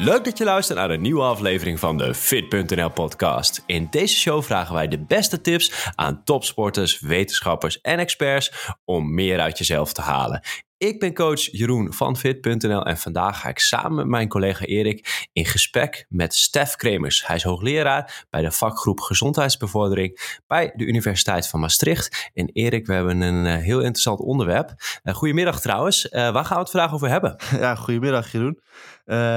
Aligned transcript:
Leuk 0.00 0.24
dat 0.24 0.38
je 0.38 0.44
luistert 0.44 0.78
naar 0.78 0.90
een 0.90 1.00
nieuwe 1.00 1.22
aflevering 1.22 1.78
van 1.78 1.96
de 1.96 2.14
Fit.nl 2.14 2.90
podcast. 2.90 3.62
In 3.66 3.86
deze 3.90 4.16
show 4.16 4.42
vragen 4.42 4.74
wij 4.74 4.88
de 4.88 4.98
beste 4.98 5.40
tips 5.40 5.90
aan 5.94 6.24
topsporters, 6.24 7.00
wetenschappers 7.00 7.80
en 7.80 7.98
experts 7.98 8.74
om 8.84 9.14
meer 9.14 9.40
uit 9.40 9.58
jezelf 9.58 9.92
te 9.92 10.00
halen. 10.00 10.42
Ik 10.78 10.98
ben 10.98 11.14
coach 11.14 11.40
Jeroen 11.40 11.92
van 11.92 12.16
Fit.nl 12.16 12.84
en 12.84 12.96
vandaag 12.96 13.40
ga 13.40 13.48
ik 13.48 13.58
samen 13.58 13.96
met 13.96 14.06
mijn 14.06 14.28
collega 14.28 14.64
Erik 14.64 15.28
in 15.32 15.44
gesprek 15.44 16.06
met 16.08 16.34
Stef 16.34 16.76
Kremers. 16.76 17.26
Hij 17.26 17.36
is 17.36 17.42
hoogleraar 17.42 18.26
bij 18.30 18.42
de 18.42 18.50
vakgroep 18.50 19.00
Gezondheidsbevordering 19.00 20.40
bij 20.46 20.72
de 20.74 20.84
Universiteit 20.84 21.48
van 21.48 21.60
Maastricht. 21.60 22.30
En 22.34 22.50
Erik, 22.52 22.86
we 22.86 22.92
hebben 22.92 23.20
een 23.20 23.44
uh, 23.44 23.52
heel 23.52 23.78
interessant 23.78 24.20
onderwerp. 24.20 24.74
Uh, 25.04 25.14
goedemiddag 25.14 25.60
trouwens, 25.60 26.04
uh, 26.04 26.10
waar 26.10 26.44
gaan 26.44 26.56
we 26.56 26.62
het 26.62 26.70
vandaag 26.70 26.94
over 26.94 27.08
hebben? 27.08 27.36
Ja, 27.58 27.74
goedemiddag 27.74 28.32
Jeroen. 28.32 28.60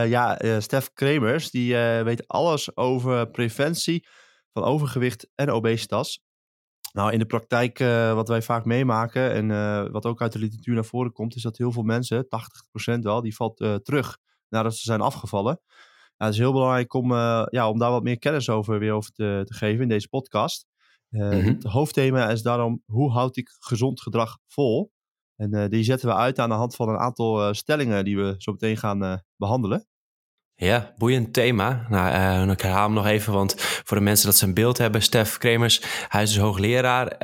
ja, 0.10 0.40
Stef 0.60 0.94
Kremers 0.94 1.52
die 1.52 1.76
weet 2.04 2.28
alles 2.28 2.76
over 2.78 3.30
preventie 3.30 4.08
van 4.54 4.64
overgewicht 4.64 5.28
en 5.36 5.50
obesitas. 5.50 6.22
Nou, 6.92 7.12
in 7.12 7.20
de 7.20 7.26
praktijk, 7.26 7.80
uh, 7.80 8.14
wat 8.14 8.28
wij 8.28 8.42
vaak 8.42 8.66
meemaken 8.66 9.32
en 9.32 9.50
uh, 9.50 9.90
wat 9.92 10.06
ook 10.06 10.22
uit 10.22 10.34
de 10.34 10.40
literatuur 10.40 10.74
naar 10.74 10.86
voren 10.86 11.12
komt, 11.12 11.36
is 11.36 11.42
dat 11.42 11.58
heel 11.58 11.72
veel 11.72 11.84
mensen, 11.84 12.28
80% 12.96 13.00
wel, 13.00 13.22
die 13.22 13.36
valt 13.36 13.62
uh, 13.62 13.76
terug 13.76 14.18
nadat 14.50 14.76
ze 14.76 14.84
zijn 14.84 15.02
afgevallen. 15.02 15.62
Ja, 16.18 16.26
het 16.26 16.34
is 16.34 16.40
heel 16.40 16.52
belangrijk 16.52 16.94
om, 16.94 17.12
ja, 17.50 17.70
om 17.70 17.80
daar 17.80 17.92
wat 17.92 18.04
meer 18.04 18.20
kennis 18.20 18.50
over 18.50 18.80
weer 18.80 18.94
over 18.94 19.12
te, 19.12 19.42
te 19.46 19.54
geven 19.54 19.82
in 19.82 19.88
deze 19.88 20.08
podcast. 20.08 20.66
Mm-hmm. 21.10 21.44
Het 21.44 21.64
hoofdthema 21.64 22.30
is 22.30 22.42
daarom, 22.42 22.84
hoe 22.86 23.12
houd 23.12 23.38
ik 23.38 23.50
gezond 23.60 24.02
gedrag 24.02 24.38
vol? 24.48 24.92
En 25.36 25.70
die 25.70 25.84
zetten 25.84 26.08
we 26.08 26.16
uit 26.16 26.40
aan 26.40 26.50
de 26.50 26.56
hand 26.56 26.76
van 26.76 26.90
een 26.90 26.98
aantal 26.98 27.54
stellingen 27.54 28.04
die 28.04 28.18
we 28.18 28.36
zo 28.38 28.52
meteen 28.52 28.78
gaan 28.78 29.24
behandelen. 29.36 29.88
Ja, 30.64 30.94
boeiend 30.98 31.34
thema. 31.34 31.86
Nou, 31.90 32.46
uh, 32.46 32.52
ik 32.52 32.62
herhaal 32.62 32.84
hem 32.84 32.94
nog 32.94 33.06
even, 33.06 33.34
want 33.34 33.56
voor 33.58 33.98
de 33.98 34.04
mensen 34.04 34.26
dat 34.26 34.38
ze 34.38 34.46
een 34.46 34.54
beeld 34.54 34.78
hebben, 34.78 35.02
Stef 35.02 35.38
Kremers, 35.38 35.82
hij 36.08 36.24
is 36.24 36.30
dus 36.30 36.42
hoogleraar 36.42 37.06
uh, 37.06 37.18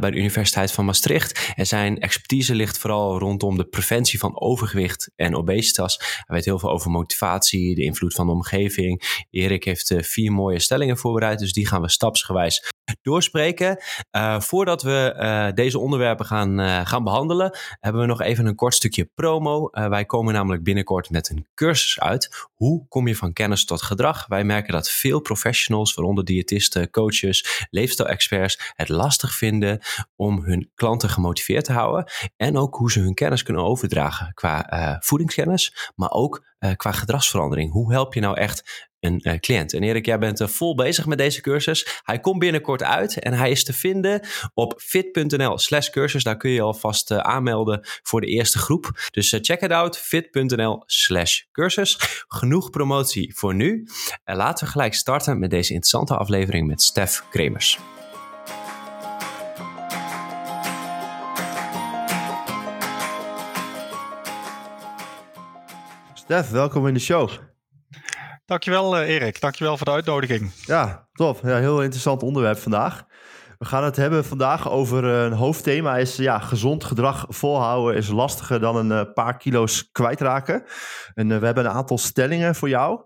bij 0.00 0.10
de 0.10 0.16
Universiteit 0.16 0.72
van 0.72 0.84
Maastricht. 0.84 1.52
En 1.54 1.66
zijn 1.66 2.00
expertise 2.00 2.54
ligt 2.54 2.78
vooral 2.78 3.18
rondom 3.18 3.56
de 3.56 3.64
preventie 3.64 4.18
van 4.18 4.40
overgewicht 4.40 5.10
en 5.16 5.36
obesitas. 5.36 5.98
Hij 5.98 6.36
weet 6.36 6.44
heel 6.44 6.58
veel 6.58 6.70
over 6.70 6.90
motivatie, 6.90 7.74
de 7.74 7.84
invloed 7.84 8.14
van 8.14 8.26
de 8.26 8.32
omgeving. 8.32 9.24
Erik 9.30 9.64
heeft 9.64 9.90
uh, 9.90 10.02
vier 10.02 10.32
mooie 10.32 10.60
stellingen 10.60 10.98
voorbereid, 10.98 11.38
dus 11.38 11.52
die 11.52 11.66
gaan 11.66 11.82
we 11.82 11.90
stapsgewijs 11.90 12.72
doorspreken. 13.02 13.78
Uh, 14.12 14.40
voordat 14.40 14.82
we 14.82 15.14
uh, 15.16 15.52
deze 15.54 15.78
onderwerpen 15.78 16.26
gaan, 16.26 16.60
uh, 16.60 16.80
gaan 16.86 17.04
behandelen, 17.04 17.58
hebben 17.80 18.00
we 18.00 18.06
nog 18.06 18.20
even 18.20 18.46
een 18.46 18.54
kort 18.54 18.74
stukje 18.74 19.10
promo. 19.14 19.68
wij 19.70 20.04
komen 20.04 20.34
namelijk 20.34 20.62
binnenkort 20.62 21.10
met 21.10 21.30
een 21.30 21.46
cursus 21.54 22.00
uit. 22.00 22.48
Hoe 22.54 22.88
kom 22.88 23.08
je 23.08 23.16
van 23.16 23.32
kennis 23.32 23.64
tot 23.64 23.82
gedrag? 23.82 24.26
Wij 24.26 24.44
merken 24.44 24.72
dat 24.72 24.90
veel 24.90 25.20
professionals, 25.20 25.94
waaronder 25.94 26.24
diëtisten, 26.24 26.90
coaches, 26.90 27.66
leefstijl-experts, 27.70 28.72
het 28.74 28.88
lastig 28.88 29.34
vinden 29.34 29.80
om 30.16 30.42
hun 30.44 30.70
klanten 30.74 31.08
gemotiveerd 31.08 31.64
te 31.64 31.72
houden. 31.72 32.12
En 32.36 32.56
ook 32.56 32.74
hoe 32.74 32.92
ze 32.92 33.00
hun 33.00 33.14
kennis 33.14 33.42
kunnen 33.42 33.64
overdragen 33.64 34.34
qua 34.34 34.96
voedingskennis, 35.00 35.92
maar 35.94 36.10
ook 36.10 36.44
qua 36.76 36.92
gedragsverandering. 36.92 37.72
Hoe 37.72 37.92
help 37.92 38.14
je 38.14 38.20
nou 38.20 38.36
echt 38.36 38.88
een 39.04 39.20
uh, 39.22 39.34
cliënt. 39.38 39.72
En 39.74 39.82
Erik, 39.82 40.06
jij 40.06 40.18
bent 40.18 40.40
uh, 40.40 40.48
vol 40.48 40.74
bezig 40.74 41.06
met 41.06 41.18
deze 41.18 41.40
cursus. 41.40 42.00
Hij 42.02 42.20
komt 42.20 42.38
binnenkort 42.38 42.82
uit 42.82 43.18
en 43.18 43.32
hij 43.32 43.50
is 43.50 43.64
te 43.64 43.72
vinden 43.72 44.20
op 44.54 44.74
fit.nl 44.76 45.58
slash 45.58 45.88
cursus. 45.88 46.22
Daar 46.22 46.36
kun 46.36 46.50
je 46.50 46.60
alvast 46.60 47.10
uh, 47.10 47.18
aanmelden 47.18 47.80
voor 48.02 48.20
de 48.20 48.26
eerste 48.26 48.58
groep. 48.58 49.08
Dus 49.10 49.38
check 49.40 49.60
it 49.60 49.70
out, 49.70 49.98
fit.nl 49.98 50.82
slash 50.86 51.40
cursus. 51.52 52.24
Genoeg 52.28 52.70
promotie 52.70 53.34
voor 53.36 53.54
nu. 53.54 53.86
En 54.24 54.36
laten 54.36 54.64
we 54.64 54.70
gelijk 54.70 54.94
starten 54.94 55.38
met 55.38 55.50
deze 55.50 55.72
interessante 55.72 56.16
aflevering 56.16 56.66
met 56.66 56.82
Stef 56.82 57.24
Kremers. 57.30 57.78
Stef, 66.14 66.50
welkom 66.50 66.86
in 66.86 66.94
de 66.94 67.00
show. 67.00 67.30
Dankjewel 68.46 69.00
uh, 69.00 69.08
Erik, 69.08 69.40
dankjewel 69.40 69.76
voor 69.76 69.86
de 69.86 69.92
uitnodiging. 69.92 70.50
Ja, 70.54 71.08
top. 71.12 71.40
Ja, 71.42 71.58
heel 71.58 71.82
interessant 71.82 72.22
onderwerp 72.22 72.58
vandaag. 72.58 73.04
We 73.58 73.64
gaan 73.64 73.84
het 73.84 73.96
hebben 73.96 74.24
vandaag 74.24 74.70
over 74.70 75.04
een 75.04 75.32
hoofdthema 75.32 75.96
is 75.96 76.16
ja, 76.16 76.38
gezond 76.38 76.84
gedrag 76.84 77.26
volhouden 77.28 77.96
is 77.96 78.08
lastiger 78.08 78.60
dan 78.60 78.76
een 78.76 79.06
uh, 79.06 79.12
paar 79.14 79.36
kilo's 79.36 79.90
kwijtraken. 79.92 80.64
En 81.14 81.30
uh, 81.30 81.38
we 81.38 81.46
hebben 81.46 81.64
een 81.64 81.70
aantal 81.70 81.98
stellingen 81.98 82.54
voor 82.54 82.68
jou. 82.68 83.04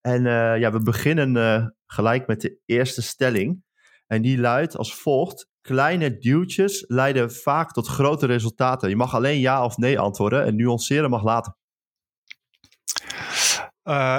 En 0.00 0.22
ja, 0.58 0.72
we 0.72 0.82
beginnen 0.82 1.76
gelijk 1.86 2.26
met 2.26 2.40
de 2.40 2.58
eerste 2.66 3.02
stelling. 3.02 3.62
En 4.06 4.22
die 4.22 4.38
luidt 4.38 4.76
als 4.76 4.94
volgt. 4.94 5.48
Kleine 5.60 6.18
duwtjes 6.18 6.84
leiden 6.88 7.32
vaak 7.32 7.72
tot 7.72 7.86
grote 7.86 8.26
resultaten. 8.26 8.88
Je 8.88 8.96
mag 8.96 9.14
alleen 9.14 9.40
ja 9.40 9.64
of 9.64 9.76
nee 9.76 9.98
antwoorden 9.98 10.44
en 10.44 10.56
nuanceren 10.56 11.10
mag 11.10 11.22
later. 11.22 11.54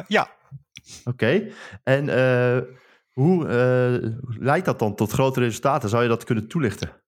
ja, 0.07 0.29
Oké, 1.03 1.51
en 1.83 2.07
uh, 2.07 2.57
hoe 3.11 3.45
uh, 3.45 4.11
leidt 4.39 4.65
dat 4.65 4.79
dan 4.79 4.95
tot 4.95 5.11
grote 5.11 5.39
resultaten? 5.39 5.89
Zou 5.89 6.03
je 6.03 6.09
dat 6.09 6.23
kunnen 6.23 6.47
toelichten? 6.47 7.01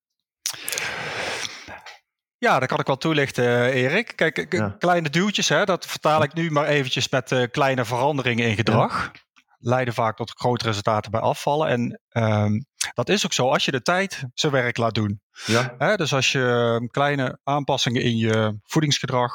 Ja, 2.38 2.60
dat 2.60 2.68
kan 2.68 2.80
ik 2.80 2.88
wel 2.88 2.98
toelichten, 2.98 3.72
Erik. 3.72 4.14
Kijk, 4.16 4.54
ja. 4.54 4.76
kleine 4.80 5.10
duwtjes, 5.10 5.50
hè, 5.50 5.64
dat 5.66 5.86
vertaal 5.86 6.24
ik 6.24 6.34
nu 6.34 6.52
maar 6.52 6.66
eventjes 6.66 7.10
met 7.10 7.32
uh, 7.32 7.44
kleine 7.52 7.86
veranderingen 7.86 8.48
in 8.48 8.56
gedrag. 8.56 9.12
Ja. 9.14 9.20
Leiden 9.60 9.94
vaak 9.94 10.16
tot 10.16 10.32
grote 10.32 10.66
resultaten 10.66 11.12
bij 11.12 11.20
afvallen. 11.20 11.68
En 11.68 12.02
um, 12.24 12.66
dat 12.94 13.10
is 13.10 13.26
ook 13.26 13.34
zo 13.34 13.50
als 13.50 13.66
je 13.66 13.72
de 13.72 13.82
tijd 13.82 14.24
zijn 14.34 14.52
werk 14.52 14.78
laat 14.78 14.96
doen. 14.96 15.22
Ja. 15.46 15.76
Hè, 15.78 15.96
dus 15.96 16.14
als 16.14 16.32
je 16.32 16.88
kleine 16.92 17.40
aanpassingen 17.44 18.02
in 18.02 18.18
je 18.18 18.60
voedingsgedrag, 18.64 19.32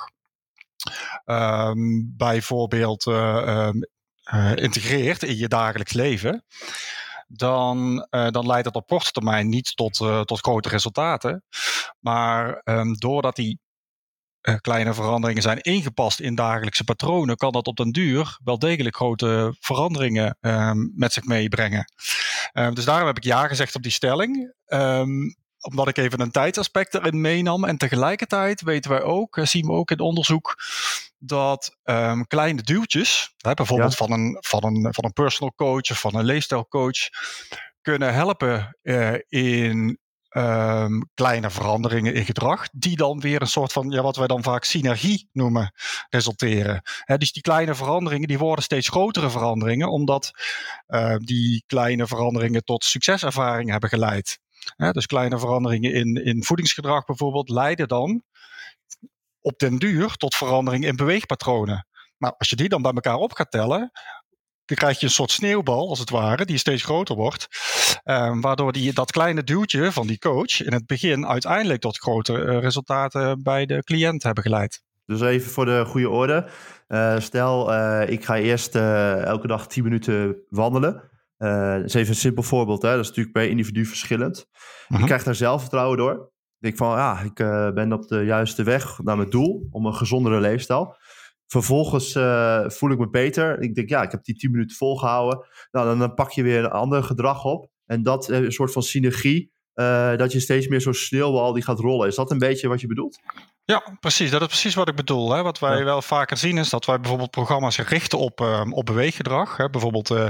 um, 1.25 2.15
bijvoorbeeld 2.17 3.07
um, 3.07 3.87
uh, 4.35 4.53
integreert 4.55 5.23
in 5.23 5.37
je 5.37 5.49
dagelijks 5.49 5.93
leven, 5.93 6.45
dan, 7.29 8.07
uh, 8.11 8.29
dan 8.29 8.47
leidt 8.47 8.65
dat 8.65 8.75
op 8.75 8.87
korte 8.87 9.11
termijn 9.11 9.49
niet 9.49 9.77
tot, 9.77 10.01
uh, 10.01 10.21
tot 10.21 10.41
grote 10.41 10.69
resultaten. 10.69 11.45
Maar 11.99 12.61
um, 12.65 12.95
doordat 12.95 13.37
die 13.37 13.61
kleine 14.61 14.95
veranderingen 14.95 15.43
zijn 15.43 15.61
ingepast 15.61 16.21
in 16.21 16.35
dagelijkse 16.35 16.85
patronen, 16.85 17.37
kan 17.37 17.53
dat 17.53 17.67
op 17.67 17.77
den 17.77 17.91
duur 17.91 18.39
wel 18.45 18.59
degelijk 18.59 18.97
grote 18.97 19.57
veranderingen 19.61 20.37
um, 20.41 20.93
met 20.95 21.13
zich 21.13 21.25
meebrengen. 21.25 21.93
Um, 22.53 22.75
dus 22.75 22.85
daarom 22.85 23.07
heb 23.07 23.17
ik 23.17 23.25
ja 23.25 23.47
gezegd 23.47 23.75
op 23.75 23.83
die 23.83 23.93
stelling 23.93 24.55
omdat 25.61 25.89
ik 25.89 25.97
even 25.97 26.21
een 26.21 26.31
tijdsaspect 26.31 26.95
erin 26.95 27.21
meenam. 27.21 27.65
En 27.65 27.77
tegelijkertijd 27.77 28.63
weten 28.63 28.91
wij 28.91 29.03
ook, 29.03 29.39
zien 29.43 29.67
we 29.67 29.73
ook 29.73 29.91
in 29.91 30.01
onderzoek, 30.01 30.55
dat 31.19 31.77
um, 31.85 32.27
kleine 32.27 32.63
duwtjes, 32.63 33.35
hè, 33.37 33.55
bijvoorbeeld 33.55 33.99
ja. 33.99 34.07
van, 34.07 34.13
een, 34.13 34.37
van, 34.41 34.65
een, 34.65 34.95
van 34.95 35.05
een 35.05 35.13
personal 35.13 35.55
coach 35.55 35.91
of 35.91 36.01
van 36.01 36.17
een 36.17 36.25
leefstijlcoach, 36.25 37.09
kunnen 37.83 38.15
helpen 38.15 38.77
uh, 38.83 39.15
in 39.29 39.99
um, 40.31 41.11
kleine 41.15 41.51
veranderingen 41.51 42.15
in 42.15 42.25
gedrag, 42.25 42.69
die 42.73 42.97
dan 42.97 43.21
weer 43.21 43.41
een 43.41 43.47
soort 43.47 43.73
van, 43.73 43.91
ja, 43.91 44.03
wat 44.03 44.17
wij 44.17 44.27
dan 44.27 44.43
vaak 44.43 44.65
synergie 44.65 45.29
noemen, 45.33 45.73
resulteren. 46.09 46.83
He, 47.05 47.19
dus 47.19 47.33
die 47.33 47.43
kleine 47.43 47.75
veranderingen, 47.75 48.29
die 48.29 48.39
worden 48.39 48.65
steeds 48.65 48.89
grotere 48.89 49.31
veranderingen, 49.31 49.91
omdat 49.91 50.31
uh, 50.89 51.17
die 51.17 51.65
kleine 51.67 52.07
veranderingen 52.07 52.65
tot 52.65 52.85
succeservaringen 52.85 53.73
hebben 53.73 53.91
geleid. 53.91 54.39
He, 54.77 54.91
dus 54.91 55.07
kleine 55.07 55.39
veranderingen 55.39 55.93
in, 55.93 56.25
in 56.25 56.45
voedingsgedrag 56.45 57.05
bijvoorbeeld 57.05 57.49
leiden 57.49 57.89
dan 57.89 58.23
op 59.41 59.59
den 59.59 59.79
duur 59.79 60.15
tot 60.15 60.35
verandering 60.35 60.85
in 60.85 60.97
beweegpatronen. 60.97 61.87
Maar 62.17 62.35
als 62.39 62.51
je 62.51 62.57
die 62.57 62.69
dan 62.69 62.83
bij 62.83 62.93
elkaar 62.93 63.17
op 63.17 63.33
gaat 63.33 63.51
tellen, 63.51 63.91
dan 64.65 64.77
krijg 64.77 65.01
je 65.01 65.07
een 65.07 65.13
soort 65.13 65.31
sneeuwbal, 65.31 65.89
als 65.89 65.99
het 65.99 66.11
ware, 66.11 66.45
die 66.45 66.59
steeds 66.59 66.83
groter 66.83 67.17
wordt. 67.17 67.49
Um, 68.05 68.41
waardoor 68.41 68.73
die, 68.73 68.93
dat 68.93 69.11
kleine 69.11 69.45
duwtje 69.45 69.93
van 69.93 70.07
die 70.07 70.19
coach 70.19 70.63
in 70.63 70.73
het 70.73 70.87
begin 70.87 71.27
uiteindelijk 71.27 71.81
tot 71.81 71.99
grotere 71.99 72.45
uh, 72.45 72.59
resultaten 72.59 73.43
bij 73.43 73.67
de 73.67 73.83
cliënt 73.83 74.23
hebben 74.23 74.43
geleid. 74.43 74.83
Dus 75.07 75.21
even 75.21 75.51
voor 75.51 75.65
de 75.65 75.85
goede 75.87 76.09
orde. 76.09 76.49
Uh, 76.89 77.19
stel, 77.19 77.73
uh, 77.73 78.03
ik 78.09 78.25
ga 78.25 78.37
eerst 78.37 78.75
elke 78.75 79.47
dag 79.47 79.67
10 79.67 79.83
minuten 79.83 80.37
wandelen. 80.49 81.03
Dat 81.39 81.85
is 81.85 81.95
even 81.95 82.09
een 82.09 82.15
simpel 82.15 82.43
voorbeeld, 82.43 82.83
hè? 82.83 82.91
dat 82.91 83.01
is 83.01 83.09
natuurlijk 83.09 83.35
per 83.35 83.49
individu 83.49 83.85
verschillend. 83.85 84.47
-huh. 84.87 85.01
Ik 85.01 85.07
krijg 85.07 85.23
daar 85.23 85.35
zelfvertrouwen 85.35 85.97
door. 85.97 86.33
Ik 86.59 86.65
denk 86.65 86.77
van, 86.77 86.97
ja, 86.97 87.21
ik 87.21 87.41
uh, 87.41 87.71
ben 87.71 87.93
op 87.93 88.09
de 88.09 88.25
juiste 88.25 88.63
weg 88.63 88.99
naar 89.03 89.17
mijn 89.17 89.31
doel 89.31 89.67
om 89.71 89.87
een 89.87 89.95
gezondere 89.95 90.41
leefstijl. 90.41 90.97
Vervolgens 91.47 92.15
uh, 92.15 92.69
voel 92.69 92.91
ik 92.91 92.99
me 92.99 93.11
beter. 93.11 93.61
Ik 93.61 93.75
denk, 93.75 93.89
ja, 93.89 94.03
ik 94.03 94.11
heb 94.11 94.25
die 94.25 94.35
10 94.35 94.51
minuten 94.51 94.77
volgehouden. 94.77 95.47
Nou, 95.71 95.87
dan, 95.87 95.99
dan 95.99 96.15
pak 96.15 96.31
je 96.31 96.43
weer 96.43 96.65
een 96.65 96.71
ander 96.71 97.03
gedrag 97.03 97.45
op. 97.45 97.71
En 97.87 98.03
dat 98.03 98.29
een 98.29 98.53
soort 98.53 98.73
van 98.73 98.83
synergie. 98.83 99.53
Uh, 99.75 100.17
dat 100.17 100.33
je 100.33 100.41
steeds 100.41 100.69
meer 100.69 100.81
zo'n 100.81 100.95
sneeuwbal 100.95 101.53
die 101.53 101.63
gaat 101.63 101.79
rollen. 101.79 102.09
Is 102.09 102.15
dat 102.15 102.31
een 102.31 102.39
beetje 102.39 102.69
wat 102.69 102.81
je 102.81 102.87
bedoelt? 102.87 103.19
Ja, 103.65 103.97
precies. 104.01 104.31
Dat 104.31 104.41
is 104.41 104.47
precies 104.47 104.75
wat 104.75 104.89
ik 104.89 104.95
bedoel. 104.95 105.33
Hè. 105.33 105.43
Wat 105.43 105.59
wij 105.59 105.85
wel 105.85 106.03
vaker 106.03 106.37
zien 106.37 106.59
is 106.59 106.71
dat 106.71 106.85
wij 106.85 107.01
bijvoorbeeld 107.01 107.31
programma's 107.31 107.79
richten 107.79 108.19
op, 108.19 108.41
uh, 108.41 108.63
op 108.71 108.87
beweeggedrag. 108.87 109.57
Hè. 109.57 109.71
Bijvoorbeeld 109.71 110.11
uh, 110.11 110.27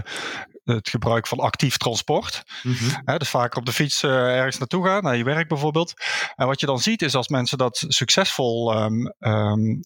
het 0.74 0.88
gebruik 0.88 1.26
van 1.26 1.38
actief 1.38 1.76
transport. 1.76 2.42
Mm 2.62 2.74
-hmm. 2.74 3.18
dus 3.18 3.28
vaak 3.28 3.56
op 3.56 3.66
de 3.66 3.72
fiets 3.72 4.02
uh, 4.02 4.10
ergens 4.10 4.58
naartoe 4.58 4.84
gaan, 4.86 5.02
naar 5.02 5.16
je 5.16 5.24
werk 5.24 5.48
bijvoorbeeld. 5.48 5.92
En 6.34 6.46
wat 6.46 6.60
je 6.60 6.66
dan 6.66 6.78
ziet 6.78 7.02
is 7.02 7.14
als 7.14 7.28
mensen 7.28 7.58
dat 7.58 7.84
succesvol 7.88 8.82
um, 8.82 9.14
um, 9.18 9.80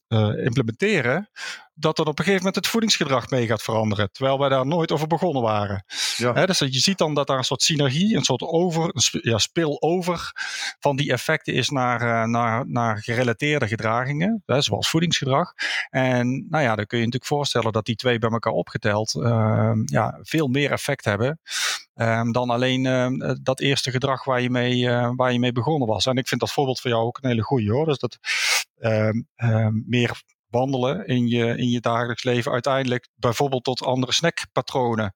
implementeren, 0.44 1.30
dat 1.74 1.98
er 1.98 2.06
op 2.06 2.18
een 2.18 2.24
gegeven 2.24 2.44
moment 2.44 2.54
het 2.56 2.66
voedingsgedrag 2.66 3.30
mee 3.30 3.46
gaat 3.46 3.62
veranderen. 3.62 4.12
Terwijl 4.12 4.38
wij 4.38 4.48
daar 4.48 4.66
nooit 4.66 4.92
over 4.92 5.06
begonnen 5.06 5.42
waren. 5.42 5.84
Ja. 6.16 6.46
dus 6.46 6.58
je 6.58 6.70
ziet 6.70 6.98
dan 6.98 7.14
dat 7.14 7.26
daar 7.26 7.38
een 7.38 7.44
soort 7.44 7.62
synergie, 7.62 8.16
een 8.16 8.24
soort 8.24 8.42
over, 8.42 8.82
een 8.82 9.20
ja, 9.22 9.38
spillover 9.38 10.30
van 10.78 10.96
die 10.96 11.12
effecten 11.12 11.54
is 11.54 11.68
naar, 11.68 12.28
naar, 12.28 12.68
naar 12.68 13.02
gerelateerde 13.02 13.68
gedragingen, 13.68 14.42
hè, 14.46 14.62
zoals 14.62 14.90
voedingsgedrag. 14.90 15.52
En 15.90 16.46
nou 16.48 16.64
ja, 16.64 16.74
dan 16.76 16.86
kun 16.86 16.98
je 16.98 17.04
natuurlijk 17.04 17.32
voorstellen 17.32 17.72
dat 17.72 17.86
die 17.86 17.96
twee 17.96 18.18
bij 18.18 18.30
elkaar 18.30 18.52
opgeteld 18.52 19.14
uh, 19.14 19.72
ja, 19.84 20.18
veel 20.22 20.46
meer 20.46 20.70
effect 20.72 21.04
hebben. 21.04 21.40
Um, 21.94 22.32
dan 22.32 22.50
alleen 22.50 22.84
uh, 22.84 23.30
dat 23.42 23.60
eerste 23.60 23.90
gedrag 23.90 24.24
waar 24.24 24.40
je, 24.40 24.50
mee, 24.50 24.78
uh, 24.78 25.10
waar 25.16 25.32
je 25.32 25.38
mee 25.38 25.52
begonnen 25.52 25.88
was. 25.88 26.06
En 26.06 26.16
ik 26.16 26.28
vind 26.28 26.40
dat 26.40 26.52
voorbeeld 26.52 26.80
voor 26.80 26.90
jou 26.90 27.04
ook 27.04 27.18
een 27.20 27.28
hele 27.28 27.42
goede 27.42 27.70
hoor. 27.70 27.86
Dus 27.86 27.98
dat 27.98 28.18
uh, 28.78 29.68
meer 29.86 30.22
wandelen 30.48 31.06
in 31.06 31.28
je, 31.28 31.56
in 31.56 31.68
je 31.68 31.80
dagelijks 31.80 32.24
leven 32.24 32.52
uiteindelijk 32.52 33.08
bijvoorbeeld 33.14 33.64
tot 33.64 33.82
andere 33.82 34.12
snackpatronen 34.12 35.14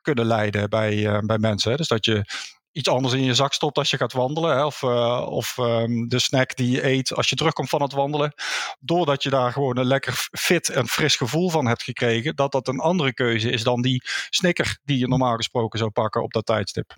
kunnen 0.00 0.26
leiden 0.26 0.70
bij, 0.70 1.20
bij 1.24 1.38
mensen. 1.38 1.76
Dus 1.76 1.88
dat 1.88 2.04
je 2.04 2.24
iets 2.72 2.88
anders 2.88 3.14
in 3.14 3.24
je 3.24 3.34
zak 3.34 3.52
stopt 3.52 3.78
als 3.78 3.90
je 3.90 3.96
gaat 3.96 4.12
wandelen. 4.12 4.56
Hè? 4.56 4.64
Of, 4.64 4.82
uh, 4.82 5.26
of 5.28 5.56
um, 5.58 6.08
de 6.08 6.18
snack 6.18 6.56
die 6.56 6.70
je 6.70 6.86
eet 6.86 7.14
als 7.14 7.28
je 7.28 7.36
terugkomt 7.36 7.68
van 7.68 7.82
het 7.82 7.92
wandelen. 7.92 8.34
Doordat 8.80 9.22
je 9.22 9.30
daar 9.30 9.52
gewoon 9.52 9.76
een 9.76 9.86
lekker 9.86 10.28
fit 10.30 10.68
en 10.68 10.86
fris 10.86 11.16
gevoel 11.16 11.50
van 11.50 11.66
hebt 11.66 11.82
gekregen. 11.82 12.36
Dat 12.36 12.52
dat 12.52 12.68
een 12.68 12.80
andere 12.80 13.14
keuze 13.14 13.50
is 13.50 13.62
dan 13.62 13.82
die 13.82 14.02
snicker 14.30 14.78
die 14.84 14.98
je 14.98 15.08
normaal 15.08 15.36
gesproken 15.36 15.78
zou 15.78 15.90
pakken 15.90 16.22
op 16.22 16.32
dat 16.32 16.46
tijdstip. 16.46 16.96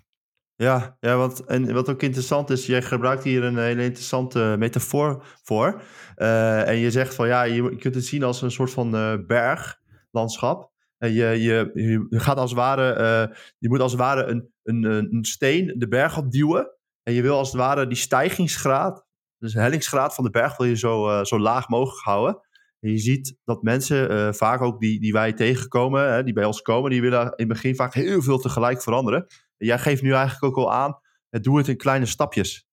Ja, 0.57 0.97
ja 0.99 1.17
want, 1.17 1.45
en 1.45 1.73
wat 1.73 1.89
ook 1.89 2.01
interessant 2.01 2.49
is, 2.49 2.65
jij 2.65 2.81
gebruikt 2.81 3.23
hier 3.23 3.43
een 3.43 3.57
hele 3.57 3.83
interessante 3.83 4.55
metafoor 4.57 5.25
voor. 5.43 5.81
Uh, 6.17 6.67
en 6.67 6.77
je 6.77 6.91
zegt 6.91 7.15
van 7.15 7.27
ja, 7.27 7.43
je, 7.43 7.75
kunt 7.75 7.95
het 7.95 8.05
zien 8.05 8.23
als 8.23 8.41
een 8.41 8.51
soort 8.51 8.71
van 8.71 8.95
uh, 8.95 9.13
berglandschap. 9.27 10.73
En 11.05 11.13
je, 11.13 11.41
je, 11.41 11.71
je 12.09 12.19
gaat 12.19 12.37
als 12.37 12.53
ware, 12.53 12.93
uh, 13.29 13.35
je 13.57 13.69
moet 13.69 13.79
als 13.79 13.91
het 13.91 14.01
ware 14.01 14.23
een, 14.23 14.51
een, 14.63 14.83
een 14.83 15.25
steen 15.25 15.73
de 15.77 15.87
berg 15.87 16.17
opduwen. 16.17 16.71
En 17.03 17.13
je 17.13 17.21
wil 17.21 17.37
als 17.37 17.47
het 17.47 17.57
ware 17.57 17.87
die 17.87 17.97
stijgingsgraad, 17.97 19.05
dus 19.37 19.53
de 19.53 19.59
hellingsgraad 19.59 20.15
van 20.15 20.23
de 20.23 20.29
berg, 20.29 20.57
wil 20.57 20.67
je 20.67 20.77
zo, 20.77 21.09
uh, 21.09 21.23
zo 21.23 21.39
laag 21.39 21.69
mogelijk 21.69 22.03
houden. 22.03 22.39
En 22.79 22.91
je 22.91 22.97
ziet 22.97 23.37
dat 23.43 23.61
mensen, 23.61 24.35
vaak 24.35 24.61
ook 24.61 24.79
die, 24.79 24.99
die 24.99 25.13
wij 25.13 25.33
tegenkomen, 25.33 26.13
hè, 26.13 26.23
die 26.23 26.33
bij 26.33 26.45
ons 26.45 26.61
komen, 26.61 26.91
die 26.91 27.01
willen 27.01 27.21
in 27.21 27.31
het 27.35 27.47
begin 27.47 27.75
vaak 27.75 27.93
heel 27.93 28.21
veel 28.21 28.37
tegelijk 28.37 28.81
veranderen. 28.81 29.25
En 29.57 29.67
jij 29.67 29.79
geeft 29.79 30.01
nu 30.01 30.11
eigenlijk 30.13 30.43
ook 30.43 30.65
al 30.65 30.73
aan, 30.73 30.99
doe 31.29 31.57
het 31.57 31.67
in 31.67 31.77
kleine 31.77 32.05
stapjes. 32.05 32.64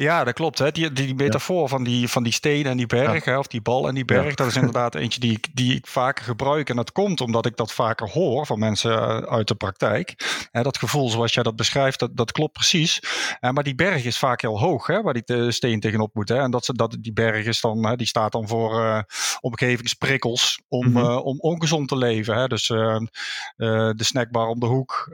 Ja, 0.00 0.24
dat 0.24 0.34
klopt. 0.34 0.58
Hè. 0.58 0.70
Die, 0.70 0.92
die 0.92 1.14
metafoor 1.14 1.60
ja. 1.60 1.66
van, 1.66 1.84
die, 1.84 2.08
van 2.08 2.22
die 2.22 2.32
steen 2.32 2.66
en 2.66 2.76
die 2.76 2.86
berg, 2.86 3.24
ja. 3.24 3.32
hè, 3.32 3.38
of 3.38 3.46
die 3.46 3.60
bal 3.60 3.88
en 3.88 3.94
die 3.94 4.04
berg, 4.04 4.28
ja. 4.28 4.34
dat 4.34 4.46
is 4.46 4.56
inderdaad 4.56 4.94
eentje 4.94 5.20
die 5.20 5.32
ik, 5.32 5.48
die 5.52 5.74
ik 5.74 5.86
vaker 5.86 6.24
gebruik. 6.24 6.68
En 6.68 6.76
dat 6.76 6.92
komt 6.92 7.20
omdat 7.20 7.46
ik 7.46 7.56
dat 7.56 7.72
vaker 7.72 8.10
hoor 8.10 8.46
van 8.46 8.58
mensen 8.58 8.92
eh, 8.92 9.16
uit 9.16 9.48
de 9.48 9.54
praktijk. 9.54 10.14
Hè, 10.50 10.62
dat 10.62 10.78
gevoel 10.78 11.08
zoals 11.08 11.34
jij 11.34 11.42
dat 11.42 11.56
beschrijft, 11.56 11.98
dat, 11.98 12.16
dat 12.16 12.32
klopt 12.32 12.52
precies. 12.52 13.02
Uh, 13.40 13.50
maar 13.50 13.64
die 13.64 13.74
berg 13.74 14.04
is 14.04 14.18
vaak 14.18 14.40
heel 14.40 14.58
hoog, 14.58 14.86
hè, 14.86 15.02
waar 15.02 15.12
die 15.12 15.24
te, 15.24 15.50
steen 15.50 15.80
tegenop 15.80 16.14
moet. 16.14 16.28
Hè. 16.28 16.38
En 16.38 16.50
dat, 16.50 16.70
dat, 16.72 16.96
die 17.00 17.12
berg 17.12 17.46
is 17.46 17.60
dan, 17.60 17.86
hè, 17.86 17.96
die 17.96 18.06
staat 18.06 18.32
dan 18.32 18.48
voor 18.48 18.80
uh, 18.80 19.00
omgevingsprikkels 19.40 20.60
om, 20.68 20.86
mm 20.86 20.96
-hmm. 20.96 21.16
om 21.16 21.38
ongezond 21.40 21.88
te 21.88 21.96
leven. 21.96 22.36
Hè. 22.36 22.46
Dus 22.46 22.66
de 22.66 23.94
snackbar 23.96 24.46
om 24.46 24.60
de 24.60 24.66
hoek, 24.66 25.08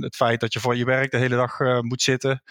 het 0.00 0.16
feit 0.16 0.40
dat 0.40 0.52
je 0.52 0.60
voor 0.60 0.76
je 0.76 0.84
werk 0.84 1.10
de 1.10 1.18
hele 1.18 1.36
dag 1.36 1.58
moet 1.80 2.02
zitten. 2.02 2.42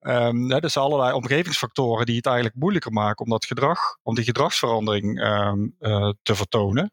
Um, 0.00 0.50
hè, 0.50 0.60
dus 0.60 0.76
allerlei 0.76 1.16
omgevingsfactoren 1.18 2.06
die 2.06 2.16
het 2.16 2.26
eigenlijk 2.26 2.56
moeilijker 2.56 2.92
maken 2.92 3.24
om 3.24 3.30
dat 3.30 3.44
gedrag, 3.44 3.78
om 4.02 4.14
die 4.14 4.24
gedragsverandering 4.24 5.20
um, 5.24 5.74
uh, 5.80 6.12
te 6.22 6.34
vertonen. 6.34 6.92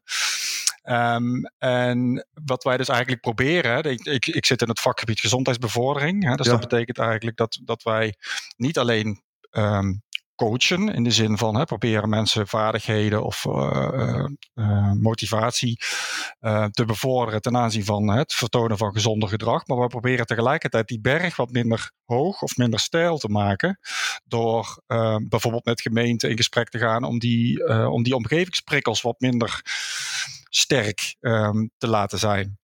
Um, 0.84 1.42
en 1.58 2.26
wat 2.44 2.64
wij 2.64 2.76
dus 2.76 2.88
eigenlijk 2.88 3.20
proberen, 3.20 3.82
ik, 3.82 4.04
ik, 4.04 4.26
ik 4.26 4.46
zit 4.46 4.62
in 4.62 4.68
het 4.68 4.80
vakgebied 4.80 5.20
gezondheidsbevordering. 5.20 6.24
Hè, 6.24 6.34
dus 6.34 6.46
ja. 6.46 6.52
dat 6.52 6.60
betekent 6.60 6.98
eigenlijk 6.98 7.36
dat, 7.36 7.58
dat 7.64 7.82
wij 7.82 8.14
niet 8.56 8.78
alleen 8.78 9.22
um, 9.50 10.02
coachen. 10.36 10.88
In 10.88 11.04
de 11.04 11.10
zin 11.10 11.38
van 11.38 11.56
hè, 11.56 11.64
proberen 11.64 12.08
mensen 12.08 12.48
vaardigheden 12.48 13.24
of 13.24 13.44
uh, 13.44 14.24
uh, 14.54 14.92
motivatie 14.92 15.78
uh, 16.40 16.64
te 16.64 16.84
bevorderen 16.84 17.40
ten 17.40 17.56
aanzien 17.56 17.84
van 17.84 18.08
het 18.08 18.34
vertonen 18.34 18.76
van 18.76 18.92
gezonder 18.92 19.28
gedrag. 19.28 19.66
Maar 19.66 19.78
we 19.78 19.86
proberen 19.86 20.26
tegelijkertijd 20.26 20.88
die 20.88 21.00
berg 21.00 21.36
wat 21.36 21.50
minder 21.50 21.90
hoog 22.04 22.42
of 22.42 22.56
minder 22.56 22.80
steil 22.80 23.18
te 23.18 23.28
maken. 23.28 23.78
Door 24.24 24.82
bijvoorbeeld 25.28 25.64
met 25.64 25.80
gemeenten 25.80 26.30
in 26.30 26.36
gesprek 26.36 26.68
te 26.68 26.78
gaan 26.78 27.04
om 27.04 27.18
die, 27.18 27.68
om 27.90 28.02
die 28.02 28.14
omgevingsprikkels 28.14 29.00
wat 29.00 29.20
minder 29.20 29.60
sterk 30.48 31.16
um, 31.20 31.70
te 31.78 31.88
laten 31.88 32.18
zijn. 32.18 32.58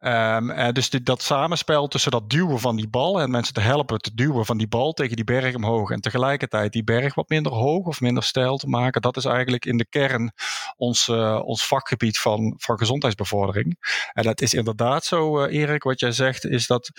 Um, 0.00 0.50
uh, 0.50 0.68
dus 0.68 0.90
dat 0.90 1.22
samenspel 1.22 1.88
tussen 1.88 2.10
dat 2.10 2.30
duwen 2.30 2.60
van 2.60 2.76
die 2.76 2.88
bal 2.88 3.20
en 3.20 3.30
mensen 3.30 3.54
te 3.54 3.60
helpen 3.60 3.98
te 3.98 4.14
duwen 4.14 4.46
van 4.46 4.58
die 4.58 4.68
bal 4.68 4.92
tegen 4.92 5.16
die 5.16 5.24
berg 5.24 5.54
omhoog 5.54 5.90
en 5.90 6.00
tegelijkertijd 6.00 6.72
die 6.72 6.84
berg 6.84 7.14
wat 7.14 7.28
minder 7.28 7.52
hoog 7.52 7.86
of 7.86 8.00
minder 8.00 8.22
stijl 8.22 8.56
te 8.56 8.68
maken, 8.68 9.02
dat 9.02 9.16
is 9.16 9.24
eigenlijk 9.24 9.64
in 9.64 9.76
de 9.76 9.86
kern 9.88 10.32
ons, 10.76 11.08
uh, 11.08 11.40
ons 11.44 11.66
vakgebied 11.66 12.18
van, 12.18 12.54
van 12.56 12.78
gezondheidsbevordering. 12.78 13.76
En 14.12 14.22
dat 14.22 14.40
is 14.40 14.54
inderdaad 14.54 15.04
zo, 15.04 15.44
uh, 15.44 15.60
Erik, 15.60 15.82
wat 15.82 16.00
jij 16.00 16.12
zegt, 16.12 16.44
is 16.44 16.66
dat 16.66 16.90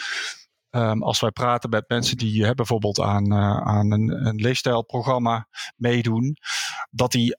Um, 0.72 1.04
als 1.04 1.20
wij 1.20 1.32
praten 1.32 1.70
met 1.70 1.86
mensen 1.88 2.18
die 2.18 2.46
hè, 2.46 2.54
bijvoorbeeld 2.54 3.00
aan, 3.02 3.34
aan 3.34 3.92
een, 3.92 4.26
een 4.28 4.36
leefstijlprogramma 4.36 5.48
meedoen, 5.76 6.38
dat 6.92 7.12
die 7.12 7.38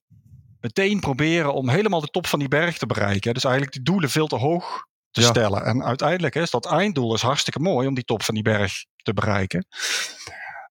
meteen 0.61 1.01
proberen 1.01 1.55
om 1.55 1.69
helemaal 1.69 2.01
de 2.01 2.07
top 2.07 2.27
van 2.27 2.39
die 2.39 2.49
berg 2.49 2.79
te 2.79 2.87
bereiken. 2.87 3.35
Dus 3.35 3.45
eigenlijk 3.45 3.75
die 3.75 3.83
doelen 3.83 4.11
veel 4.11 4.27
te 4.27 4.37
hoog 4.37 4.87
te 5.11 5.21
ja. 5.21 5.27
stellen. 5.27 5.65
En 5.65 5.85
uiteindelijk 5.85 6.35
is 6.35 6.51
dat 6.51 6.67
einddoel 6.67 7.15
is 7.15 7.23
hartstikke 7.23 7.61
mooi 7.61 7.87
om 7.87 7.95
die 7.95 8.05
top 8.05 8.23
van 8.23 8.35
die 8.35 8.43
berg 8.43 8.85
te 8.97 9.13
bereiken. 9.13 9.67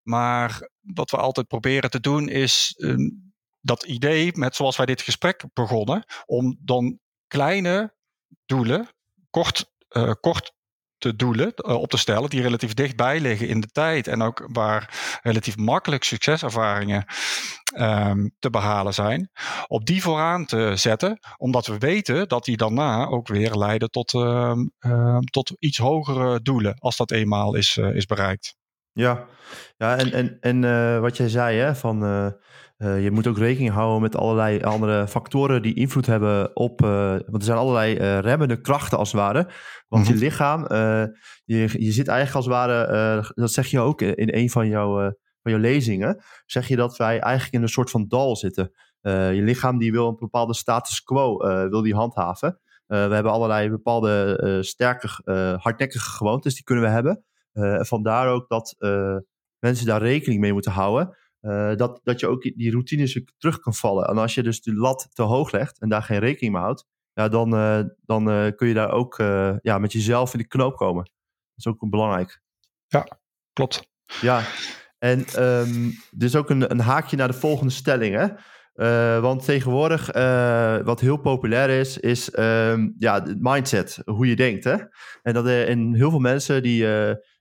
Maar 0.03 0.69
wat 0.79 1.11
we 1.11 1.17
altijd 1.17 1.47
proberen 1.47 1.89
te 1.89 1.99
doen 1.99 2.29
is 2.29 2.75
um, 2.77 3.33
dat 3.61 3.83
idee, 3.83 4.31
met 4.33 4.55
zoals 4.55 4.77
wij 4.77 4.85
dit 4.85 5.01
gesprek 5.01 5.43
begonnen, 5.53 6.03
om 6.25 6.57
dan 6.59 6.99
kleine 7.27 7.95
doelen, 8.45 8.89
kort, 9.29 9.71
uh, 9.89 10.11
kort 10.19 10.53
te 10.97 11.15
doelen 11.15 11.53
uh, 11.55 11.73
op 11.73 11.89
te 11.89 11.97
stellen 11.97 12.29
die 12.29 12.41
relatief 12.41 12.73
dichtbij 12.73 13.19
liggen 13.19 13.47
in 13.47 13.59
de 13.59 13.67
tijd 13.67 14.07
en 14.07 14.21
ook 14.21 14.47
waar 14.51 15.19
relatief 15.23 15.57
makkelijk 15.57 16.03
succeservaringen 16.03 17.05
um, 17.77 18.31
te 18.39 18.49
behalen 18.49 18.93
zijn, 18.93 19.29
op 19.67 19.85
die 19.85 20.01
vooraan 20.01 20.45
te 20.45 20.71
zetten, 20.75 21.19
omdat 21.37 21.65
we 21.67 21.77
weten 21.77 22.27
dat 22.27 22.45
die 22.45 22.57
daarna 22.57 23.05
ook 23.05 23.27
weer 23.27 23.55
leiden 23.55 23.89
tot, 23.89 24.13
uh, 24.13 24.53
uh, 24.79 25.17
tot 25.17 25.51
iets 25.59 25.77
hogere 25.77 26.41
doelen 26.41 26.79
als 26.79 26.97
dat 26.97 27.11
eenmaal 27.11 27.55
is, 27.55 27.77
is 27.77 28.05
bereikt. 28.05 28.56
Ja, 28.97 29.25
ja 29.77 29.97
en, 29.97 30.11
en, 30.11 30.37
en 30.61 31.01
wat 31.01 31.17
jij 31.17 31.29
zei, 31.29 31.57
hè, 31.57 31.75
van 31.75 32.03
uh, 32.03 33.03
je 33.03 33.11
moet 33.11 33.27
ook 33.27 33.37
rekening 33.37 33.73
houden 33.73 34.01
met 34.01 34.15
allerlei 34.15 34.61
andere 34.61 35.07
factoren 35.07 35.61
die 35.61 35.73
invloed 35.73 36.05
hebben 36.05 36.55
op. 36.55 36.79
Want 36.79 37.35
er 37.35 37.43
zijn 37.43 37.57
allerlei 37.57 38.19
remmende 38.19 38.61
krachten 38.61 38.97
als 38.97 39.11
het 39.11 39.21
ware. 39.21 39.49
Want 39.87 40.07
je 40.07 40.15
lichaam, 40.15 40.61
je, 41.45 41.69
je 41.77 41.91
zit 41.91 42.07
eigenlijk 42.07 42.35
als 42.35 42.45
het 42.45 42.53
ware, 42.53 43.31
dat 43.35 43.51
zeg 43.51 43.67
je 43.67 43.79
ook 43.79 44.01
in 44.01 44.35
een 44.35 44.49
van 44.49 44.67
jouw, 44.67 44.95
van 45.41 45.51
jouw 45.51 45.61
lezingen, 45.61 46.23
zeg 46.45 46.67
je 46.67 46.75
dat 46.75 46.97
wij 46.97 47.19
eigenlijk 47.19 47.53
in 47.53 47.61
een 47.61 47.69
soort 47.69 47.91
van 47.91 48.07
dal 48.07 48.35
zitten. 48.35 48.71
je 49.01 49.41
lichaam 49.43 49.77
die 49.77 49.91
wil 49.91 50.07
een 50.07 50.17
bepaalde 50.19 50.53
status 50.53 51.03
quo 51.03 51.37
wil 51.69 51.81
die 51.81 51.95
handhaven. 51.95 52.59
we 52.85 52.95
hebben 52.95 53.31
allerlei 53.31 53.69
bepaalde 53.69 54.57
sterke, 54.61 55.07
hardnekkige 55.61 56.09
gewoontes, 56.09 56.53
die 56.53 56.63
kunnen 56.63 56.83
we 56.83 56.89
hebben. 56.89 57.25
Vandaar 57.79 58.27
ook 58.27 58.49
dat 58.49 58.75
mensen 59.59 59.85
daar 59.85 60.01
rekening 60.01 60.41
mee 60.41 60.53
moeten 60.53 60.71
houden. 60.71 61.17
Uh, 61.41 61.75
dat, 61.75 61.99
dat 62.03 62.19
je 62.19 62.27
ook 62.27 62.41
die 62.41 62.71
routines 62.71 63.21
terug 63.37 63.59
kan 63.59 63.73
vallen. 63.73 64.07
En 64.07 64.17
als 64.17 64.35
je 64.35 64.43
dus 64.43 64.61
de 64.61 64.73
lat 64.73 65.07
te 65.13 65.21
hoog 65.21 65.51
legt 65.51 65.79
en 65.79 65.89
daar 65.89 66.03
geen 66.03 66.19
rekening 66.19 66.53
mee 66.53 66.63
houdt, 66.63 66.85
ja, 67.13 67.27
dan, 67.27 67.49
dan 68.05 68.53
kun 68.55 68.67
je 68.67 68.73
daar 68.73 68.91
ook 68.91 69.15
ja, 69.61 69.77
met 69.77 69.91
jezelf 69.91 70.33
in 70.33 70.39
de 70.39 70.47
knoop 70.47 70.75
komen. 70.75 71.03
Dat 71.03 71.65
is 71.65 71.67
ook 71.67 71.89
belangrijk. 71.89 72.41
Ja, 72.87 73.07
klopt. 73.53 73.89
Ja, 74.21 74.41
en 74.97 75.43
um, 75.43 75.91
dus 76.11 76.35
ook 76.35 76.49
een, 76.49 76.71
een 76.71 76.79
haakje 76.79 77.17
naar 77.17 77.27
de 77.27 77.33
volgende 77.33 77.73
stelling. 77.73 78.15
Hè? 78.15 78.27
want 79.19 79.45
tegenwoordig, 79.45 80.11
wat 80.83 80.99
heel 80.99 81.17
populair 81.17 81.69
is, 81.69 81.97
is 81.97 82.37
um, 82.39 82.95
ja, 82.97 83.25
mindset, 83.39 84.01
hoe 84.05 84.27
je 84.27 84.35
denkt. 84.35 84.63
Hè? 84.63 84.75
En 85.21 85.33
dat 85.33 85.45
er 85.45 85.67
in 85.67 85.95
heel 85.95 86.09
veel 86.09 86.19
mensen 86.19 86.63
die, 86.63 86.85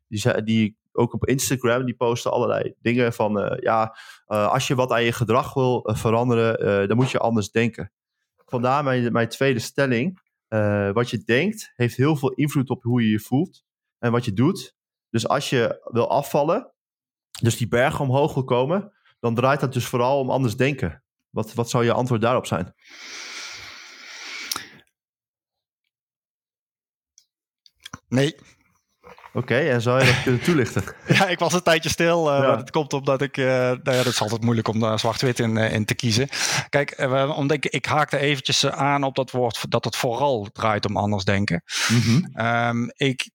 die, 0.09 0.43
die 0.43 0.77
ook 0.93 1.15
op 1.15 1.27
Instagram, 1.27 1.85
die 1.85 1.97
posten 1.97 2.33
allerlei 2.33 2.75
dingen 2.81 3.13
van, 3.13 3.59
ja, 3.61 3.97
als 4.27 4.67
je 4.67 4.75
wat 4.75 4.91
aan 4.91 5.05
je 5.05 5.13
gedrag 5.13 5.55
wil 5.55 5.91
veranderen, 5.95 6.89
dan 6.89 6.97
moet 6.97 7.11
je 7.11 7.19
anders 7.19 7.51
denken. 7.51 7.93
Vandaar 8.37 8.85
mijn, 8.85 9.13
mijn 9.13 9.29
tweede 9.29 9.59
stelling. 9.59 10.21
wat 10.93 11.11
je 11.11 11.23
denkt 11.25 11.73
heeft 11.75 11.97
heel 11.97 12.17
veel 12.17 12.33
invloed 12.33 12.71
op 12.71 12.83
hoe 12.83 13.03
je 13.03 13.11
je 13.11 13.21
voelt 13.21 13.65
en 13.99 14.13
wat 14.13 14.25
je 14.25 14.33
doet. 14.33 14.75
Dus 15.11 15.29
als 15.29 15.51
je 15.51 15.89
wil 15.91 16.11
afvallen, 16.11 16.73
dus 17.43 17.57
die 17.57 17.69
berg 17.69 18.01
omhoog 18.01 18.35
wil 18.35 18.45
komen, 18.45 18.93
dan 19.21 19.35
draait 19.35 19.61
dat 19.61 19.73
dus 19.73 19.87
vooral 19.87 20.21
om 20.21 20.31
anders 20.31 20.57
denken. 20.57 21.03
Wat, 21.31 21.55
wat 21.55 21.71
zou 21.71 21.85
je 21.85 21.93
antwoord 21.93 22.21
daarop 22.21 22.47
zijn? 22.47 22.75
Nee. 28.09 28.37
Oké, 29.37 29.59
en 29.59 29.83
zou 29.83 30.01
je 30.01 30.07
dat 30.07 30.23
kunnen 30.23 30.41
toelichten? 30.41 30.85
ja, 31.19 31.29
ik 31.29 31.39
was 31.39 31.53
een 31.53 31.63
tijdje 31.63 31.89
stil. 31.89 32.33
Uh, 32.35 32.41
Maar 32.41 32.57
het 32.57 32.71
komt 32.71 32.93
omdat 32.93 33.23
ik. 33.23 33.37
Uh, 33.37 33.47
nou 33.47 33.81
ja, 33.83 34.03
dat 34.03 34.07
is 34.07 34.21
altijd 34.21 34.43
moeilijk 34.43 34.69
om 34.69 34.81
daar 34.81 34.99
zwart-wit 34.99 35.39
in, 35.39 35.57
in 35.57 35.85
te 35.85 35.95
kiezen. 35.95 36.29
Kijk, 36.69 36.95
omdat 37.37 37.57
ik, 37.57 37.67
ik 37.67 37.87
haakte 37.87 38.19
eventjes 38.19 38.67
aan 38.67 39.03
op 39.03 39.15
dat 39.15 39.31
woord 39.31 39.71
dat 39.71 39.85
het 39.85 39.97
vooral 39.97 40.49
draait 40.53 40.87
om 40.87 40.97
anders 40.97 41.25
denken. 41.25 41.63
Mm 41.89 42.39
um, 42.39 42.91
ik 42.97 43.31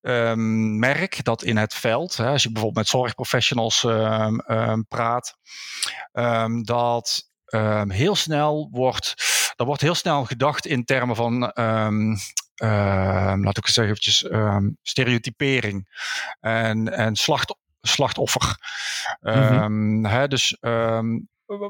um, 0.00 0.78
merk 0.78 1.24
dat 1.24 1.42
in 1.42 1.56
het 1.56 1.74
veld, 1.74 2.16
hè, 2.16 2.26
als 2.26 2.42
je 2.42 2.52
bijvoorbeeld 2.52 2.84
met 2.84 2.88
zorgprofessionals 2.88 3.82
um, 3.82 4.86
praat, 4.88 5.36
dat 6.62 7.28
heel 7.88 8.14
snel 8.14 8.68
wordt, 8.72 9.14
er 9.60 9.66
wordt 9.66 9.80
heel 9.80 9.94
snel 9.94 10.24
gedacht 10.24 10.66
in 10.66 10.84
termen 10.84 11.16
van 11.16 11.38
laat 13.40 13.56
ik 13.56 13.64
eens 13.64 13.74
zeggen, 13.74 13.84
eventjes, 13.84 14.28
stereotypering 14.82 15.88
en, 16.40 16.92
en 16.92 17.16
slacht, 17.16 17.56
slachtoffer. 17.80 18.56
Mm 19.20 20.04
hè, 20.04 20.28
dus 20.28 20.56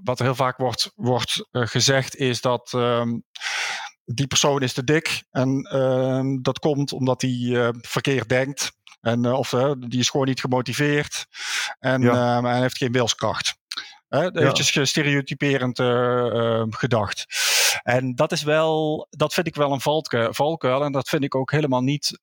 wat 0.03 0.19
heel 0.19 0.35
vaak 0.35 0.57
wordt, 0.57 0.93
wordt 0.95 1.49
uh, 1.53 1.67
gezegd 1.67 2.17
is 2.17 2.41
dat 2.41 2.71
die 4.05 4.27
persoon 4.27 4.63
is 4.63 4.73
te 4.73 4.85
dik. 4.85 5.25
En 5.31 5.63
dat 6.43 6.59
komt 6.59 6.93
omdat 6.93 7.23
hij 7.23 7.31
uh, 7.31 7.69
verkeerd 7.73 8.29
denkt. 8.29 8.73
En, 9.01 9.25
uh, 9.27 9.33
of 9.33 9.55
die 9.79 10.01
is 10.01 10.09
gewoon 10.09 10.27
niet 10.27 10.41
gemotiveerd. 10.41 11.27
En 11.79 12.03
ja. 12.03 12.37
Ehm, 12.37 12.45
hij 12.45 12.61
heeft 12.61 12.77
geen 12.77 12.93
wilskracht. 12.93 13.59
Ja. 14.11 14.31
Eventjes 14.31 14.89
stereotyperend 14.89 15.79
ehm, 15.79 16.71
gedacht. 16.71 17.27
En 17.83 18.15
dat 18.15 18.33
is 18.33 18.43
wel, 18.43 19.07
dat 19.11 19.35
vind 19.35 19.47
ik 19.47 19.55
wel 19.55 19.73
een 19.73 19.81
valkuil, 19.81 20.35
valkuil 20.35 20.85
en 20.85 20.93
dat 20.93 21.09
vind 21.09 21.25
ik 21.25 21.35
ook 21.35 21.51
helemaal 21.51 21.81
niet 21.81 22.21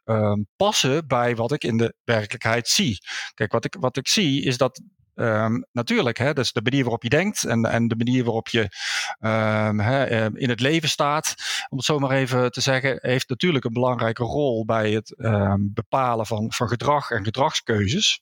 passen 0.56 1.08
bij 1.08 1.36
wat 1.36 1.52
ik 1.52 1.64
in 1.64 1.78
de 1.78 1.94
werkelijkheid 2.04 2.68
zie. 2.68 2.98
Kijk, 3.34 3.52
wat 3.52 3.66
ik, 3.66 3.76
wat 3.80 3.98
ik 3.98 4.08
zie 4.08 4.44
is 4.44 4.58
dat 4.58 4.82
Um, 5.20 5.66
natuurlijk, 5.72 6.18
hè, 6.18 6.34
dus 6.34 6.52
de 6.52 6.62
manier 6.62 6.82
waarop 6.82 7.04
je 7.04 7.10
denkt 7.10 7.44
en, 7.44 7.66
en 7.66 7.88
de 7.88 7.96
manier 7.96 8.24
waarop 8.24 8.48
je 8.48 8.62
um, 9.20 9.80
hè, 9.80 10.04
ehm, 10.04 10.36
in 10.36 10.50
het 10.50 10.60
leven 10.60 10.90
staat, 10.90 11.36
om 11.70 11.78
het 11.78 11.86
zo 11.86 12.00
maar 12.00 12.12
even 12.12 12.52
te 12.52 12.62
zeggen, 12.62 12.98
heeft 13.02 13.30
natuurlijk 13.30 13.66
een 13.66 13.74
belangrijke 13.74 14.24
rol 14.24 14.66
bij 14.66 14.92
het 14.92 15.14
um, 15.18 15.72
bepalen 15.74 16.26
van, 16.26 16.54
van 16.54 16.68
gedrag 16.68 17.10
en 17.10 17.24
gedragskeuzes. 17.24 18.22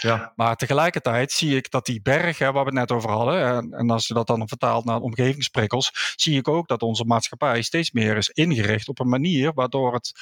Ja. 0.00 0.32
Maar 0.36 0.56
tegelijkertijd 0.56 1.32
zie 1.32 1.56
ik 1.56 1.70
dat 1.70 1.86
die 1.86 2.02
bergen 2.02 2.52
waar 2.52 2.64
we 2.64 2.70
het 2.70 2.78
net 2.78 2.92
over 2.92 3.10
hadden, 3.10 3.44
en, 3.44 3.72
en 3.72 3.90
als 3.90 4.06
je 4.06 4.14
dat 4.14 4.26
dan 4.26 4.48
vertaalt 4.48 4.84
naar 4.84 5.00
omgevingsprikkels, 5.00 6.14
zie 6.16 6.38
ik 6.38 6.48
ook 6.48 6.68
dat 6.68 6.82
onze 6.82 7.04
maatschappij 7.04 7.62
steeds 7.62 7.90
meer 7.90 8.16
is 8.16 8.28
ingericht 8.28 8.88
op 8.88 8.98
een 8.98 9.08
manier 9.08 9.52
waardoor 9.52 9.94
het 9.94 10.12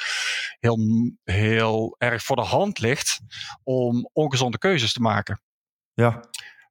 heel, 0.60 0.78
heel 1.24 1.94
erg 1.98 2.22
voor 2.22 2.36
de 2.36 2.42
hand 2.42 2.78
ligt 2.78 3.20
om 3.62 4.10
ongezonde 4.12 4.58
keuzes 4.58 4.92
te 4.92 5.00
maken. 5.00 5.40
Ja. 5.94 6.20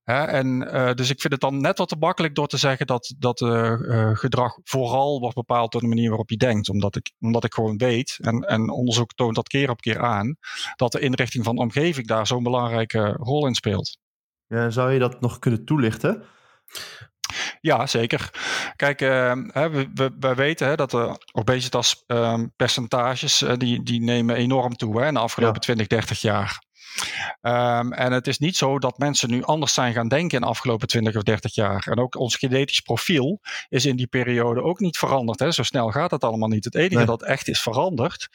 En 0.04 0.62
uh, 0.62 0.94
dus 0.94 1.10
ik 1.10 1.22
vind 1.22 1.34
het 1.34 1.42
dan 1.42 1.62
net 1.62 1.78
wat 1.78 1.90
te 1.90 1.96
makkelijk 2.00 2.36
door 2.36 2.48
te 2.48 2.58
zeggen 2.58 2.88
dat, 2.88 3.16
dat 3.18 3.42
uh, 3.42 3.74
uh, 3.80 4.16
gedrag 4.16 4.58
vooral 4.64 5.20
wordt 5.20 5.36
bepaald 5.36 5.72
door 5.72 5.82
de 5.82 5.88
manier 5.88 6.08
waarop 6.08 6.30
je 6.30 6.38
denkt. 6.38 6.70
Omdat 6.70 6.96
ik, 6.96 7.12
omdat 7.20 7.44
ik 7.44 7.54
gewoon 7.54 7.78
weet, 7.78 8.18
en, 8.22 8.40
en 8.40 8.70
onderzoek 8.70 9.14
toont 9.14 9.36
dat 9.36 9.48
keer 9.48 9.70
op 9.70 9.82
keer 9.82 10.00
aan, 10.00 10.38
dat 10.76 10.92
de 10.92 11.00
inrichting 11.00 11.44
van 11.44 11.56
de 11.56 11.62
omgeving 11.62 12.08
daar 12.08 12.28
zo'n 12.28 12.44
belangrijke 12.44 13.12
rol 13.12 13.48
in 13.48 13.56
speelt. 13.56 13.98
Ja, 14.48 14.70
zou 14.70 14.92
je 14.92 15.00
dat 15.00 15.22
nog 15.22 15.40
kunnen 15.40 15.66
toelichten? 15.66 16.24
Ja, 17.62 17.88
zeker. 17.88 18.30
Kijk, 18.76 19.02
uh, 19.02 19.34
we, 19.54 19.90
we, 19.94 20.12
wij 20.20 20.36
weten 20.36 20.68
hè, 20.68 20.76
dat 20.76 20.92
de 20.92 21.18
obesitas-percentages 21.32 23.42
uh, 23.42 23.54
die, 23.58 23.84
die 23.84 24.02
nemen 24.02 24.36
enorm 24.36 24.76
toe 24.76 25.00
hè, 25.00 25.08
in 25.08 25.14
de 25.14 25.20
afgelopen 25.20 25.56
ja. 25.56 25.62
20, 25.62 25.88
30 25.88 26.22
jaar. 26.22 26.62
Um, 27.42 27.94
en 27.94 28.12
het 28.12 28.28
is 28.28 28.38
niet 28.38 28.58
zo 28.58 28.80
dat 28.80 28.98
mensen 28.98 29.30
nu 29.30 29.44
anders 29.44 29.74
zijn 29.74 29.94
gaan 29.94 30.08
denken 30.08 30.38
in 30.38 30.42
de 30.42 30.48
afgelopen 30.48 30.88
20 30.88 31.16
of 31.16 31.24
30 31.24 31.56
jaar. 31.56 31.88
En 31.88 32.00
ook 32.00 32.16
ons 32.16 32.36
genetisch 32.36 32.80
profiel 32.80 33.40
is 33.70 33.86
in 33.86 33.96
die 33.96 34.08
periode 34.08 34.62
ook 34.62 34.80
niet 34.80 34.98
veranderd. 34.98 35.40
Hè. 35.40 35.52
Zo 35.52 35.64
snel 35.64 35.92
gaat 35.92 36.12
het 36.12 36.24
allemaal 36.24 36.48
niet. 36.48 36.66
Het 36.66 36.76
enige 36.76 36.96
nee. 36.96 37.06
dat 37.06 37.24
echt 37.24 37.48
is 37.48 37.62
veranderd, 37.62 38.28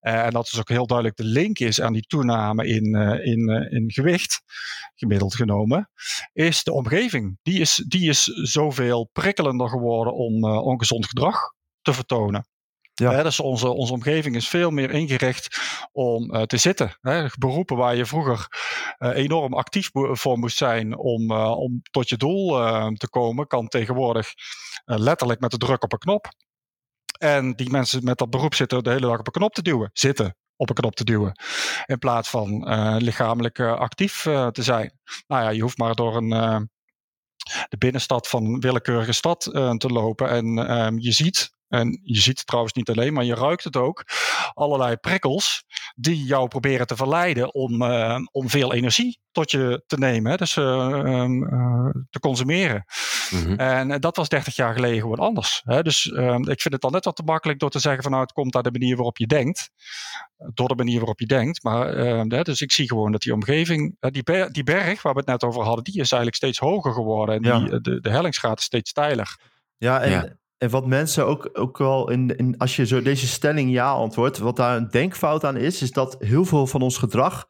uh, 0.00 0.24
en 0.24 0.30
dat 0.30 0.46
is 0.46 0.58
ook 0.58 0.68
heel 0.68 0.86
duidelijk 0.86 1.16
de 1.16 1.24
link 1.24 1.58
is 1.58 1.80
aan 1.80 1.92
die 1.92 2.06
toename 2.06 2.66
in, 2.66 2.96
uh, 2.96 3.26
in, 3.26 3.50
uh, 3.50 3.72
in 3.72 3.90
gewicht, 3.92 4.42
gemiddeld 4.94 5.34
genomen, 5.34 5.90
is 6.32 6.62
de 6.62 6.72
omgeving. 6.72 7.38
Die 7.42 7.60
is, 7.60 7.84
die 7.88 8.08
is 8.08 8.22
zoveel 8.24 9.08
prikkelender 9.12 9.68
geworden 9.68 10.14
om 10.14 10.44
ongezond 10.44 11.06
gedrag 11.06 11.38
te 11.82 11.92
vertonen. 11.92 12.46
Ja. 13.02 13.12
Hè, 13.12 13.22
dus 13.22 13.40
onze, 13.40 13.68
onze 13.68 13.92
omgeving 13.92 14.36
is 14.36 14.48
veel 14.48 14.70
meer 14.70 14.90
ingericht 14.90 15.60
om 15.92 16.34
uh, 16.34 16.42
te 16.42 16.56
zitten. 16.56 16.98
Hè. 17.00 17.26
Beroepen 17.38 17.76
waar 17.76 17.96
je 17.96 18.06
vroeger 18.06 18.46
uh, 18.98 19.16
enorm 19.16 19.54
actief 19.54 19.90
voor 19.92 20.38
moest 20.38 20.56
zijn 20.56 20.96
om, 20.96 21.30
uh, 21.30 21.58
om 21.58 21.80
tot 21.90 22.08
je 22.08 22.16
doel 22.16 22.48
te 22.94 23.08
komen, 23.10 23.46
kan 23.46 23.68
tegenwoordig 23.68 24.32
letterlijk 24.84 25.40
met 25.40 25.50
de 25.50 25.58
druk 25.58 25.82
op 25.82 25.92
een 25.92 25.98
knop. 25.98 26.28
En 27.18 27.52
die 27.52 27.70
mensen 27.70 28.04
met 28.04 28.18
dat 28.18 28.30
beroep 28.30 28.54
zitten 28.54 28.84
de 28.84 28.90
hele 28.90 29.06
dag 29.06 29.18
op 29.18 29.26
een 29.26 29.32
knop 29.32 29.54
te 29.54 29.62
duwen. 29.62 29.90
Zitten 29.92 30.36
op 30.56 30.68
een 30.68 30.74
knop 30.74 30.94
te 30.94 31.04
duwen. 31.04 31.32
In 31.86 31.98
plaats 31.98 32.30
van 32.30 32.68
lichamelijk 32.98 33.60
actief 33.60 34.22
te 34.22 34.62
zijn. 34.62 34.98
Nou 35.26 35.42
ja, 35.42 35.48
je 35.48 35.62
hoeft 35.62 35.78
maar 35.78 35.94
door 35.94 36.16
een 36.16 36.70
de 37.68 37.76
binnenstad 37.78 38.28
van 38.28 38.44
een 38.44 38.60
willekeurige 38.60 39.12
stad 39.12 39.40
te 39.76 39.88
lopen. 39.88 40.28
En 40.28 40.76
um, 40.86 40.98
je 40.98 41.12
ziet 41.12 41.52
en 41.72 42.00
je 42.02 42.20
ziet 42.20 42.38
het 42.38 42.46
trouwens 42.46 42.74
niet 42.74 42.88
alleen, 42.88 43.12
maar 43.12 43.24
je 43.24 43.34
ruikt 43.34 43.64
het 43.64 43.76
ook. 43.76 44.04
Allerlei 44.54 44.96
prikkels 44.96 45.64
die 45.94 46.24
jou 46.24 46.48
proberen 46.48 46.86
te 46.86 46.96
verleiden 46.96 47.54
om, 47.54 47.82
uh, 47.82 48.18
om 48.32 48.48
veel 48.48 48.72
energie 48.72 49.20
tot 49.30 49.50
je 49.50 49.82
te 49.86 49.98
nemen. 49.98 50.30
Hè? 50.30 50.36
Dus 50.36 50.56
uh, 50.56 50.64
uh, 50.64 51.90
te 52.10 52.18
consumeren. 52.20 52.84
Mm-hmm. 53.30 53.56
En 53.56 54.00
dat 54.00 54.16
was 54.16 54.28
30 54.28 54.56
jaar 54.56 54.74
geleden 54.74 55.00
gewoon 55.00 55.18
anders. 55.18 55.62
Hè? 55.64 55.82
Dus 55.82 56.12
ehm, 56.12 56.48
ik 56.48 56.60
vind 56.60 56.74
het 56.74 56.80
dan 56.80 56.92
net 56.92 57.04
wat 57.04 57.16
te 57.16 57.22
makkelijk 57.22 57.58
door 57.58 57.70
te 57.70 57.78
zeggen 57.78 58.02
van 58.02 58.10
nou 58.10 58.22
het 58.22 58.32
komt 58.32 58.56
aan 58.56 58.62
de 58.62 58.70
manier 58.70 58.96
waarop 58.96 59.18
je 59.18 59.26
denkt. 59.26 59.70
Door 60.54 60.68
de 60.68 60.74
manier 60.74 60.98
waarop 60.98 61.20
je 61.20 61.26
denkt. 61.26 61.62
Maar 61.62 61.94
ehm, 61.94 62.42
dus 62.42 62.60
ik 62.60 62.72
zie 62.72 62.88
gewoon 62.88 63.12
dat 63.12 63.22
die 63.22 63.32
omgeving, 63.32 63.96
die, 64.00 64.22
ber 64.22 64.52
die 64.52 64.64
berg 64.64 65.02
waar 65.02 65.12
we 65.12 65.18
het 65.18 65.28
net 65.28 65.44
over 65.44 65.62
hadden, 65.62 65.84
die 65.84 66.00
is 66.00 66.12
eigenlijk 66.12 66.34
steeds 66.34 66.58
hoger 66.58 66.92
geworden. 66.92 67.34
En 67.34 67.42
ja. 67.42 67.58
die, 67.58 67.80
de, 67.80 68.00
de 68.00 68.10
hellingsgraad 68.10 68.58
is 68.58 68.64
steeds 68.64 68.90
steiler. 68.90 69.38
Ja, 69.76 70.00
en, 70.00 70.10
ja. 70.10 70.36
En 70.62 70.70
wat 70.70 70.86
mensen 70.86 71.26
ook, 71.26 71.50
ook 71.52 71.78
wel 71.78 72.10
in, 72.10 72.36
in, 72.36 72.58
als 72.58 72.76
je 72.76 72.86
zo 72.86 73.02
deze 73.02 73.26
stelling 73.26 73.70
ja 73.70 73.90
antwoordt, 73.90 74.38
wat 74.38 74.56
daar 74.56 74.76
een 74.76 74.88
denkfout 74.88 75.44
aan 75.44 75.56
is, 75.56 75.82
is 75.82 75.90
dat 75.90 76.16
heel 76.18 76.44
veel 76.44 76.66
van 76.66 76.82
ons 76.82 76.98
gedrag, 76.98 77.46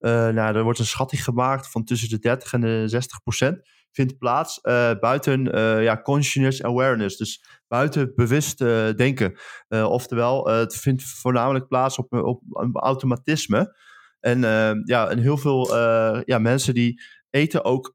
uh, 0.00 0.10
nou, 0.28 0.56
er 0.56 0.62
wordt 0.62 0.78
een 0.78 0.84
schatting 0.84 1.24
gemaakt 1.24 1.70
van 1.70 1.84
tussen 1.84 2.08
de 2.08 2.18
30 2.18 2.52
en 2.52 2.60
de 2.60 2.82
60 2.86 3.22
procent, 3.22 3.68
vindt 3.92 4.18
plaats 4.18 4.58
uh, 4.62 4.90
buiten 5.00 5.56
uh, 5.58 5.82
ja, 5.82 6.02
conscious 6.02 6.62
awareness, 6.62 7.16
dus 7.16 7.44
buiten 7.68 8.12
bewust 8.14 8.58
denken. 8.96 9.38
oftewel, 9.68 10.46
het 10.48 10.76
vindt 10.76 11.02
voornamelijk 11.04 11.68
plaats 11.68 11.98
op, 11.98 12.12
op, 12.12 12.42
op 12.50 12.76
automatisme. 12.76 13.76
En, 14.20 14.40
ja, 14.84 15.08
en 15.08 15.18
heel 15.18 15.36
veel 15.36 15.76
ja, 16.24 16.38
mensen 16.38 16.74
die 16.74 17.02
eten 17.30 17.64
ook 17.64 17.92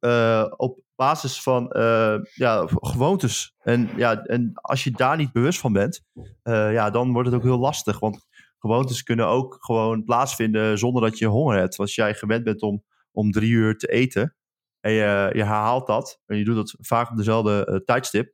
op 0.57 0.79
basis 0.97 1.41
van 1.41 1.73
uh, 1.77 2.17
ja, 2.33 2.67
gewoontes. 2.67 3.55
En, 3.59 3.89
ja, 3.95 4.23
en 4.23 4.51
als 4.53 4.83
je 4.83 4.91
daar 4.91 5.17
niet 5.17 5.31
bewust 5.31 5.59
van 5.59 5.73
bent, 5.73 6.03
uh, 6.15 6.73
ja, 6.73 6.89
dan 6.89 7.11
wordt 7.11 7.27
het 7.27 7.37
ook 7.37 7.43
heel 7.43 7.59
lastig. 7.59 7.99
Want 7.99 8.27
gewoontes 8.59 9.03
kunnen 9.03 9.27
ook 9.27 9.57
gewoon 9.59 10.03
plaatsvinden 10.03 10.77
zonder 10.77 11.01
dat 11.01 11.17
je 11.17 11.25
honger 11.25 11.57
hebt. 11.57 11.77
Als 11.77 11.95
jij 11.95 12.13
gewend 12.13 12.43
bent 12.43 12.61
om, 12.61 12.83
om 13.11 13.31
drie 13.31 13.51
uur 13.51 13.77
te 13.77 13.87
eten 13.87 14.35
en 14.79 14.91
je, 14.91 15.29
je 15.33 15.43
herhaalt 15.43 15.87
dat, 15.87 16.21
en 16.25 16.37
je 16.37 16.43
doet 16.43 16.55
dat 16.55 16.75
vaak 16.79 17.09
op 17.09 17.17
dezelfde 17.17 17.67
uh, 17.69 17.75
tijdstip, 17.75 18.33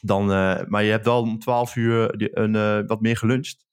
dan, 0.00 0.26
maar 0.68 0.82
je 0.82 0.90
hebt 0.90 1.04
wel 1.04 1.20
om 1.20 1.38
twaalf 1.38 1.76
uur 1.76 2.14
een, 2.38 2.86
wat 2.86 3.00
meer 3.00 3.16
geluncht. 3.16 3.66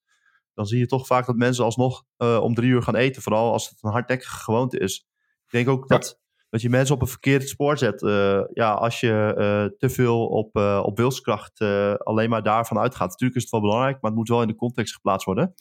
Dan 0.54 0.66
zie 0.66 0.80
je 0.80 0.86
toch 0.86 1.08
vaak 1.08 1.26
dat 1.26 1.36
mensen 1.36 1.64
alsnog 1.64 2.04
om 2.18 2.54
drie 2.54 2.70
uur 2.70 2.82
gaan 2.82 2.96
eten. 2.96 3.22
Vooral 3.22 3.52
als 3.52 3.70
het 3.70 3.78
een 3.82 3.92
hardnekkige 3.92 4.38
gewoonte 4.38 4.80
is. 4.80 5.08
Ik 5.46 5.52
denk 5.52 5.68
ook 5.68 5.88
dat 5.88 6.21
dat 6.52 6.62
je 6.62 6.70
mensen 6.70 6.96
op 6.96 7.02
een 7.02 7.08
verkeerd 7.08 7.50
spoor 7.50 7.78
zet. 7.78 8.02
Uh, 8.02 8.42
ja, 8.54 8.72
als 8.74 9.00
je 9.00 9.36
uh, 9.38 9.78
te 9.78 9.90
veel 9.90 10.28
op, 10.28 10.58
uh, 10.58 10.82
op 10.86 10.98
wilskracht 10.98 11.62
alleen 11.98 12.30
maar 12.30 12.44
daarvan 12.44 12.80
uitgaat. 12.80 13.10
Natuurlijk 13.10 13.36
is 13.36 13.44
het 13.44 13.52
wel 13.52 13.62
belangrijk, 13.62 14.02
maar 14.02 14.12
het 14.12 14.20
moet 14.20 14.30
wel 14.30 14.42
in 14.42 14.48
de 14.48 14.56
context 14.56 14.94
geplaatst 14.94 15.26
worden. 15.26 15.54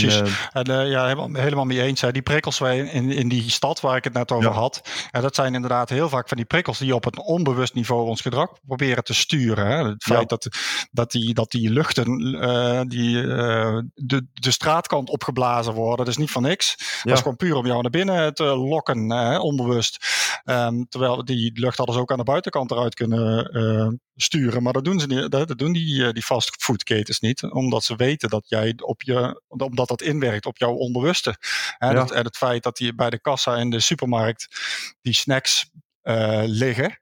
Precies. 0.00 0.20
En, 0.20 0.62
En, 0.64 0.80
eh, 0.80 0.90
ja, 0.90 1.02
helemaal, 1.02 1.28
helemaal 1.32 1.64
mee 1.64 1.82
eens. 1.82 2.00
Hè. 2.00 2.12
Die 2.12 2.22
prikkels 2.22 2.60
in, 2.60 3.10
in 3.10 3.28
die 3.28 3.50
stad 3.50 3.80
waar 3.80 3.96
ik 3.96 4.04
het 4.04 4.12
net 4.12 4.32
over 4.32 4.50
Ja. 4.50 4.54
had. 4.56 4.80
En 5.10 5.22
dat 5.22 5.34
zijn 5.34 5.54
inderdaad 5.54 5.88
heel 5.88 6.08
vaak 6.08 6.28
van 6.28 6.36
die 6.36 6.46
prikkels 6.46 6.78
die 6.78 6.94
op 6.94 7.04
een 7.06 7.18
onbewust 7.22 7.74
niveau 7.74 8.08
ons 8.08 8.20
gedrag 8.20 8.50
proberen 8.66 9.04
te 9.04 9.14
sturen. 9.14 9.66
Hè. 9.66 9.88
Het 9.88 10.04
Ja. 10.04 10.14
feit 10.14 10.28
dat, 10.28 10.48
dat, 10.90 11.10
die, 11.10 11.34
dat 11.34 11.50
die 11.50 11.70
luchten 11.70 12.34
eh, 12.40 12.80
die, 12.86 13.20
eh, 13.34 13.78
de, 13.94 14.26
de 14.32 14.50
straatkant 14.50 15.10
opgeblazen 15.10 15.72
worden, 15.72 15.96
dat 15.96 16.08
is 16.08 16.16
niet 16.16 16.30
van 16.30 16.42
niks. 16.42 16.76
Dat 17.02 17.12
is 17.12 17.20
gewoon 17.20 17.36
puur 17.36 17.54
om 17.56 17.66
jou 17.66 17.82
naar 17.82 17.90
binnen 17.90 18.34
te 18.34 18.44
lokken, 18.44 19.10
hè, 19.10 19.38
onbewust. 19.38 20.06
Ehm, 20.44 20.82
terwijl 20.88 21.24
die 21.24 21.60
lucht 21.60 21.76
hadden 21.76 21.94
ze 21.94 22.00
ook 22.00 22.10
aan 22.10 22.18
de 22.18 22.24
buitenkant 22.24 22.70
eruit 22.70 22.94
kunnen 22.94 23.44
eh, 23.44 23.88
sturen. 24.16 24.62
Maar 24.62 24.72
dat 24.72 24.84
doen 24.84 25.00
ze 25.00 25.06
niet. 25.06 25.30
Dat, 25.30 25.48
dat 25.48 25.58
doen 25.58 25.72
die, 25.72 26.06
eh, 26.06 26.12
die 26.12 26.22
fastfoodketens 26.22 27.20
niet. 27.20 27.42
Omdat 27.42 27.84
ze 27.84 27.96
weten 27.96 28.28
dat 28.28 28.48
jij 28.48 28.74
op 28.84 29.02
je, 29.02 29.42
omdat 29.48 29.88
dat 29.88 30.02
inwerkt 30.02 30.46
op 30.46 30.58
jouw 30.58 30.72
onbewuste. 30.72 31.36
Hè, 31.78 31.86
Ja. 31.88 31.92
dat- 31.94 32.10
en 32.10 32.24
het 32.24 32.36
feit 32.36 32.62
dat 32.62 32.76
die 32.76 32.94
bij 32.94 33.10
de 33.10 33.20
kassa 33.20 33.56
in 33.56 33.70
de 33.70 33.80
supermarkt 33.80 34.48
die 35.02 35.14
snacks 35.14 35.70
eh, 36.02 36.42
liggen. 36.46 36.98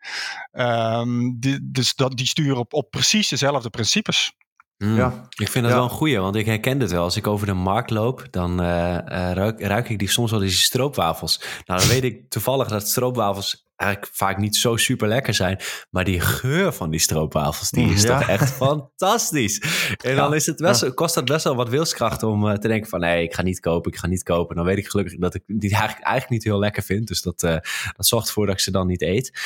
ehm, 0.51 1.31
die, 1.39 1.59
dus 1.63 1.95
dat, 1.95 2.17
die 2.17 2.27
sturen 2.27 2.57
op, 2.59 2.73
op 2.73 2.91
precies 2.91 3.29
dezelfde 3.29 3.71
principes. 3.71 4.33
Mm. 4.77 4.97
Ja. 4.97 5.27
Ik 5.37 5.49
vind 5.49 5.65
dat 5.65 5.73
Ja. 5.73 5.79
wel 5.81 5.85
een 5.85 5.97
goeie, 5.97 6.19
want 6.19 6.37
ik 6.37 6.47
herken 6.47 6.79
dit 6.79 6.91
wel. 6.91 7.03
Als 7.03 7.17
ik 7.17 7.27
over 7.27 7.47
de 7.47 7.53
markt 7.53 7.91
loop, 7.91 8.27
dan 8.31 8.61
eh, 8.61 8.97
eh, 8.99 9.33
ruik, 9.37 9.61
ruik 9.61 9.89
ik 9.89 9.99
die 9.99 10.09
soms 10.11 10.31
wel 10.31 10.43
eens 10.43 10.53
die 10.55 10.61
stroopwafels. 10.63 11.41
Nou, 11.65 11.81
dan 11.81 11.89
weet 11.89 12.05
ik 12.05 12.31
toevallig 12.31 12.69
dat 12.69 12.89
stroopwafels 12.89 13.70
eigenlijk 13.81 14.15
vaak 14.17 14.39
niet 14.39 14.57
zo 14.57 14.77
super 14.77 15.09
lekker 15.09 15.35
zijn. 15.35 15.59
Maar 15.91 16.05
die 16.05 16.21
geur 16.21 16.73
van 16.73 16.91
die 16.91 17.01
stroopwafels, 17.01 17.71
die 17.71 17.91
is 17.93 18.03
Ja. 18.03 18.19
toch 18.19 18.29
echt 18.29 18.51
fantastisch. 18.53 19.63
En 20.05 20.17
dan 20.17 20.35
is 20.35 20.47
het 20.47 20.57
best, 20.57 20.95
kost 20.95 21.15
dat 21.15 21.25
best 21.25 21.45
wel 21.45 21.55
wat 21.57 21.69
wilskracht 21.69 22.23
om 22.23 22.49
eh, 22.49 22.55
te 22.55 22.69
denken 22.69 22.89
van... 22.91 23.01
nee, 23.01 23.23
ik 23.23 23.35
ga 23.35 23.43
niet 23.43 23.61
kopen, 23.61 23.93
ik 23.93 23.99
ga 23.99 24.07
niet 24.07 24.23
kopen. 24.23 24.57
Dan 24.57 24.65
weet 24.65 24.79
ik 24.79 24.89
gelukkig 24.89 25.19
dat 25.19 25.35
ik 25.35 25.43
die 25.47 25.71
eigenlijk, 25.71 26.05
eigenlijk 26.05 26.29
niet 26.31 26.45
heel 26.45 26.59
lekker 26.59 26.83
vind. 26.83 27.09
Dus 27.09 27.23
dat, 27.23 27.43
eh, 27.43 27.57
dat 27.97 28.07
zorgt 28.07 28.27
ervoor 28.27 28.47
dat 28.47 28.55
ik 28.55 28.61
ze 28.61 28.71
dan 28.71 28.87
niet 28.87 29.03
eet. 29.03 29.39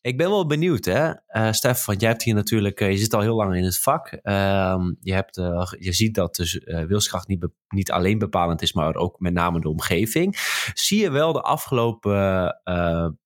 Ik 0.00 0.16
ben 0.16 0.28
wel 0.30 0.46
benieuwd, 0.46 0.84
hè, 0.84 1.10
eh 1.26 1.52
Stef, 1.52 1.84
want 1.84 2.00
jij 2.00 2.10
hebt 2.10 2.22
hier 2.22 2.34
natuurlijk, 2.34 2.78
je 2.78 2.96
zit 2.96 3.14
al 3.14 3.20
heel 3.20 3.36
lang 3.36 3.56
in 3.56 3.64
het 3.64 3.78
vak. 3.78 4.06
Ehm, 4.22 4.92
je, 5.00 5.12
hebt, 5.12 5.36
je 5.78 5.92
ziet 5.92 6.14
dat 6.14 6.36
dus 6.36 6.60
wilskracht 6.64 7.28
niet, 7.28 7.46
niet 7.68 7.90
alleen 7.90 8.18
bepalend 8.18 8.62
is, 8.62 8.72
maar 8.72 8.94
ook 8.94 9.20
met 9.20 9.32
name 9.32 9.60
de 9.60 9.68
omgeving. 9.68 10.36
Zie 10.74 11.00
je 11.00 11.10
wel 11.10 11.32
de 11.32 11.40
afgelopen 11.40 12.60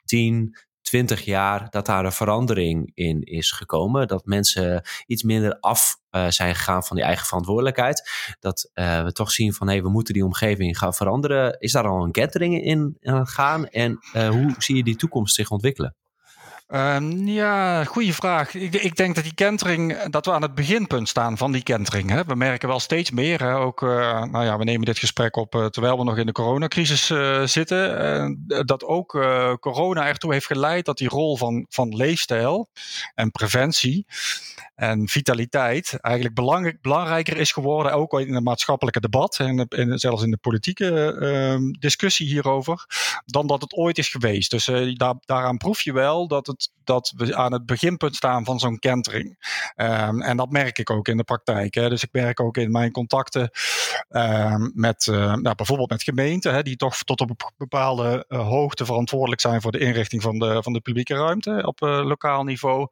10, 0.06 0.56
20 0.82 1.24
jaar 1.24 1.70
dat 1.70 1.86
daar 1.86 2.04
een 2.04 2.12
verandering 2.12 2.90
in 2.94 3.22
is 3.22 3.50
gekomen? 3.50 4.08
Dat 4.08 4.24
mensen 4.24 4.82
iets 5.06 5.22
minder 5.22 5.56
af 5.60 5.96
eh, 6.10 6.28
zijn 6.28 6.54
gegaan 6.54 6.84
van 6.84 6.96
die 6.96 7.04
eigen 7.04 7.26
verantwoordelijkheid. 7.26 8.10
Dat 8.40 8.70
eh, 8.72 9.04
we 9.04 9.12
toch 9.12 9.30
zien 9.30 9.52
van, 9.52 9.68
hé, 9.68 9.82
we 9.82 9.88
moeten 9.88 10.14
die 10.14 10.24
omgeving 10.24 10.78
gaan 10.78 10.94
veranderen. 10.94 11.60
Is 11.60 11.72
daar 11.72 11.88
al 11.88 12.04
een 12.04 12.12
kentering 12.12 12.62
in 12.62 12.96
aan 13.02 13.26
gaan? 13.26 13.66
En 13.66 13.98
eh, 14.12 14.28
hoe 14.28 14.54
zie 14.58 14.76
je 14.76 14.84
die 14.84 14.96
toekomst 14.96 15.34
zich 15.34 15.50
ontwikkelen? 15.50 15.94
Ehm, 16.66 17.26
ja, 17.26 17.84
goede 17.84 18.12
vraag. 18.12 18.54
Ik, 18.54 18.74
ik 18.74 18.96
denk 18.96 19.14
dat 19.14 19.24
die 19.24 19.34
kentering, 19.34 20.02
dat 20.02 20.26
we 20.26 20.32
aan 20.32 20.42
het 20.42 20.54
beginpunt 20.54 21.08
staan 21.08 21.36
van 21.36 21.52
die 21.52 21.62
kentering. 21.62 22.10
Hè. 22.10 22.24
We 22.24 22.34
merken 22.34 22.68
wel 22.68 22.80
steeds 22.80 23.10
meer, 23.10 23.42
hè. 23.42 23.56
ook, 23.56 23.82
eh, 23.82 24.24
nou 24.24 24.44
ja, 24.44 24.58
we 24.58 24.64
nemen 24.64 24.86
dit 24.86 24.98
gesprek 24.98 25.36
op 25.36 25.54
eh, 25.54 25.66
terwijl 25.66 25.98
we 25.98 26.04
nog 26.04 26.18
in 26.18 26.26
de 26.26 26.32
coronacrisis 26.32 27.10
eh, 27.10 27.42
zitten. 27.42 28.44
dat 28.46 28.84
ook 28.84 29.10
corona 29.60 30.06
ertoe 30.06 30.32
heeft 30.32 30.46
geleid 30.46 30.84
dat 30.84 30.98
die 30.98 31.08
rol 31.08 31.36
van, 31.36 31.66
van 31.68 31.96
leefstijl 31.96 32.68
en 33.14 33.30
preventie 33.30 34.06
en 34.74 35.08
vitaliteit 35.08 35.98
eigenlijk 36.00 36.34
belangrijk, 36.34 36.80
belangrijker 36.80 37.36
is 37.36 37.52
geworden, 37.52 37.92
ook 37.92 38.20
in 38.20 38.34
het 38.34 38.44
maatschappelijke 38.44 39.00
debat 39.00 39.38
en, 39.38 39.98
zelfs 39.98 40.22
in 40.22 40.30
de 40.30 40.36
politieke 40.36 41.16
ehm, 41.20 41.70
discussie 41.70 42.26
hierover, 42.26 42.84
dan 43.24 43.46
dat 43.46 43.60
het 43.60 43.74
ooit 43.74 43.98
is 43.98 44.08
geweest. 44.08 44.50
Dus 44.50 44.68
eh, 44.68 44.94
daar, 44.94 45.14
daaraan 45.20 45.56
proef 45.56 45.80
je 45.80 45.92
wel 45.92 46.28
dat, 46.28 46.46
het, 46.46 46.70
dat 46.84 47.12
we 47.16 47.36
aan 47.36 47.52
het 47.52 47.66
beginpunt 47.66 48.16
staan 48.16 48.44
van 48.44 48.58
zo'n 48.58 48.78
kentering. 48.78 49.36
Ehm, 49.74 50.20
en 50.20 50.36
dat 50.36 50.50
merk 50.50 50.78
ik 50.78 50.90
ook 50.90 51.08
in 51.08 51.16
de 51.16 51.24
praktijk. 51.24 51.74
Hè. 51.74 51.88
Dus 51.88 52.02
ik 52.02 52.12
merk 52.12 52.40
ook 52.40 52.56
in 52.56 52.70
mijn 52.70 52.92
contacten 52.92 53.50
ehm, 54.08 54.70
met 54.74 55.06
eh, 55.06 55.34
nou, 55.34 55.54
bijvoorbeeld 55.54 55.90
met 55.90 56.02
gemeenten, 56.02 56.54
hè, 56.54 56.62
die 56.62 56.76
toch 56.76 56.96
tot 56.96 57.20
op 57.20 57.30
een 57.30 57.36
bepaalde 57.56 58.24
eh, 58.28 58.48
hoogte 58.48 58.84
verantwoordelijk 58.84 59.40
zijn 59.40 59.60
voor 59.60 59.72
de 59.72 59.78
inrichting 59.78 60.22
van 60.22 60.38
de, 60.38 60.62
van 60.62 60.72
de 60.72 60.80
publieke 60.80 61.14
ruimte 61.14 61.62
op 61.66 61.80
lokaal 61.80 62.44
niveau 62.44 62.88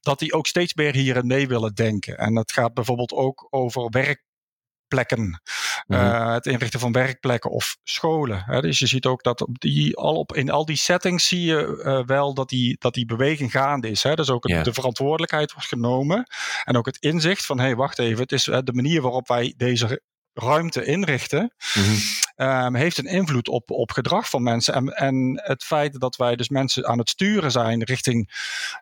dat 0.00 0.18
die 0.18 0.32
ook 0.32 0.46
steeds 0.46 0.74
meer 0.74 0.94
hierin 0.94 1.26
mee 1.26 1.48
willen 1.48 1.74
denken. 1.74 2.18
En 2.18 2.34
dat 2.34 2.52
gaat 2.52 2.74
bijvoorbeeld 2.74 3.12
ook 3.12 3.46
over 3.50 3.88
werkplekken. 3.90 5.42
Mhm. 5.86 6.00
Eh, 6.00 6.32
het 6.32 6.46
inrichten 6.46 6.80
van 6.80 6.92
werkplekken 6.92 7.50
of 7.50 7.76
scholen. 7.84 8.42
Hè. 8.46 8.60
Dus 8.60 8.78
je 8.78 8.86
ziet 8.86 9.06
ook 9.06 9.22
dat 9.22 9.40
op 9.40 9.58
die, 9.60 9.96
al 9.96 10.14
op, 10.14 10.34
in 10.36 10.50
al 10.50 10.64
die 10.64 10.76
settings 10.76 11.28
zie 11.28 11.42
je 11.42 11.82
eh, 11.82 12.06
wel 12.06 12.34
dat 12.34 12.48
die, 12.48 12.76
dat 12.78 12.94
die 12.94 13.06
beweging 13.06 13.50
gaande 13.50 13.90
is. 13.90 14.02
Hè. 14.02 14.14
Dus 14.14 14.30
ook 14.30 14.48
het- 14.48 14.64
de 14.64 14.72
verantwoordelijkheid 14.72 15.52
wordt 15.52 15.68
genomen. 15.68 16.26
En 16.64 16.76
ook 16.76 16.86
het 16.86 16.96
inzicht 16.98 17.46
van, 17.46 17.58
hé, 17.58 17.64
hey, 17.64 17.76
wacht 17.76 17.98
even. 17.98 18.22
Het 18.22 18.32
is 18.32 18.44
de 18.44 18.72
manier 18.72 19.02
waarop 19.02 19.28
wij 19.28 19.54
deze 19.56 20.02
ruimte 20.32 20.84
inrichten 20.84 21.54
Mhm. 21.74 21.96
Ehm, 22.38 22.74
heeft 22.74 22.98
een 22.98 23.06
invloed 23.06 23.48
op, 23.48 23.70
op 23.70 23.90
gedrag 23.90 24.30
van 24.30 24.42
mensen. 24.42 24.74
En, 24.74 24.86
en 24.86 25.40
het 25.44 25.64
feit 25.64 26.00
dat 26.00 26.16
wij 26.16 26.36
dus 26.36 26.48
mensen 26.48 26.86
aan 26.86 26.98
het 26.98 27.08
sturen 27.08 27.50
zijn 27.50 27.84
richting 27.84 28.30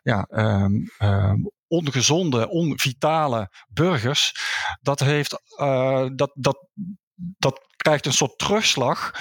ja, 0.03 0.27
ehm, 0.29 0.73
ehm, 0.97 1.39
ongezonde, 1.67 2.49
onvitale 2.49 3.49
burgers, 3.69 4.33
dat 4.81 4.99
heeft 4.99 5.41
uh, 5.59 6.07
dat, 6.15 6.31
dat, 6.33 6.67
dat 7.15 7.66
krijgt 7.77 8.05
een 8.05 8.13
soort 8.13 8.37
terugslag 8.37 9.11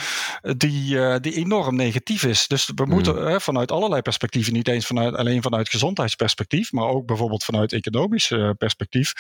die, 0.56 0.94
uh, 0.94 1.16
die 1.20 1.34
enorm 1.34 1.76
negatief 1.76 2.22
is. 2.24 2.46
Dus 2.46 2.70
we 2.74 2.84
moeten 2.84 3.14
mm. 3.14 3.28
uh, 3.28 3.38
vanuit 3.38 3.72
allerlei 3.72 4.02
perspectieven, 4.02 4.52
niet 4.52 4.68
eens 4.68 4.86
vanuit, 4.86 5.14
alleen 5.14 5.42
vanuit 5.42 5.68
gezondheidsperspectief, 5.68 6.72
maar 6.72 6.88
ook 6.88 7.06
bijvoorbeeld 7.06 7.44
vanuit 7.44 7.72
economisch 7.72 8.30
uh, 8.30 8.50
perspectief, 8.58 9.12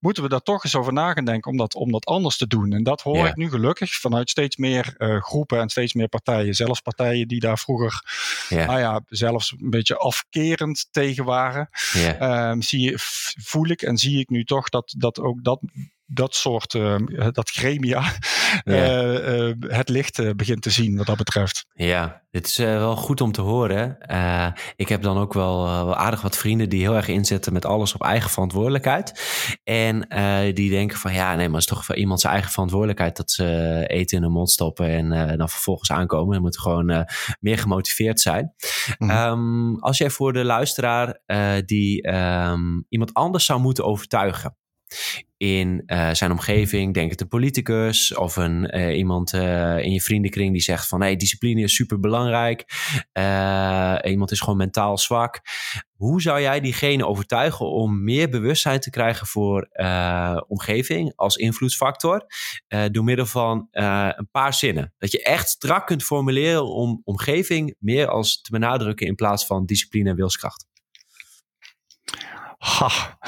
moeten 0.00 0.22
we 0.22 0.28
daar 0.28 0.40
toch 0.40 0.64
eens 0.64 0.74
over 0.74 0.92
na 0.92 1.12
gaan 1.12 1.24
denken 1.24 1.50
om 1.50 1.56
dat, 1.56 1.74
om 1.74 1.92
dat 1.92 2.04
anders 2.04 2.36
te 2.36 2.46
doen. 2.46 2.72
En 2.72 2.82
dat 2.82 3.00
hoor 3.00 3.16
yeah. 3.16 3.28
ik 3.28 3.36
nu 3.36 3.50
gelukkig 3.50 3.94
vanuit 3.94 4.30
steeds 4.30 4.56
meer 4.56 4.94
uh, 4.98 5.22
groepen 5.22 5.60
en 5.60 5.68
steeds 5.68 5.92
meer 5.92 6.08
partijen. 6.08 6.54
Zelfs 6.54 6.80
partijen 6.80 7.28
die 7.28 7.40
daar 7.40 7.58
vroeger, 7.58 8.02
yeah. 8.48 8.66
nou 8.66 8.78
ja, 8.78 9.00
zelfs 9.08 9.54
een 9.60 9.70
beetje 9.70 9.96
afkerend 9.96 10.88
tegen 10.90 11.24
waren. 11.24 11.68
Yeah. 11.92 12.50
Um, 12.50 12.62
zie 12.62 12.80
je, 12.80 12.92
voel 13.42 13.68
ik 13.68 13.82
en 13.82 13.96
zie 13.96 14.18
ik 14.18 14.28
nu 14.28 14.44
toch 14.44 14.68
dat, 14.68 14.94
dat 14.98 15.20
ook 15.20 15.44
dat 15.44 15.60
dat 16.06 16.34
soort, 16.34 16.74
uh, 16.74 16.96
dat 17.30 17.50
gremia, 17.50 18.02
uh, 18.64 19.48
uh, 19.48 19.54
het 19.58 19.88
licht 19.88 20.36
begint 20.36 20.62
te 20.62 20.70
zien 20.70 20.96
wat 20.96 21.06
dat 21.06 21.16
betreft. 21.16 21.66
Ja, 21.72 22.22
dit 22.30 22.46
is 22.46 22.56
wel 22.56 22.96
goed 22.96 23.20
om 23.20 23.32
te 23.32 23.40
horen. 23.40 23.98
ik 24.76 24.88
heb 24.88 25.02
dan 25.02 25.18
ook 25.18 25.32
wel, 25.32 25.64
wel, 25.64 25.96
aardig 25.96 26.20
wat 26.20 26.36
vrienden 26.36 26.68
die 26.68 26.80
heel 26.80 26.94
erg 26.94 27.08
inzetten 27.08 27.52
met 27.52 27.64
alles 27.64 27.94
op 27.94 28.02
eigen 28.02 28.30
verantwoordelijkheid. 28.30 29.22
En 29.64 30.08
die 30.54 30.70
denken 30.70 30.98
van 30.98 31.12
ja, 31.12 31.34
nee, 31.34 31.46
maar 31.46 31.60
het 31.60 31.70
is 31.70 31.76
toch 31.76 31.84
voor 31.84 31.96
iemand 31.96 32.20
zijn 32.20 32.32
eigen 32.32 32.50
verantwoordelijkheid 32.50 33.16
dat 33.16 33.30
ze 33.30 33.84
eten 33.86 34.16
in 34.16 34.22
hun 34.22 34.32
mond 34.32 34.50
stoppen 34.50 34.88
en 34.88 35.36
dan 35.38 35.48
vervolgens 35.48 35.90
aankomen. 35.90 36.32
Dan 36.32 36.42
moeten 36.42 36.60
gewoon 36.60 37.06
meer 37.40 37.58
gemotiveerd 37.58 38.20
zijn. 38.20 38.54
Mm. 38.98 39.10
Um, 39.10 39.78
als 39.80 39.98
jij 39.98 40.10
voor 40.10 40.32
de 40.32 40.44
luisteraar 40.44 41.20
die 41.64 42.14
um, 42.14 42.86
iemand 42.88 43.14
anders 43.14 43.44
zou 43.44 43.60
moeten 43.60 43.84
overtuigen 43.84 44.56
in 45.44 45.82
uh, 45.86 46.10
zijn 46.12 46.30
omgeving. 46.30 46.94
Denk 46.94 47.10
het 47.10 47.20
een 47.20 47.28
politicus 47.28 48.14
of 48.14 48.36
een, 48.36 48.76
uh, 48.76 48.96
iemand 48.96 49.32
uh, 49.32 49.78
in 49.78 49.92
je 49.92 50.00
vriendenkring 50.00 50.52
die 50.52 50.62
zegt 50.62 50.88
van 50.88 51.00
hey, 51.00 51.16
discipline 51.16 51.62
is 51.62 51.74
super 51.74 52.00
belangrijk. 52.00 52.64
iemand 54.04 54.30
is 54.30 54.40
gewoon 54.40 54.56
mentaal 54.56 54.98
zwak. 54.98 55.40
Hoe 55.94 56.22
zou 56.22 56.40
jij 56.40 56.60
diegene 56.60 57.06
overtuigen 57.06 57.70
om 57.70 58.04
meer 58.04 58.28
bewustzijn 58.28 58.80
te 58.80 58.90
krijgen 58.90 59.26
voor 59.26 59.68
omgeving 60.48 61.12
als 61.16 61.36
invloedsfactor? 61.36 62.26
door 62.90 63.04
middel 63.04 63.26
van 63.26 63.68
een 63.70 64.28
paar 64.30 64.54
zinnen. 64.54 64.94
Dat 64.98 65.12
je 65.12 65.22
echt 65.22 65.48
strak 65.48 65.86
kunt 65.86 66.02
formuleren 66.02 66.66
om 66.66 67.00
omgeving 67.04 67.74
meer 67.78 68.08
als 68.08 68.40
te 68.40 68.50
benadrukken 68.50 69.06
in 69.06 69.14
plaats 69.14 69.46
van 69.46 69.66
discipline 69.66 70.10
en 70.10 70.16
wilskracht. 70.16 70.66
Ha. 72.64 73.18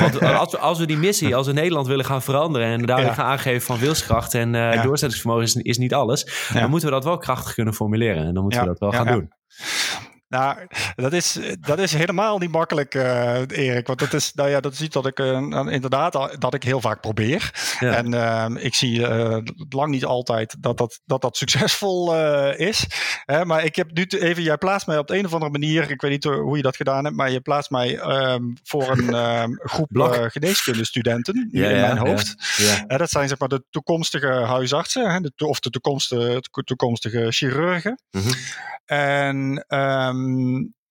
Want 0.00 0.22
als 0.22 0.52
we, 0.52 0.58
als 0.58 0.78
we 0.78 0.86
die 0.86 0.96
missie 0.96 1.36
als 1.36 1.46
we 1.46 1.52
Nederland 1.52 1.86
willen 1.86 2.04
gaan 2.04 2.22
veranderen 2.22 2.68
en 2.68 2.86
duidelijk 2.86 3.16
ja. 3.16 3.22
gaan 3.22 3.32
aangeven 3.32 3.62
van 3.62 3.78
wilskracht 3.78 4.34
en 4.34 4.54
uh, 4.54 4.74
ja. 4.74 4.82
doorzettingsvermogen 4.82 5.44
is, 5.44 5.54
is, 5.54 5.78
niet 5.78 5.94
alles, 5.94 6.48
ja. 6.52 6.60
dan 6.60 6.70
moeten 6.70 6.88
we 6.88 6.94
dat 6.94 7.04
wel 7.04 7.18
krachtig 7.18 7.54
kunnen 7.54 7.74
formuleren 7.74 8.26
en 8.26 8.34
dan 8.34 8.42
moeten 8.42 8.60
we 8.60 8.66
dat 8.66 8.78
wel 8.78 8.92
gaan 8.92 9.06
doen. 9.06 9.32
Nou, 10.32 10.56
dat 10.94 11.12
is, 11.12 11.38
dat 11.60 11.78
is 11.78 11.92
helemaal 11.92 12.38
niet 12.38 12.50
makkelijk, 12.50 12.94
uh, 12.94 13.40
Erik. 13.48 13.86
Want 13.86 13.98
dat 13.98 14.12
is, 14.12 14.32
nou 14.34 14.48
ja, 14.48 14.60
dat 14.60 14.72
is 14.72 14.80
iets 14.80 14.94
dat 14.94 15.06
ik 15.06 15.18
uh, 15.18 15.36
inderdaad 15.68 16.36
dat 16.38 16.54
ik 16.54 16.62
heel 16.62 16.80
vaak 16.80 17.00
probeer. 17.00 17.50
Ja. 17.80 17.96
En 17.96 18.12
uh, 18.12 18.64
ik 18.64 18.74
zie 18.74 19.06
lang 19.68 19.90
niet 19.90 20.04
altijd 20.04 20.56
dat 20.60 20.78
dat, 20.78 21.00
dat, 21.04 21.20
dat 21.20 21.36
succesvol 21.36 22.14
is. 22.50 22.86
Maar 23.44 23.64
ik 23.64 23.76
heb 23.76 23.92
nu 23.92 24.04
even, 24.04 24.42
jij 24.42 24.56
plaatst 24.56 24.86
mij 24.86 24.98
op 24.98 25.06
de 25.06 25.18
een 25.18 25.24
of 25.24 25.32
andere 25.32 25.50
manier, 25.50 25.90
ik 25.90 26.00
weet 26.00 26.10
niet 26.10 26.24
hoe 26.24 26.56
je 26.56 26.62
dat 26.62 26.76
gedaan 26.76 27.04
hebt, 27.04 27.16
maar 27.16 27.30
je 27.30 27.40
plaatst 27.40 27.70
mij 27.70 28.00
um, 28.00 28.56
voor 28.62 28.90
een 28.90 29.14
um, 29.14 29.60
groep 29.72 29.88
geneeskundestudenten 30.28 31.48
ja, 31.52 31.68
in 31.68 31.80
mijn 31.80 31.98
hoofd. 31.98 32.34
Ja, 32.56 32.96
dat 32.96 33.10
zijn 33.10 33.28
zeg 33.28 33.38
maar 33.38 33.48
de 33.48 33.64
toekomstige 33.70 34.26
huisartsen 34.26 35.10
hè, 35.10 35.20
de, 35.20 35.46
of 35.46 35.60
de 35.60 35.70
toekomstige, 35.70 36.40
toekomstige 36.64 37.26
chirurgen. 37.30 38.02
Mm 38.10 38.22
-hmm. 38.22 38.32
En 38.84 39.64
um, 39.68 40.21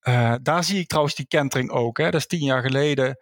uh, 0.02 0.34
daar 0.42 0.64
zie 0.64 0.78
ik 0.78 0.88
trouwens 0.88 1.14
die 1.14 1.26
kentering 1.26 1.70
ook. 1.70 1.98
Hè. 1.98 2.04
Dat 2.04 2.20
is 2.20 2.26
tien 2.26 2.44
jaar 2.44 2.62
geleden. 2.62 3.18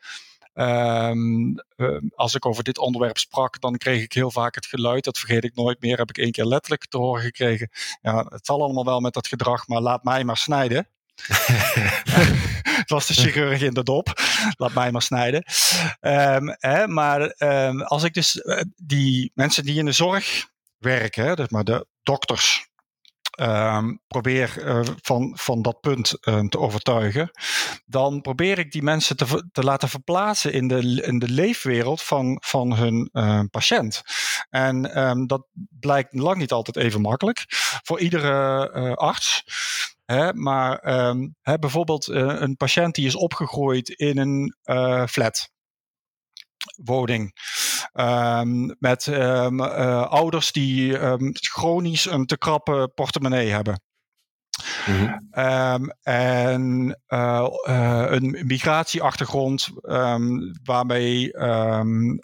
Um, 0.54 1.54
uh, 1.76 1.98
als 2.14 2.34
ik 2.34 2.46
over 2.46 2.64
dit 2.64 2.78
onderwerp 2.78 3.18
sprak, 3.18 3.60
dan 3.60 3.76
kreeg 3.76 4.02
ik 4.02 4.12
heel 4.12 4.30
vaak 4.30 4.54
het 4.54 4.66
geluid. 4.66 5.04
Dat 5.04 5.18
vergeet 5.18 5.44
ik 5.44 5.54
nooit 5.54 5.80
meer. 5.80 5.98
Heb 5.98 6.08
ik 6.08 6.18
één 6.18 6.32
keer 6.32 6.44
letterlijk 6.44 6.86
te 6.86 6.96
horen 6.96 7.22
gekregen. 7.22 7.70
Ja, 8.00 8.26
het 8.28 8.46
zal 8.46 8.62
allemaal 8.62 8.84
wel 8.84 9.00
met 9.00 9.12
dat 9.12 9.26
gedrag, 9.26 9.68
maar 9.68 9.80
laat 9.80 10.04
mij 10.04 10.24
maar 10.24 10.36
snijden. 10.36 10.88
het 12.62 12.88
was 12.94 13.06
de 13.06 13.14
chirurg 13.14 13.60
in 13.60 13.74
de 13.74 13.82
dop. 13.82 14.12
Laat 14.56 14.74
mij 14.74 14.90
maar 14.90 15.02
snijden. 15.02 15.44
Um, 16.00 16.56
hè, 16.58 16.86
maar 16.86 17.34
um, 17.38 17.82
als 17.82 18.02
ik 18.02 18.14
dus 18.14 18.36
uh, 18.36 18.60
die 18.76 19.30
mensen 19.34 19.64
die 19.64 19.78
in 19.78 19.84
de 19.84 19.92
zorg 19.92 20.48
werken, 20.78 21.24
hè, 21.24 21.34
dus 21.34 21.48
maar 21.48 21.64
de 21.64 21.86
dokters, 22.02 22.68
um, 23.40 24.00
probeer 24.07 24.64
uh, 24.64 24.81
van, 25.03 25.37
van 25.38 25.62
dat 25.62 25.81
punt 25.81 26.26
um, 26.29 26.48
te 26.48 26.59
overtuigen, 26.59 27.31
dan 27.87 28.20
probeer 28.20 28.59
ik 28.59 28.72
die 28.72 28.83
mensen 28.83 29.16
te, 29.16 29.48
te 29.53 29.62
laten 29.64 29.88
verplaatsen 29.88 30.53
in 30.53 30.68
de, 30.68 31.03
in 31.03 31.18
de 31.18 31.29
leefwereld 31.29 32.03
van, 32.03 32.38
van 32.44 32.74
hun 32.74 33.09
uh, 33.12 33.40
patiënt. 33.50 34.03
En 34.50 34.83
dat 35.26 35.46
blijkt 35.81 36.14
lang 36.14 36.37
niet 36.37 36.53
altijd 36.53 36.76
even 36.76 37.00
makkelijk 37.00 37.44
voor 37.85 38.00
iedere 38.00 38.70
uh, 38.74 38.92
arts. 38.92 39.44
Maar 40.35 40.81
bijvoorbeeld 41.42 42.07
een 42.09 42.57
patiënt 42.57 42.94
die 42.94 43.07
is 43.07 43.14
opgegroeid 43.16 43.88
in 43.88 44.18
een 44.18 44.55
flat 45.09 45.50
woning. 46.85 47.33
Um, 47.92 48.76
met 48.78 49.06
um, 49.06 49.60
uh, 49.60 50.06
ouders 50.10 50.52
die 50.52 50.98
um, 50.98 51.30
chronisch 51.32 52.10
een 52.10 52.26
te 52.26 52.38
krappe 52.38 52.90
portemonnee 52.94 53.48
hebben. 53.48 53.80
Mm-hmm. 54.86 55.28
Um, 55.32 55.92
en 56.02 56.98
uh, 57.08 57.48
uh, 57.68 58.04
een 58.08 58.42
migratieachtergrond 58.46 59.68
um, 59.82 60.52
waarmee, 60.62 61.42
um, 61.42 62.18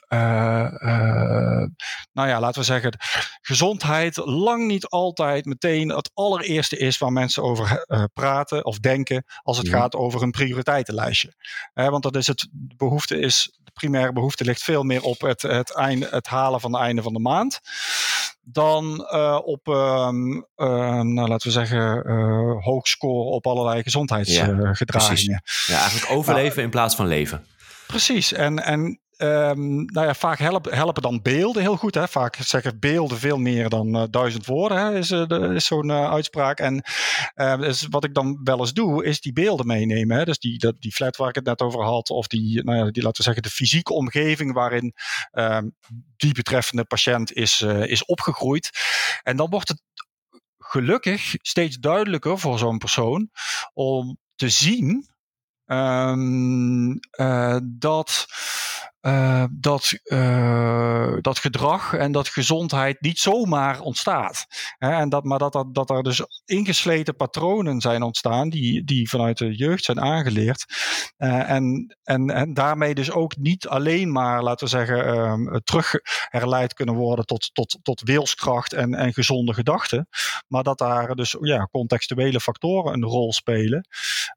nou 2.12 2.29
ja, 2.29 2.40
laten 2.40 2.61
we 2.61 2.66
zeggen, 2.66 2.92
gezondheid 3.40 4.16
lang 4.16 4.66
niet 4.66 4.87
altijd 4.87 5.44
meteen 5.44 5.88
het 5.88 6.11
allereerste 6.14 6.77
is 6.77 6.99
waar 6.99 7.12
mensen 7.12 7.42
over 7.42 7.85
praten 8.12 8.64
of 8.64 8.79
denken 8.79 9.25
als 9.42 9.57
het 9.57 9.66
mm-hmm. 9.66 9.83
gaat 9.83 9.94
over 9.94 10.22
een 10.22 10.31
prioriteitenlijstje. 10.31 11.35
want 11.75 12.03
dat 12.03 12.16
is 12.16 12.27
het, 12.27 12.49
de 12.51 12.75
behoefte 12.77 13.18
is 13.18 13.59
primaire 13.77 14.12
behoefte 14.12 14.44
ligt 14.44 14.62
veel 14.62 14.83
meer 14.83 15.03
op 15.03 15.20
het, 15.20 15.42
het, 15.42 15.75
einde, 15.75 16.09
het 16.11 16.27
halen 16.27 16.61
van 16.61 16.72
het 16.72 16.83
einde 16.83 17.03
van 17.03 17.12
de 17.12 17.18
maand. 17.18 17.61
Dan 18.49 19.09
uh, 19.13 19.39
op, 19.45 19.67
um, 19.67 20.47
uh, 20.57 21.01
nou, 21.01 21.29
laten 21.29 21.47
we 21.47 21.51
zeggen, 21.51 22.11
uh, 22.11 22.65
hoog 22.65 22.87
scoren 22.87 23.33
op 23.33 23.47
allerlei 23.47 23.83
gezondheidsgedragingen. 23.83 25.43
Ja, 25.45 25.75
ja, 25.75 25.81
eigenlijk 25.81 26.11
overleven 26.11 26.63
in 26.63 26.71
plaats 26.71 26.95
van 26.95 27.07
leven. 27.07 27.47
Precies. 27.87 28.33
En, 28.33 28.65
en 28.65 29.01
Um, 29.19 29.85
nou 29.85 30.07
ja, 30.07 30.15
vaak 30.15 30.39
helpen, 30.39 30.75
helpen 30.75 31.03
dan 31.03 31.23
beelden 31.23 31.63
heel 31.63 31.77
goed. 31.77 31.95
Hè? 31.95 32.09
Vaak 32.09 32.37
zeggen 32.37 32.79
beelden 32.79 33.19
veel 33.19 33.39
meer 33.39 33.69
dan 33.69 33.97
uh, 33.97 34.03
duizend 34.11 34.47
woorden, 34.47 34.79
hè? 34.79 34.99
is, 34.99 35.11
uh, 35.11 35.55
is 35.55 35.67
zo'n 35.67 35.89
uh, 35.89 36.11
uitspraak. 36.11 36.59
En 36.59 36.85
dus 37.35 37.87
wat 37.91 38.05
ik 38.05 38.15
dan 38.15 38.41
wel 38.45 38.59
eens 38.59 38.73
doe, 38.73 39.05
is 39.05 39.21
die 39.21 39.33
beelden 39.33 39.67
meenemen. 39.67 40.17
Hè? 40.17 40.25
Dus 40.25 40.39
die, 40.39 40.59
dat, 40.59 40.81
die 40.81 40.93
flat 40.93 41.17
waar 41.17 41.29
ik 41.29 41.35
het 41.35 41.45
net 41.45 41.61
over 41.61 41.83
had, 41.85 42.11
of 42.11 42.27
die, 42.27 42.65
nou 42.65 42.79
ja, 42.79 42.91
die 42.91 43.03
laten 43.03 43.17
we 43.17 43.23
zeggen, 43.23 43.43
de 43.43 43.51
fysieke 43.51 43.93
omgeving 43.93 44.53
waarin 44.53 44.95
um, 45.33 45.77
die 46.17 46.33
betreffende 46.35 46.85
patiënt 46.85 47.33
is, 47.33 47.61
is 47.61 48.05
opgegroeid. 48.05 48.71
En 49.23 49.37
dan 49.37 49.51
wordt 49.51 49.69
het 49.69 49.83
gelukkig 50.59 51.35
steeds 51.41 51.77
duidelijker 51.77 52.39
voor 52.39 52.59
zo'n 52.59 52.79
persoon 52.79 53.31
om 53.73 54.19
te 54.35 54.49
zien 54.49 55.15
dat 57.79 58.27
uh, 59.01 59.45
dat, 59.51 59.99
uh, 60.05 61.17
dat 61.21 61.39
gedrag 61.39 61.95
en 61.95 62.13
dat 62.13 62.29
gezondheid 62.29 63.01
niet 63.01 63.19
zomaar 63.19 63.81
ontstaat. 63.81 64.47
Hè, 64.79 64.91
en 64.91 65.09
dat, 65.09 65.25
maar 65.25 65.39
dat, 65.39 65.53
dat, 65.53 65.75
dat 65.75 65.91
er 65.91 66.03
dus 66.03 66.23
ingesleten 66.45 67.17
patronen 67.17 67.81
zijn 67.81 68.03
ontstaan 68.03 68.49
die, 68.49 68.85
die 68.85 69.09
vanuit 69.09 69.39
de 69.39 69.57
jeugd 69.57 69.85
zijn 69.85 70.01
aangeleerd. 70.01 70.65
Uh, 71.19 71.51
en, 71.51 71.97
en, 72.03 72.31
en 72.31 72.55
daarmee 72.55 72.95
dus 72.95 73.11
ook 73.11 73.37
niet 73.37 73.69
alleen 73.69 74.13
maar, 74.13 74.43
laten 74.43 74.65
we 74.65 74.71
zeggen, 74.71 75.09
um, 75.19 75.61
terug 75.65 75.95
herleid 76.29 76.75
kunnen 76.75 76.95
worden 76.95 77.25
tot, 77.25 77.51
tot, 77.53 77.79
tot 77.83 78.01
wilskracht 78.01 78.73
en, 78.73 78.95
en 78.95 79.13
gezonde 79.13 79.55
gedachten. 79.55 80.09
Maar 80.49 80.63
dat 80.63 80.79
daar 80.79 81.15
dus 81.15 81.37
ja, 81.41 81.69
contextuele 81.71 82.41
factoren 82.41 82.93
een 82.93 83.05
rol 83.05 83.33
spelen. 83.33 83.89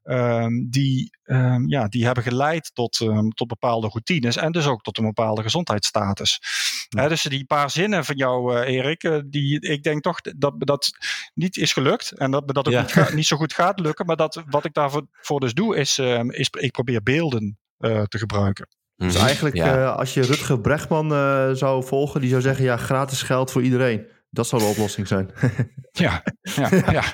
Um, 0.02 0.70
die, 0.70 1.18
um, 1.24 1.68
ja, 1.68 1.88
die 1.88 2.04
hebben 2.04 2.24
geleid 2.24 2.70
tot, 2.74 2.96
tot 3.34 3.48
bepaalde 3.48 3.88
routines. 3.88 4.36
En 4.36 4.52
dus 4.52 4.59
ook 4.66 4.82
tot 4.82 4.98
een 4.98 5.04
bepaalde 5.04 5.42
gezondheidsstatus. 5.42 6.40
Ja. 6.88 7.08
dus 7.08 7.22
die 7.22 7.44
paar 7.44 7.70
zinnen 7.70 8.04
van 8.04 8.16
jou, 8.16 8.54
uh, 8.54 8.68
Erik, 8.68 9.02
uh, 9.02 9.18
die, 9.26 9.60
ik 9.60 9.82
denk 9.82 10.02
toch 10.02 10.20
dat 10.20 10.54
dat 10.58 10.90
niet 11.34 11.56
is 11.56 11.72
gelukt. 11.72 12.10
En 12.10 12.30
dat 12.30 12.54
dat 12.54 12.68
ja. 12.68 12.80
niet, 12.80 12.92
ga, 12.92 13.14
niet, 13.14 13.26
zo 13.26 13.36
goed 13.36 13.52
gaat 13.52 13.80
lukken. 13.80 14.06
Maar 14.06 14.16
dat, 14.16 14.42
wat 14.46 14.64
ik 14.64 14.74
daarvoor 14.74 15.06
voor 15.12 15.40
dus 15.40 15.54
doe, 15.54 15.76
is, 15.76 15.98
uh, 15.98 16.20
is 16.24 16.48
ik 16.50 16.72
probeer 16.72 17.02
beelden 17.02 17.58
eh, 17.78 18.02
te 18.02 18.18
gebruiken. 18.18 18.68
Dus 18.96 19.14
mhm. 19.14 19.24
eigenlijk, 19.24 19.56
ja. 19.56 19.86
als 19.86 20.14
je 20.14 20.22
Rutger 20.22 20.60
Brechtman 20.60 21.08
zou 21.56 21.84
volgen, 21.84 22.20
die 22.20 22.30
zou 22.30 22.42
zeggen: 22.42 22.64
ja, 22.64 22.76
gratis 22.76 23.22
geld 23.22 23.50
voor 23.50 23.62
iedereen. 23.62 24.06
Dat 24.32 24.46
zou 24.46 24.62
de 24.62 24.68
oplossing 24.68 25.06
zijn. 25.08 25.30
ja, 25.92 26.22
ja, 26.42 26.68
ja. 26.70 27.04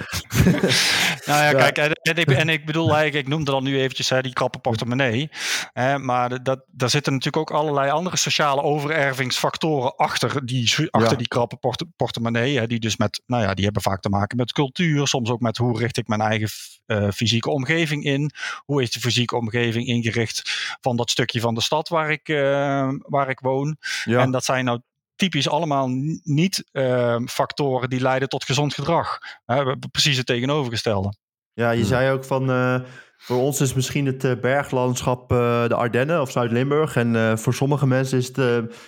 nou 1.28 1.42
ja, 1.42 1.52
kijk, 1.52 1.78
en, 1.78 1.92
en, 1.92 2.16
ik, 2.16 2.30
en, 2.30 2.48
ik, 2.48 2.66
bedoel 2.66 2.94
eigenlijk, 2.94 3.26
ik 3.26 3.32
noemde 3.32 3.50
dan 3.50 3.62
nu 3.62 3.78
eventjes 3.78 4.08
hè, 4.08 4.20
die 4.22 4.32
krappe 4.32 4.58
portemonnee. 4.58 5.30
Hè, 5.72 5.98
maar 5.98 6.42
dat, 6.42 6.64
daar 6.66 6.90
zitten 6.90 7.12
natuurlijk 7.12 7.50
ook 7.50 7.58
allerlei 7.58 7.90
andere 7.90 8.16
sociale 8.16 8.62
overervingsfactoren 8.62 9.96
achter 9.96 10.46
die, 10.46 10.74
achter 10.90 11.10
ja. 11.10 11.16
die 11.16 11.28
krappe 11.28 11.56
port, 11.56 11.84
portemonnee. 11.96 12.58
Hè, 12.58 12.66
die 12.66 12.80
dus 12.80 12.96
met, 12.96 13.22
nou 13.26 13.42
ja, 13.42 13.54
die 13.54 13.64
hebben 13.64 13.82
vaak 13.82 14.00
te 14.00 14.08
maken 14.08 14.36
met 14.36 14.52
cultuur. 14.52 15.06
Soms 15.06 15.30
ook 15.30 15.40
met 15.40 15.56
hoe 15.56 15.78
richt 15.78 15.96
ik 15.96 16.08
mijn 16.08 16.20
eigen 16.20 16.48
uh, 16.86 17.10
fysieke 17.10 17.50
omgeving 17.50 18.04
in. 18.04 18.30
Hoe 18.64 18.82
is 18.82 18.90
de 18.90 19.00
fysieke 19.00 19.36
omgeving 19.36 19.86
ingericht 19.86 20.42
van 20.80 20.96
dat 20.96 21.10
stukje 21.10 21.40
van 21.40 21.54
de 21.54 21.62
stad 21.62 21.88
waar 21.88 22.10
ik, 22.10 22.28
uh, 22.28 22.88
waar 22.98 23.28
ik 23.28 23.40
woon. 23.40 23.76
Ja. 24.04 24.20
En 24.20 24.30
dat 24.30 24.44
zijn 24.44 24.64
nou 24.64 24.80
typisch 25.16 25.48
allemaal 25.48 25.88
niet 26.22 26.64
uh, 26.72 27.16
factoren 27.26 27.90
die 27.90 28.00
leiden 28.00 28.28
tot 28.28 28.44
gezond 28.44 28.74
gedrag. 28.74 29.18
Uh, 29.46 29.72
precies 29.90 30.16
het 30.16 30.26
tegenovergestelde. 30.26 31.14
Ja, 31.52 31.70
je 31.70 31.78
hmm. 31.78 31.88
zei 31.88 32.10
ook 32.10 32.24
van. 32.24 32.50
Uh, 32.50 32.76
voor 33.16 33.36
ons 33.36 33.60
is 33.60 33.74
misschien 33.74 34.06
het 34.06 34.24
uh, 34.24 34.32
berglandschap 34.40 35.28
de 35.28 35.74
Ardennen 35.74 36.20
of 36.20 36.30
Zuid-Limburg. 36.30 36.96
En 36.96 37.38
voor 37.38 37.54
sommige 37.54 37.86
mensen 37.86 38.18
is 38.18 38.26
het 38.26 38.34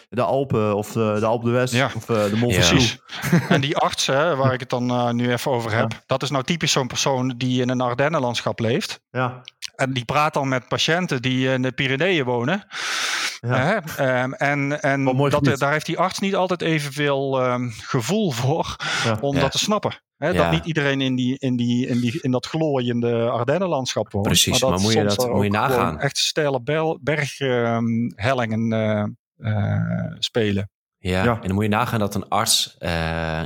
de 0.08 0.22
Alpen 0.22 0.76
of 0.76 0.92
de, 0.92 1.16
de 1.18 1.26
Alpe 1.26 1.46
d'Huez 1.46 1.72
ja. 1.72 1.90
of 1.96 2.04
de 2.04 2.36
Mont 2.36 2.54
Ventoux. 2.54 2.98
Ja. 3.30 3.48
en 3.48 3.60
die 3.60 3.76
arts, 3.76 4.06
hè, 4.06 4.36
waar 4.36 4.52
ik 4.52 4.60
het 4.60 4.70
dan 4.70 5.16
nu 5.16 5.32
even 5.32 5.50
over 5.50 5.76
heb. 5.76 5.92
Ja. 5.92 5.98
Dat 6.06 6.22
is 6.22 6.30
nou 6.30 6.44
typisch 6.44 6.72
zo'n 6.72 6.86
persoon 6.86 7.34
die 7.36 7.60
in 7.60 7.68
een 7.68 7.80
Ardennenlandschap 7.80 8.60
leeft. 8.60 9.00
Ja. 9.10 9.42
En 9.78 9.92
die 9.92 10.04
praat 10.04 10.34
dan 10.34 10.48
met 10.48 10.68
patiënten 10.68 11.22
die 11.22 11.48
in 11.48 11.62
de 11.62 11.72
Pyreneeën 11.72 12.24
wonen. 12.24 12.64
Ja. 13.40 13.82
Um, 14.22 14.34
en 14.34 14.82
en 14.82 15.04
dat, 15.04 15.58
daar 15.58 15.72
heeft 15.72 15.86
die 15.86 15.98
arts 15.98 16.18
niet 16.18 16.34
altijd 16.34 16.62
evenveel 16.62 17.44
um, 17.44 17.70
gevoel 17.70 18.30
voor 18.30 18.76
ja. 19.04 19.18
om 19.20 19.34
dat 19.34 19.52
te 19.52 19.58
snappen. 19.58 20.00
Hè, 20.16 20.32
dat 20.32 20.50
niet 20.50 20.64
iedereen 20.64 21.00
in, 21.00 21.14
die, 21.14 21.38
in, 21.38 21.56
die, 21.56 21.86
in, 21.86 22.00
die, 22.00 22.18
in 22.22 22.30
dat 22.30 22.46
glooiende 22.46 23.30
Ardennenlandschap 23.30 24.12
woont. 24.12 24.26
Precies, 24.26 24.60
maar, 24.60 24.70
maar 24.70 24.80
moet 24.80 24.92
je 24.92 25.04
dat 25.04 25.32
moet 25.32 25.44
je 25.44 25.50
nagaan. 25.50 26.00
Echt 26.00 26.18
steile 26.18 26.60
berghellingen 27.00 28.72
uh, 28.72 29.04
uh, 29.52 30.14
spelen. 30.18 30.70
Ja, 31.08 31.34
en 31.34 31.46
dan 31.46 31.54
moet 31.54 31.62
je 31.62 31.70
nagaan 31.70 31.98
dat 31.98 32.14
een 32.14 32.28
arts 32.28 32.76
uh, 32.80 32.90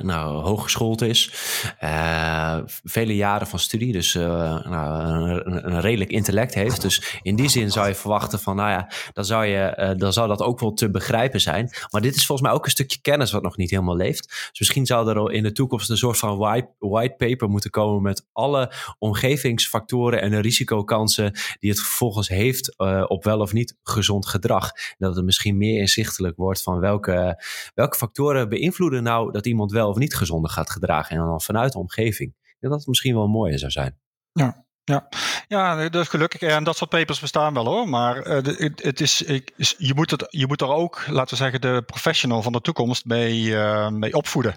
nou, 0.00 0.42
hooggeschoold 0.42 1.02
is. 1.02 1.32
Uh, 1.80 2.58
vele 2.84 3.16
jaren 3.16 3.46
van 3.46 3.58
studie, 3.58 3.92
dus 3.92 4.14
uh, 4.14 4.22
nou, 4.66 5.28
een, 5.28 5.72
een, 5.72 5.80
redelijk 5.80 6.10
intellect 6.10 6.54
heeft. 6.54 6.80
Dus 6.80 7.18
in 7.22 7.36
die 7.36 7.48
zin 7.48 7.70
zou 7.70 7.88
je 7.88 7.94
verwachten 7.94 8.38
van, 8.38 8.56
nou 8.56 8.70
ja, 8.70 8.90
dan 9.12 9.24
zou, 9.24 9.46
je, 9.46 9.94
dan 9.96 10.12
zou 10.12 10.28
dat 10.28 10.42
ook 10.42 10.60
wel 10.60 10.72
te 10.72 10.90
begrijpen 10.90 11.40
zijn. 11.40 11.70
Maar 11.90 12.00
dit 12.00 12.14
is 12.14 12.26
volgens 12.26 12.48
mij 12.48 12.56
ook 12.56 12.64
een 12.64 12.70
stukje 12.70 13.00
kennis 13.00 13.32
wat 13.32 13.42
nog 13.42 13.56
niet 13.56 13.70
helemaal 13.70 13.96
leeft. 13.96 14.26
Dus 14.28 14.58
misschien 14.58 14.86
zou 14.86 15.08
er 15.08 15.32
in 15.32 15.42
de 15.42 15.52
toekomst 15.52 15.90
een 15.90 15.96
soort 15.96 16.18
van 16.18 16.36
white, 16.36 16.68
white 16.78 17.14
paper 17.16 17.48
moeten 17.48 17.70
komen 17.70 18.02
met 18.02 18.26
alle 18.32 18.72
omgevingsfactoren 18.98 20.20
en 20.22 20.30
de 20.30 20.40
risicokansen 20.40 21.32
die 21.60 21.70
het 21.70 21.80
vervolgens 21.80 22.28
heeft 22.28 22.78
op 23.08 23.24
wel 23.24 23.40
of 23.40 23.52
niet 23.52 23.76
gezond 23.82 24.26
gedrag. 24.26 24.70
Dat 24.98 25.16
het 25.16 25.24
misschien 25.24 25.56
meer 25.56 25.80
inzichtelijk 25.80 26.36
wordt 26.36 26.62
van 26.62 26.78
welke 26.78 27.42
welke 27.74 27.96
factoren 27.96 28.48
beïnvloeden 28.48 29.02
nou 29.02 29.32
dat 29.32 29.46
iemand 29.46 29.72
wel 29.72 29.88
of 29.88 29.96
niet 29.96 30.14
gezonder 30.14 30.50
gaat 30.50 30.70
gedragen? 30.70 31.16
En 31.16 31.24
dan 31.24 31.40
vanuit 31.40 31.72
de 31.72 31.78
omgeving. 31.78 32.34
dat 32.60 32.72
het 32.72 32.86
misschien 32.86 33.14
wel 33.14 33.26
mooier 33.26 33.58
zou 33.58 33.70
zijn. 33.70 33.98
Ja, 34.32 34.64
ja, 34.84 35.08
ja 35.48 35.88
dus 35.88 36.08
gelukkig. 36.08 36.40
En 36.40 36.64
dat 36.64 36.76
soort 36.76 36.90
papers 36.90 37.20
bestaan 37.20 37.54
wel 37.54 37.66
hoor. 37.66 37.88
Maar 37.88 38.26
uh, 38.26 38.54
het, 38.74 39.00
is, 39.00 39.22
ik, 39.22 39.52
je, 39.78 39.94
moet 39.94 40.10
het, 40.10 40.26
je 40.28 40.46
moet 40.46 40.60
er 40.60 40.68
ook, 40.68 41.06
laten 41.08 41.30
we 41.30 41.42
zeggen, 41.42 41.60
de 41.60 41.82
professional 41.86 42.42
van 42.42 42.52
de 42.52 42.60
toekomst 42.60 43.04
mee, 43.04 43.42
uh, 43.42 43.88
mee 43.88 44.14
opvoeden. 44.14 44.56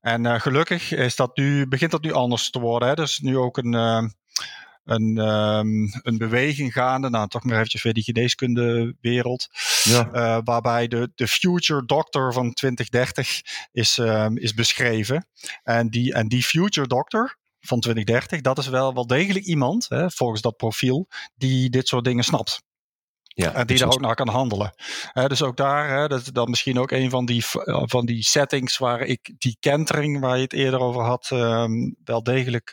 En 0.00 0.24
uh, 0.24 0.40
gelukkig 0.40 0.92
is 0.92 1.16
dat 1.16 1.36
nu, 1.36 1.68
begint 1.68 1.90
dat 1.90 2.02
nu 2.02 2.12
anders 2.12 2.50
te 2.50 2.60
worden. 2.60 2.88
Hè. 2.88 2.94
Dus 2.94 3.18
nu 3.18 3.38
ook 3.38 3.56
een 3.56 4.14
een, 4.84 5.18
um, 5.18 5.90
een 6.02 6.18
beweging 6.18 6.72
gaande. 6.72 7.10
Nou, 7.10 7.28
toch 7.28 7.44
maar 7.44 7.54
eventjes 7.54 7.82
weer 7.82 7.92
die 7.92 8.02
geneeskundewereld. 8.02 9.48
Ja. 9.82 10.08
Uh, 10.12 10.38
waarbij 10.44 10.88
de, 10.88 11.12
de 11.14 11.28
future 11.28 11.84
doctor 11.86 12.32
van 12.32 12.52
2030 12.52 13.40
is, 13.72 13.96
um, 13.96 14.38
is 14.38 14.54
beschreven. 14.54 15.28
En 15.62 15.90
die, 15.90 16.14
en 16.14 16.28
die 16.28 16.42
future 16.42 16.86
doctor 16.86 17.38
van 17.60 17.80
2030, 17.80 18.40
dat 18.40 18.58
is 18.58 18.68
wel, 18.68 18.94
wel 18.94 19.06
degelijk 19.06 19.44
iemand, 19.44 19.88
hè, 19.88 20.10
volgens 20.10 20.40
dat 20.40 20.56
profiel, 20.56 21.08
die 21.34 21.70
dit 21.70 21.88
soort 21.88 22.04
dingen 22.04 22.24
snapt. 22.24 22.62
Ja, 23.34 23.52
en 23.52 23.66
die 23.66 23.78
daar 23.78 23.88
ook 23.88 24.00
naar 24.00 24.14
kan 24.14 24.28
handelen. 24.28 24.74
Dus 25.12 25.42
ook 25.42 25.56
daar, 25.56 25.88
hè, 25.88 26.08
dat 26.08 26.20
is 26.20 26.26
dan 26.26 26.50
misschien 26.50 26.78
ook 26.78 26.90
een 26.90 27.10
van 27.10 27.26
die, 27.26 27.44
van 27.66 28.06
die 28.06 28.22
settings 28.22 28.78
waar 28.78 29.00
ik 29.00 29.34
die 29.38 29.56
kentering 29.60 30.20
waar 30.20 30.36
je 30.36 30.42
het 30.42 30.52
eerder 30.52 30.80
over 30.80 31.02
had, 31.02 31.30
um, 31.32 31.96
wel 32.04 32.22
degelijk 32.22 32.70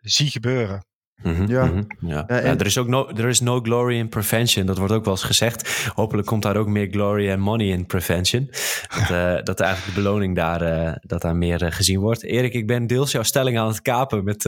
zie 0.00 0.30
gebeuren. 0.30 0.87
Mhm, 1.22 1.50
ja. 1.50 1.64
Mm 1.64 1.72
-hmm, 1.72 2.08
ja. 2.08 2.24
ja, 2.28 2.40
er 2.42 2.66
is 2.66 2.78
ook 2.78 2.86
no, 2.88 3.08
er 3.08 3.28
is 3.28 3.40
no 3.40 3.60
glory 3.60 3.96
in 3.96 4.08
prevention. 4.08 4.66
Dat 4.66 4.78
wordt 4.78 4.92
ook 4.92 5.04
wel 5.04 5.14
eens 5.14 5.22
gezegd. 5.22 5.90
Hopelijk 5.94 6.26
komt 6.26 6.42
daar 6.42 6.56
ook 6.56 6.66
meer 6.66 6.88
glory 6.90 7.28
en 7.28 7.40
money 7.40 7.66
in 7.66 7.86
prevention. 7.86 8.48
Dat, 8.88 9.10
uh, 9.10 9.34
dat 9.50 9.60
eigenlijk 9.60 9.94
de 9.94 10.02
beloning 10.02 10.36
daar, 10.36 10.62
uh, 10.62 10.92
dat 11.00 11.22
daar 11.22 11.36
meer 11.36 11.62
uh, 11.62 11.70
gezien 11.70 12.00
wordt. 12.00 12.22
Erik, 12.22 12.54
ik 12.54 12.66
ben 12.66 12.86
deels 12.86 13.12
jouw 13.12 13.22
stelling 13.22 13.58
aan 13.58 13.68
het 13.68 13.82
kapen 13.82 14.24
met, 14.24 14.44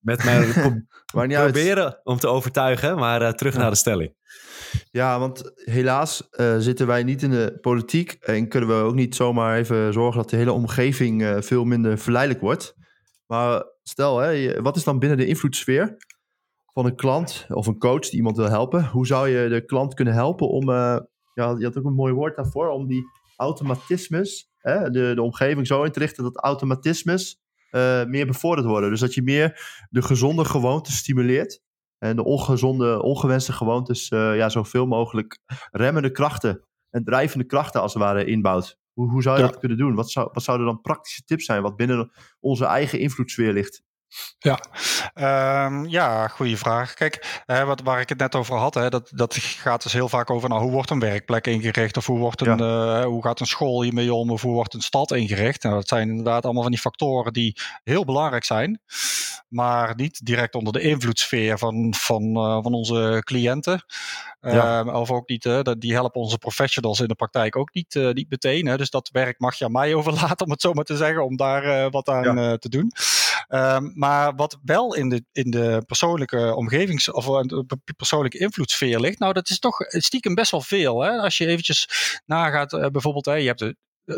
met 0.00 0.24
mijn 0.24 0.52
pro 0.52 0.72
proberen 1.26 1.84
uit. 1.84 2.00
om 2.04 2.18
te 2.18 2.28
overtuigen. 2.28 2.96
Maar 2.96 3.34
terug 3.34 3.56
naar 3.56 3.70
de 3.70 3.76
stelling. 3.76 4.18
Ja, 4.90 5.18
want 5.18 5.52
helaas 5.54 6.28
zitten 6.58 6.86
wij 6.86 7.02
niet 7.02 7.22
in 7.22 7.30
de 7.30 7.58
politiek. 7.60 8.16
En 8.20 8.48
kunnen 8.48 8.68
we 8.68 8.74
ook 8.74 8.94
niet 8.94 9.14
zomaar 9.14 9.58
even 9.58 9.92
zorgen 9.92 10.20
dat 10.20 10.30
de 10.30 10.36
hele 10.36 10.52
omgeving 10.52 11.36
veel 11.40 11.64
minder 11.64 11.98
verleidelijk 11.98 12.40
wordt. 12.40 12.74
Maar 13.26 13.62
stel, 13.90 14.18
hè, 14.18 14.62
wat 14.62 14.76
is 14.76 14.84
dan 14.84 14.98
binnen 14.98 15.18
de 15.18 15.26
invloedssfeer 15.26 15.96
van 16.72 16.86
een 16.86 16.96
klant 16.96 17.46
of 17.48 17.66
een 17.66 17.78
coach 17.78 18.00
die 18.08 18.16
iemand 18.16 18.36
wil 18.36 18.48
helpen? 18.48 18.86
Hoe 18.86 19.06
zou 19.06 19.28
je 19.28 19.48
de 19.48 19.64
klant 19.64 19.94
kunnen 19.94 20.14
helpen 20.14 20.48
om, 20.48 20.68
uh, 20.68 20.98
ja, 21.34 21.54
je 21.58 21.64
had 21.64 21.78
ook 21.78 21.84
een 21.84 21.94
mooi 21.94 22.12
woord 22.12 22.36
daarvoor, 22.36 22.68
om 22.68 22.86
die 22.86 23.04
automatismes, 23.36 24.50
hè, 24.58 24.90
de, 24.90 25.12
de 25.14 25.22
omgeving 25.22 25.66
zo 25.66 25.82
in 25.82 25.92
te 25.92 25.98
richten 25.98 26.24
dat 26.24 26.36
automatismes 26.36 27.40
uh, 27.72 28.04
meer 28.04 28.26
bevorderd 28.26 28.66
worden. 28.66 28.90
Dus 28.90 29.00
dat 29.00 29.14
je 29.14 29.22
meer 29.22 29.60
de 29.90 30.02
gezonde 30.02 30.44
gewoontes 30.44 30.96
stimuleert 30.96 31.62
en 31.98 32.16
de 32.16 32.24
ongezonde, 32.24 33.02
ongewenste 33.02 33.52
gewoontes 33.52 34.10
uh, 34.10 34.36
ja, 34.36 34.48
zoveel 34.48 34.86
mogelijk 34.86 35.38
remmende 35.70 36.10
krachten 36.10 36.64
en 36.90 37.04
drijvende 37.04 37.44
krachten 37.44 37.80
als 37.80 37.94
het 37.94 38.02
ware 38.02 38.24
inbouwt. 38.24 38.79
Hoe, 38.92 39.10
hoe 39.10 39.22
zou 39.22 39.36
je 39.36 39.42
dat 39.42 39.58
kunnen 39.58 39.78
doen? 39.78 39.94
Wat, 39.94 40.10
zou, 40.10 40.28
wat 40.32 40.42
zouden 40.42 40.66
dan 40.66 40.80
praktische 40.80 41.24
tips 41.24 41.44
zijn 41.44 41.62
wat 41.62 41.76
binnen 41.76 42.10
onze 42.40 42.64
eigen 42.64 42.98
invloedssfeer 42.98 43.52
ligt? 43.52 43.82
Ja, 44.38 44.58
um, 45.66 45.88
ja, 45.88 46.28
goede 46.28 46.56
vraag. 46.56 46.94
Kijk, 46.94 47.42
hè, 47.46 47.64
wat, 47.64 47.80
waar 47.80 48.00
ik 48.00 48.08
het 48.08 48.18
net 48.18 48.34
over 48.34 48.56
had, 48.56 48.74
hè, 48.74 48.88
dat, 48.88 49.10
dat 49.14 49.34
gaat 49.36 49.82
dus 49.82 49.92
heel 49.92 50.08
vaak 50.08 50.30
over 50.30 50.48
nou, 50.48 50.62
hoe 50.62 50.70
wordt 50.70 50.90
een 50.90 50.98
werkplek 50.98 51.46
ingericht 51.46 51.96
of 51.96 52.06
hoe, 52.06 52.18
wordt 52.18 52.40
een, 52.40 52.58
ja. 52.58 53.00
uh, 53.00 53.04
hoe 53.04 53.22
gaat 53.22 53.40
een 53.40 53.46
school 53.46 53.82
hiermee 53.82 54.14
om 54.14 54.30
of 54.30 54.42
hoe 54.42 54.52
wordt 54.52 54.74
een 54.74 54.80
stad 54.80 55.10
ingericht. 55.10 55.62
Nou, 55.62 55.74
dat 55.74 55.88
zijn 55.88 56.08
inderdaad 56.08 56.44
allemaal 56.44 56.62
van 56.62 56.70
die 56.70 56.80
factoren 56.80 57.32
die 57.32 57.56
heel 57.84 58.04
belangrijk 58.04 58.44
zijn, 58.44 58.80
maar 59.48 59.94
niet 59.96 60.26
direct 60.26 60.54
onder 60.54 60.72
de 60.72 60.80
invloedssfeer 60.80 61.58
van, 61.58 61.94
van, 61.96 62.22
uh, 62.22 62.62
van 62.62 62.72
onze 62.72 63.22
cliënten. 63.24 63.84
Ja. 64.40 64.84
Uh, 64.84 64.94
of 64.94 65.10
ook 65.10 65.28
niet, 65.28 65.64
die 65.78 65.92
helpen 65.92 66.20
onze 66.20 66.38
professionals 66.38 67.00
in 67.00 67.08
de 67.08 67.14
praktijk 67.14 67.56
ook 67.56 67.74
niet, 67.74 67.94
uh, 67.94 68.12
niet 68.12 68.30
meteen. 68.30 68.66
Hè. 68.66 68.76
Dus 68.76 68.90
dat 68.90 69.08
werk 69.12 69.38
mag 69.38 69.54
je 69.54 69.64
aan 69.64 69.72
mij 69.72 69.94
overlaten, 69.98 70.46
om 70.46 70.52
het 70.52 70.60
zo 70.60 70.72
maar 70.72 70.84
te 70.84 70.96
zeggen, 70.96 71.24
om 71.24 71.36
daar 71.36 71.90
wat 71.90 72.08
aan 72.08 72.36
ja. 72.36 72.56
te 72.56 72.68
doen. 72.68 72.92
Um, 73.48 73.92
maar 73.94 74.34
wat 74.34 74.58
wel 74.62 74.94
in 74.94 75.08
de, 75.08 75.24
in 75.32 75.50
de 75.50 75.82
persoonlijke 75.86 76.54
omgevings- 76.54 77.10
of 77.10 77.24
de 77.24 77.78
persoonlijke 77.96 78.38
invloedssfeer 78.38 79.00
ligt, 79.00 79.18
nou, 79.18 79.32
dat 79.32 79.50
is 79.50 79.58
toch 79.58 79.76
stiekem 79.88 80.34
best 80.34 80.50
wel 80.50 80.60
veel. 80.60 81.00
Hè? 81.00 81.10
Als 81.10 81.38
je 81.38 81.46
eventjes 81.46 81.88
nagaat, 82.26 82.70
bijvoorbeeld, 82.92 83.24
hè, 83.24 83.34
je 83.34 83.46
hebt 83.46 83.58
de, 83.58 83.76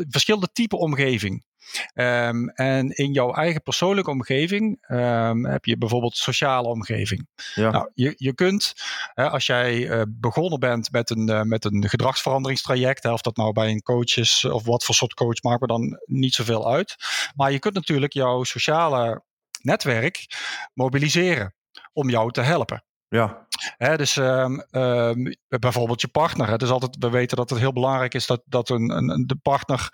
verschillende 0.08 0.48
type 0.52 0.76
omgeving. 0.76 1.44
Um, 1.94 2.48
en 2.48 2.90
in 2.90 3.12
jouw 3.12 3.32
eigen 3.32 3.62
persoonlijke 3.62 4.10
omgeving 4.10 4.84
um, 4.88 5.46
heb 5.46 5.64
je 5.64 5.78
bijvoorbeeld 5.78 6.16
sociale 6.16 6.68
omgeving. 6.68 7.28
Ja. 7.54 7.70
Nou, 7.70 7.90
je, 7.94 8.14
je 8.16 8.34
kunt, 8.34 8.72
hè, 9.14 9.30
als 9.30 9.46
jij 9.46 9.76
uh, 9.76 10.02
begonnen 10.08 10.60
bent 10.60 10.92
met 10.92 11.10
een, 11.10 11.30
uh, 11.30 11.42
met 11.42 11.64
een 11.64 11.88
gedragsveranderingstraject, 11.88 13.02
hè, 13.02 13.12
of 13.12 13.20
dat 13.20 13.36
nou 13.36 13.52
bij 13.52 13.70
een 13.70 13.82
coach 13.82 14.16
is 14.16 14.44
of 14.44 14.64
wat 14.64 14.84
voor 14.84 14.94
soort 14.94 15.14
coach, 15.14 15.42
maakt 15.42 15.60
me 15.60 15.66
dan 15.66 16.00
niet 16.04 16.34
zoveel 16.34 16.72
uit. 16.72 16.96
Maar 17.34 17.52
je 17.52 17.58
kunt 17.58 17.74
natuurlijk 17.74 18.12
jouw 18.12 18.44
sociale 18.44 19.22
netwerk 19.62 20.26
mobiliseren 20.74 21.54
om 21.92 22.10
jou 22.10 22.32
te 22.32 22.40
helpen. 22.40 22.84
Ja. 23.08 23.46
Hè, 23.76 23.96
dus 23.96 24.16
um, 24.16 24.64
um, 24.70 25.36
bijvoorbeeld 25.48 26.00
je 26.00 26.08
partner. 26.08 26.48
Het 26.48 26.62
is 26.62 26.70
altijd, 26.70 26.96
we 26.98 27.10
weten 27.10 27.36
dat 27.36 27.50
het 27.50 27.58
heel 27.58 27.72
belangrijk 27.72 28.14
is 28.14 28.26
dat, 28.26 28.42
dat 28.44 28.68
een, 28.68 28.90
een, 28.90 29.26
de 29.26 29.36
partner 29.36 29.88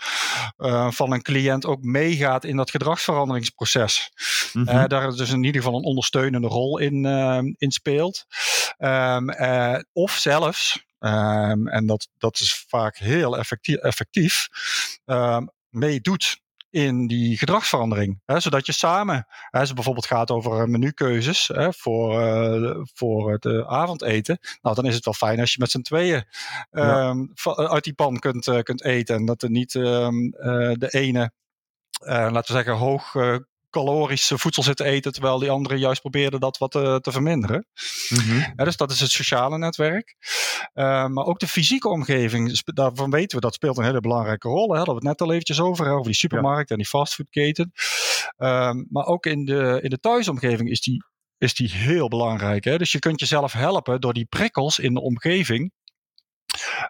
uh, 0.58 0.90
van 0.90 1.12
een 1.12 1.22
cliënt 1.22 1.66
ook 1.66 1.82
meegaat 1.82 2.44
in 2.44 2.56
dat 2.56 2.70
gedragsveranderingsproces. 2.70 4.10
Mm 4.52 4.66
-hmm. 4.66 4.76
uh, 4.76 4.84
daar 4.86 5.16
dus 5.16 5.30
in 5.30 5.44
ieder 5.44 5.62
geval 5.62 5.78
een 5.78 5.84
ondersteunende 5.84 6.48
rol 6.48 6.78
in, 6.78 7.04
uh, 7.04 7.38
in 7.56 7.70
speelt. 7.70 8.26
Um, 8.78 9.30
of 9.92 10.12
zelfs, 10.12 10.84
en 10.98 11.84
dat, 11.86 12.08
dat 12.18 12.40
is 12.40 12.64
vaak 12.68 12.96
heel 12.96 13.38
effectief, 13.38 13.76
effectief 13.76 14.48
meedoet 15.68 16.40
in 16.70 17.06
die 17.06 17.38
gedragsverandering. 17.38 18.20
Hè, 18.24 18.40
zodat 18.40 18.66
je 18.66 18.72
samen, 18.72 19.26
hè, 19.50 19.58
als 19.58 19.66
het 19.68 19.74
bijvoorbeeld 19.74 20.06
gaat 20.06 20.30
over 20.30 20.68
menukeuzes 20.68 21.48
hè, 21.54 21.72
voor, 21.72 22.22
uh, 22.22 22.76
voor 22.92 23.32
het 23.32 23.44
uh, 23.44 23.66
avondeten. 23.66 24.38
Nou, 24.62 24.74
dan 24.74 24.86
is 24.86 24.94
het 24.94 25.04
wel 25.04 25.14
fijn 25.14 25.40
als 25.40 25.52
je 25.52 25.60
met 25.60 25.70
z'n 25.70 25.80
tweeën 25.80 26.24
ja. 26.70 27.08
um, 27.08 27.32
uit 27.54 27.84
die 27.84 27.94
pan 27.94 28.18
kunt, 28.18 28.46
uh, 28.46 28.60
kunt 28.60 28.84
eten. 28.84 29.16
En 29.16 29.24
dat 29.24 29.42
er 29.42 29.50
niet 29.50 29.74
um, 29.74 30.30
de 30.30 30.88
ene, 30.90 31.32
laten 31.98 32.32
we 32.32 32.62
zeggen, 32.62 32.74
hoog 32.76 33.14
calorisch 33.70 34.32
voedsel 34.34 34.62
zitten 34.62 34.86
eten, 34.86 35.12
terwijl 35.12 35.38
die 35.38 35.50
anderen 35.50 35.78
juist 35.78 36.00
probeerden 36.00 36.40
dat 36.40 36.58
wat 36.58 36.70
te, 36.70 36.98
te 37.02 37.12
verminderen. 37.12 37.66
Mm 38.08 38.18
-hmm. 38.18 38.52
ja, 38.56 38.64
dus 38.64 38.76
dat 38.76 38.90
is 38.90 39.00
het 39.00 39.10
sociale 39.10 39.58
netwerk. 39.58 40.16
Uh, 40.74 41.06
maar 41.06 41.24
ook 41.24 41.38
de 41.38 41.48
fysieke 41.48 41.88
omgeving, 41.88 42.60
daarvan 42.64 43.10
weten 43.10 43.36
we 43.36 43.42
dat 43.42 43.54
speelt 43.54 43.78
een 43.78 43.84
hele 43.84 44.00
belangrijke 44.00 44.48
rol. 44.48 44.62
Hè. 44.62 44.68
Daar 44.68 44.76
hadden 44.76 44.94
we 44.94 45.00
het 45.00 45.18
net 45.18 45.28
al 45.28 45.32
eventjes 45.32 45.60
over, 45.60 45.90
over 45.90 46.04
die 46.04 46.14
supermarkt 46.14 46.68
ja. 46.68 46.74
en 46.74 46.80
die 46.80 46.90
fastfoodketen. 46.90 47.72
Um, 48.36 48.86
maar 48.90 49.06
ook 49.06 49.26
in 49.26 49.44
de, 49.44 49.78
in 49.82 49.90
de 49.90 49.98
thuisomgeving 49.98 50.70
is 50.70 50.80
die, 50.80 51.04
is 51.38 51.54
die 51.54 51.70
heel 51.70 52.08
belangrijk. 52.08 52.64
Hè. 52.64 52.78
Dus 52.78 52.92
je 52.92 52.98
kunt 52.98 53.20
jezelf 53.20 53.52
helpen 53.52 54.00
door 54.00 54.12
die 54.12 54.26
prikkels 54.26 54.78
in 54.78 54.94
de 54.94 55.00
omgeving 55.00 55.72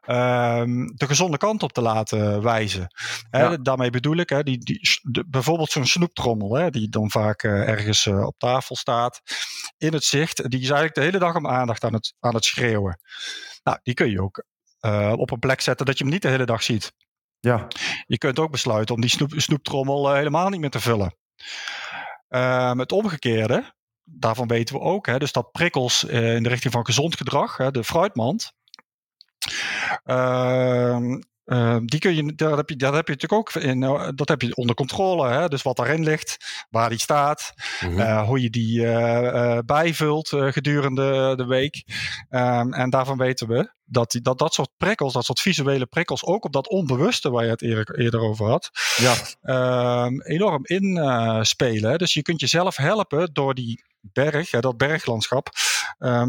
um, 0.07 0.96
de 0.96 1.07
gezonde 1.07 1.37
kant 1.37 1.62
op 1.62 1.72
te 1.72 1.81
laten 1.81 2.42
wijzen. 2.42 2.87
Hè, 3.31 3.42
ja. 3.42 3.57
Daarmee 3.57 3.90
bedoel 3.90 4.16
ik, 4.16 4.29
hè, 4.29 4.42
die, 4.42 4.59
die, 4.59 4.81
de, 5.03 5.24
bijvoorbeeld 5.29 5.70
zo'n 5.70 5.87
snoeptrommel, 5.87 6.55
hè, 6.55 6.70
die 6.70 6.88
dan 6.88 7.11
vaak 7.11 7.42
uh, 7.42 7.68
ergens 7.68 8.07
uh, 8.07 8.27
op 8.27 8.38
tafel 8.38 8.77
staat, 8.77 9.20
in 9.79 9.92
het 9.92 10.05
zicht, 10.05 10.51
die 10.51 10.61
is 10.61 10.66
eigenlijk 10.66 10.94
de 10.94 11.01
hele 11.01 11.18
dag 11.18 11.35
om 11.35 11.48
aandacht 11.48 11.85
aan 11.85 11.92
het, 11.92 12.14
aan 12.20 12.35
het 12.35 12.44
schreeuwen. 12.44 13.01
Nou, 13.62 13.79
die 13.83 13.94
kun 13.94 14.11
je 14.11 14.22
ook 14.22 14.44
uh, 14.81 15.12
op 15.16 15.31
een 15.31 15.38
plek 15.38 15.61
zetten 15.61 15.87
dat 15.87 15.98
je 15.98 16.05
hem 16.05 16.12
niet 16.12 16.22
de 16.22 16.29
hele 16.29 16.46
dag 16.46 16.62
ziet. 16.62 16.92
Ja. 17.40 17.66
Je 18.07 18.18
kunt 18.18 18.38
ook 18.38 18.51
besluiten 18.51 18.94
om 18.94 19.01
die 19.01 19.11
snoep, 19.11 19.33
snoeptrommel 19.37 20.14
helemaal 20.14 20.48
niet 20.48 20.61
meer 20.61 20.70
te 20.70 20.81
vullen. 20.81 21.16
Um, 22.29 22.79
het 22.79 22.92
omgekeerde, 22.92 23.74
daarvan 24.05 24.48
weten 24.48 24.74
we 24.74 24.81
ook, 24.81 25.07
hè, 25.07 25.18
dus 25.18 25.33
dat 25.33 25.53
prikkels 25.53 26.05
in 26.05 26.42
de 26.42 26.48
richting 26.48 26.72
van 26.72 26.85
gezond 26.85 27.16
gedrag, 27.16 27.57
hè, 27.57 27.70
de 27.70 27.85
fruitmand, 27.85 28.53
Um, 30.06 31.22
Uh, 31.50 31.76
die 31.84 32.00
kun 32.00 32.14
je, 32.14 32.34
dat 32.34 32.56
heb 32.56 32.68
je, 32.68 32.76
dat 32.76 32.94
heb 32.94 33.06
je 33.06 33.12
natuurlijk 33.12 33.40
ook 33.56 33.62
in, 33.62 33.82
eh, 33.82 34.08
dat 34.14 34.28
heb 34.28 34.42
je 34.42 34.54
onder 34.56 34.74
controle. 34.74 35.28
Hè? 35.28 35.48
Dus 35.48 35.62
wat 35.62 35.76
daarin 35.76 36.02
ligt, 36.04 36.37
waar 36.70 36.88
die 36.88 36.98
staat, 36.98 37.52
Mhm. 37.80 38.00
eh, 38.00 38.26
hoe 38.26 38.42
je 38.42 38.50
die 38.50 38.87
eh, 38.87 39.56
eh, 39.56 39.58
bijvult 39.64 40.28
gedurende 40.28 41.34
de 41.37 41.44
week. 41.46 41.84
Ehm, 42.28 42.72
en 42.72 42.90
daarvan 42.90 43.16
weten 43.18 43.48
we 43.48 43.72
dat, 43.84 44.11
die, 44.11 44.20
dat 44.20 44.38
dat 44.38 44.54
soort 44.54 44.70
prikkels, 44.76 45.12
dat 45.12 45.24
soort 45.24 45.40
visuele 45.40 45.87
prikkels, 45.87 46.24
ook 46.24 46.44
op 46.44 46.52
dat 46.52 46.68
onbewuste 46.68 47.30
waar 47.30 47.44
je 47.44 47.50
het 47.50 47.62
eerder, 47.62 47.98
eerder 47.98 48.20
over 48.20 48.46
had, 48.46 48.70
Ja, 48.96 49.14
ehm, 49.42 50.20
enorm 50.20 50.61
inspelen. 50.64 51.98
dus 51.98 52.14
je 52.14 52.22
kunt 52.22 52.40
jezelf 52.40 52.76
helpen 52.76 53.30
door 53.32 53.54
die 53.54 53.84
berg, 54.00 54.50
hè, 54.50 54.61
dat 54.61 54.76
berglandschap, 54.76 55.48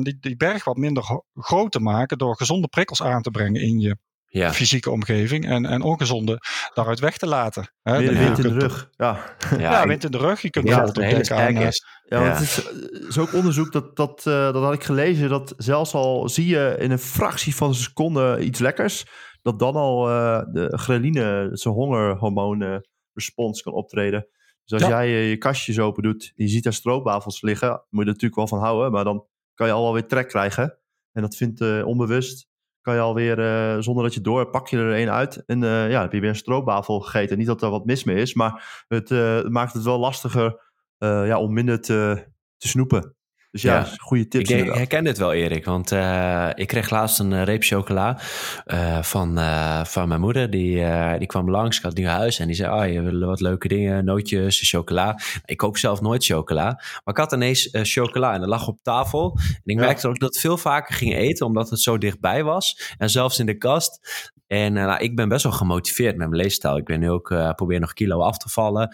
die, 0.01 0.17
die 0.19 0.38
berg 0.38 0.63
wat 0.63 0.77
minder 0.77 1.21
groot 1.34 1.71
te 1.71 1.79
maken 1.79 2.17
door 2.17 2.36
gezonde 2.38 2.67
prikkels 2.67 3.01
aan 3.01 3.21
te 3.21 3.32
brengen 3.32 3.62
in 3.62 3.79
je 3.79 3.97
ja. 4.29 4.53
fysieke 4.53 4.89
omgeving 4.91 5.45
en, 5.45 5.65
en 5.65 5.81
ongezonde 5.81 6.37
daaruit 6.73 6.99
weg 6.99 7.17
te 7.17 7.27
laten. 7.27 7.71
Hè, 7.81 7.97
wind, 7.97 8.17
wind 8.17 8.37
in 8.37 8.43
de 8.53 8.59
rug. 8.59 8.89
Ja, 8.91 9.35
Ja, 9.57 9.87
wind 9.87 10.03
in 10.03 10.11
de 10.11 10.17
rug. 10.17 10.41
Je 10.41 10.49
kunt 10.49 10.65
bijvoorbeeld 10.65 10.95
het 10.95 11.05
ook 11.05 11.11
denken 11.11 11.35
aan... 11.37 11.55
eh, 11.55 11.67
is. 11.67 11.85
Ja, 12.03 12.23
Ja. 12.23 12.31
het 12.31 12.41
is, 12.41 12.63
is 13.07 13.17
ook 13.17 13.33
onderzoek 13.33 13.71
dat, 13.71 13.95
dat, 13.95 14.19
eh, 14.27 14.33
dat 14.53 14.63
had 14.63 14.73
ik 14.73 14.83
gelezen, 14.83 15.29
dat 15.29 15.53
zelfs 15.57 15.93
al 15.93 16.29
zie 16.29 16.47
je 16.47 16.75
in 16.79 16.91
een 16.91 16.99
fractie 16.99 17.55
van 17.55 17.67
een 17.67 17.75
seconde 17.75 18.39
iets 18.39 18.59
lekkers, 18.59 19.05
dat 19.41 19.59
dan 19.59 19.75
al 19.75 20.09
eh, 20.09 20.41
de 20.53 20.77
ghreline, 20.77 21.49
zijn 21.51 21.73
hongerhormoon 21.73 22.61
eh, 22.61 22.75
respons 23.13 23.61
kan 23.61 23.73
optreden. 23.73 24.27
Dus 24.63 24.79
als 24.81 24.89
Ja. 24.91 25.03
jij 25.03 25.07
eh, 25.13 25.29
je 25.29 25.37
kastjes 25.37 25.79
open 25.79 26.03
doet, 26.03 26.31
je 26.35 26.47
ziet 26.47 26.63
daar 26.63 26.73
stroopwafels 26.73 27.41
liggen, 27.41 27.69
moet 27.69 27.85
je 27.89 27.99
er 27.99 28.05
natuurlijk 28.05 28.35
wel 28.35 28.47
van 28.47 28.59
houden, 28.59 28.91
maar 28.91 29.03
dan 29.03 29.25
kan 29.53 29.67
je 29.67 29.73
al 29.73 29.83
wel 29.83 29.93
weer 29.93 30.07
trek 30.07 30.27
krijgen. 30.27 30.77
En 31.11 31.21
dat 31.21 31.35
vindt 31.35 31.61
eh, 31.61 31.85
onbewust, 31.85 32.47
kan 32.89 32.97
je 32.97 33.04
alweer, 33.04 33.39
eh 33.39 33.82
zonder 33.82 34.04
dat 34.04 34.13
je 34.13 34.21
door, 34.21 34.49
pak 34.49 34.67
je 34.67 34.78
er 34.78 35.02
een 35.02 35.10
uit 35.10 35.43
en 35.45 35.63
eh, 35.63 35.89
ja, 35.89 36.02
heb 36.02 36.12
je 36.13 36.19
weer 36.19 36.30
een 36.30 36.36
stroopwafel 36.36 36.99
gegeten. 36.99 37.38
Niet 37.38 37.47
dat 37.47 37.62
er 37.62 37.69
wat 37.69 37.86
mis 37.86 38.04
mee 38.04 38.15
is, 38.15 38.34
maar 38.34 38.84
het, 38.88 39.12
eh, 39.12 39.43
maakt 39.43 39.73
het 39.73 39.84
wel 39.84 39.99
lastiger 39.99 40.67
ja, 40.99 41.39
om 41.39 41.54
minder 41.54 41.82
te, 41.82 42.25
te 42.58 42.67
snoepen. 42.67 43.18
Dus 43.51 43.62
ja, 43.62 43.83
goede 43.97 44.23
Ik, 44.23 44.29
tips 44.29 44.43
ik 44.43 44.49
inderdaad. 44.49 44.77
herken 44.77 45.03
dit 45.03 45.17
wel, 45.17 45.33
Erik. 45.33 45.65
Want 45.65 45.91
eh, 45.91 46.49
ik 46.53 46.67
kreeg 46.67 46.89
laatst 46.89 47.19
een 47.19 47.33
eh, 47.33 47.43
reep 47.43 47.63
chocola 47.63 48.19
eh, 48.65 49.01
van, 49.03 49.39
van 49.85 50.07
mijn 50.07 50.19
moeder. 50.21 50.49
Die, 50.49 50.75
die 51.17 51.27
kwam 51.27 51.49
langs, 51.49 51.77
ik 51.77 51.83
had 51.83 51.95
nieuw 51.95 52.07
huis. 52.07 52.39
En 52.39 52.47
die 52.47 52.55
zei, 52.55 52.69
ah, 52.69 52.91
je 52.93 53.01
wil 53.01 53.19
wat 53.27 53.41
leuke 53.41 53.67
dingen, 53.67 54.05
nootjes, 54.05 54.69
chocola. 54.69 55.19
Ik 55.45 55.57
koop 55.57 55.77
zelf 55.77 56.01
nooit 56.01 56.25
chocola. 56.25 56.63
Maar 56.65 57.01
ik 57.13 57.17
had 57.17 57.33
ineens 57.33 57.69
chocola 57.71 58.33
en 58.33 58.39
dat 58.39 58.49
lag 58.49 58.67
op 58.67 58.79
tafel. 58.81 59.38
En 59.38 59.62
ik 59.63 59.79
Ja. 59.79 59.85
merkte 59.85 60.07
ook 60.07 60.19
dat 60.19 60.35
ik 60.35 60.41
veel 60.41 60.57
vaker 60.57 60.95
ging 60.95 61.15
eten, 61.15 61.45
omdat 61.45 61.69
het 61.69 61.79
zo 61.81 61.97
dichtbij 61.97 62.43
was. 62.43 62.93
En 62.97 63.09
zelfs 63.09 63.39
in 63.39 63.45
de 63.45 63.57
kast. 63.57 63.99
En 64.47 64.73
nou, 64.73 65.03
ik 65.03 65.15
ben 65.15 65.29
best 65.29 65.43
wel 65.43 65.51
gemotiveerd 65.51 66.17
met 66.17 66.29
mijn 66.29 66.41
leefstijl. 66.41 66.77
Ik 66.77 66.85
ben 66.85 66.99
nu 66.99 67.09
ook, 67.09 67.27
probeer 67.55 67.79
nog 67.79 67.93
kilo 67.93 68.19
af 68.21 68.38
te 68.38 68.49
vallen. 68.49 68.88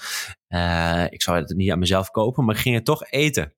Ik 1.09 1.21
zou 1.21 1.37
het 1.37 1.53
niet 1.55 1.71
aan 1.71 1.79
mezelf 1.79 2.09
kopen, 2.11 2.45
maar 2.45 2.55
ik 2.55 2.61
ging 2.61 2.75
het 2.75 2.85
toch 2.85 3.11
eten. 3.11 3.53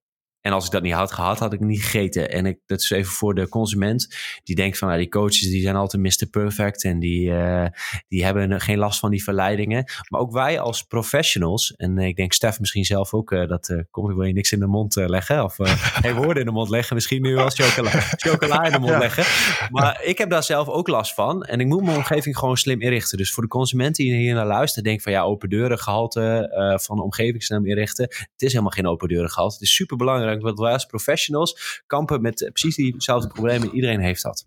En 0.47 0.53
als 0.53 0.65
ik 0.65 0.71
dat 0.71 0.81
niet 0.81 0.93
had 0.93 1.11
gehad, 1.11 1.39
had 1.39 1.53
ik 1.53 1.59
het 1.59 1.67
niet 1.67 1.83
gegeten. 1.83 2.31
En 2.31 2.45
ik, 2.45 2.57
dat 2.65 2.79
is 2.79 2.89
even 2.89 3.11
voor 3.11 3.35
de 3.35 3.49
consument. 3.49 4.15
Die 4.43 4.55
denkt 4.55 4.77
van, 4.77 4.87
nou, 4.87 4.99
die 4.99 5.09
coaches 5.09 5.41
die 5.41 5.61
zijn 5.61 5.75
altijd 5.75 6.01
Mr. 6.03 6.27
Perfect. 6.31 6.83
En 6.83 6.99
die, 6.99 7.31
eh, 7.33 7.65
die 8.07 8.23
hebben 8.25 8.61
geen 8.61 8.77
last 8.77 8.99
van 8.99 9.11
die 9.11 9.23
verleidingen. 9.23 9.91
Maar 10.09 10.21
ook 10.21 10.31
wij 10.31 10.59
als 10.59 10.83
professionals. 10.83 11.73
En 11.75 11.97
ik 11.97 12.15
denk 12.15 12.33
Stef 12.33 12.59
misschien 12.59 12.85
zelf 12.85 13.13
ook. 13.13 13.31
eh, 13.31 13.47
dat 13.47 13.69
eh 13.69 13.77
kom 13.91 14.09
je 14.09 14.15
wil 14.15 14.25
je 14.25 14.33
niks 14.33 14.51
in 14.51 14.59
de 14.59 14.67
mond 14.67 14.95
leggen. 14.95 15.43
Of 15.43 15.55
geen 16.03 16.15
woorden 16.15 16.37
in 16.37 16.45
de 16.45 16.51
mond 16.51 16.69
leggen. 16.69 16.95
Misschien 16.95 17.21
nu 17.21 17.35
wel 17.35 17.49
chocola, 17.49 17.89
chocola 18.25 18.63
in 18.65 18.71
de 18.71 18.79
mond 18.79 18.91
Ja. 18.91 18.97
leggen. 18.99 19.23
Maar 19.71 20.03
ik 20.03 20.17
heb 20.17 20.29
daar 20.29 20.43
zelf 20.43 20.67
ook 20.67 20.87
last 20.87 21.13
van. 21.13 21.43
En 21.43 21.59
ik 21.59 21.67
moet 21.67 21.83
mijn 21.83 21.97
omgeving 21.97 22.37
gewoon 22.37 22.57
slim 22.57 22.81
inrichten. 22.81 23.17
Dus 23.17 23.31
voor 23.33 23.43
de 23.43 23.49
consument 23.49 23.95
die 23.95 24.15
hier 24.15 24.33
naar 24.33 24.45
luistert. 24.47 24.85
Denk 24.85 25.01
van 25.01 25.11
ja, 25.11 25.21
open 25.21 25.49
deuren 25.49 25.79
gehalte 25.79 26.49
eh, 26.49 26.77
van 26.79 26.95
de 26.95 27.03
omgeving 27.03 27.43
slim 27.43 27.65
inrichten. 27.65 28.03
Het 28.07 28.41
is 28.41 28.51
helemaal 28.51 28.71
geen 28.71 28.87
open 28.87 29.07
deuren 29.07 29.29
gehalte. 29.29 29.53
Het 29.53 29.63
is 29.63 29.73
super 29.75 29.97
belangrijk. 29.97 30.36
Als 30.43 30.85
professionals 30.85 31.81
kampen 31.87 32.21
met 32.21 32.41
eh, 32.43 32.51
precies 32.51 32.75
diezelfde 32.75 33.27
problemen. 33.27 33.73
Iedereen 33.75 33.99
heeft 33.99 34.23
dat. 34.23 34.45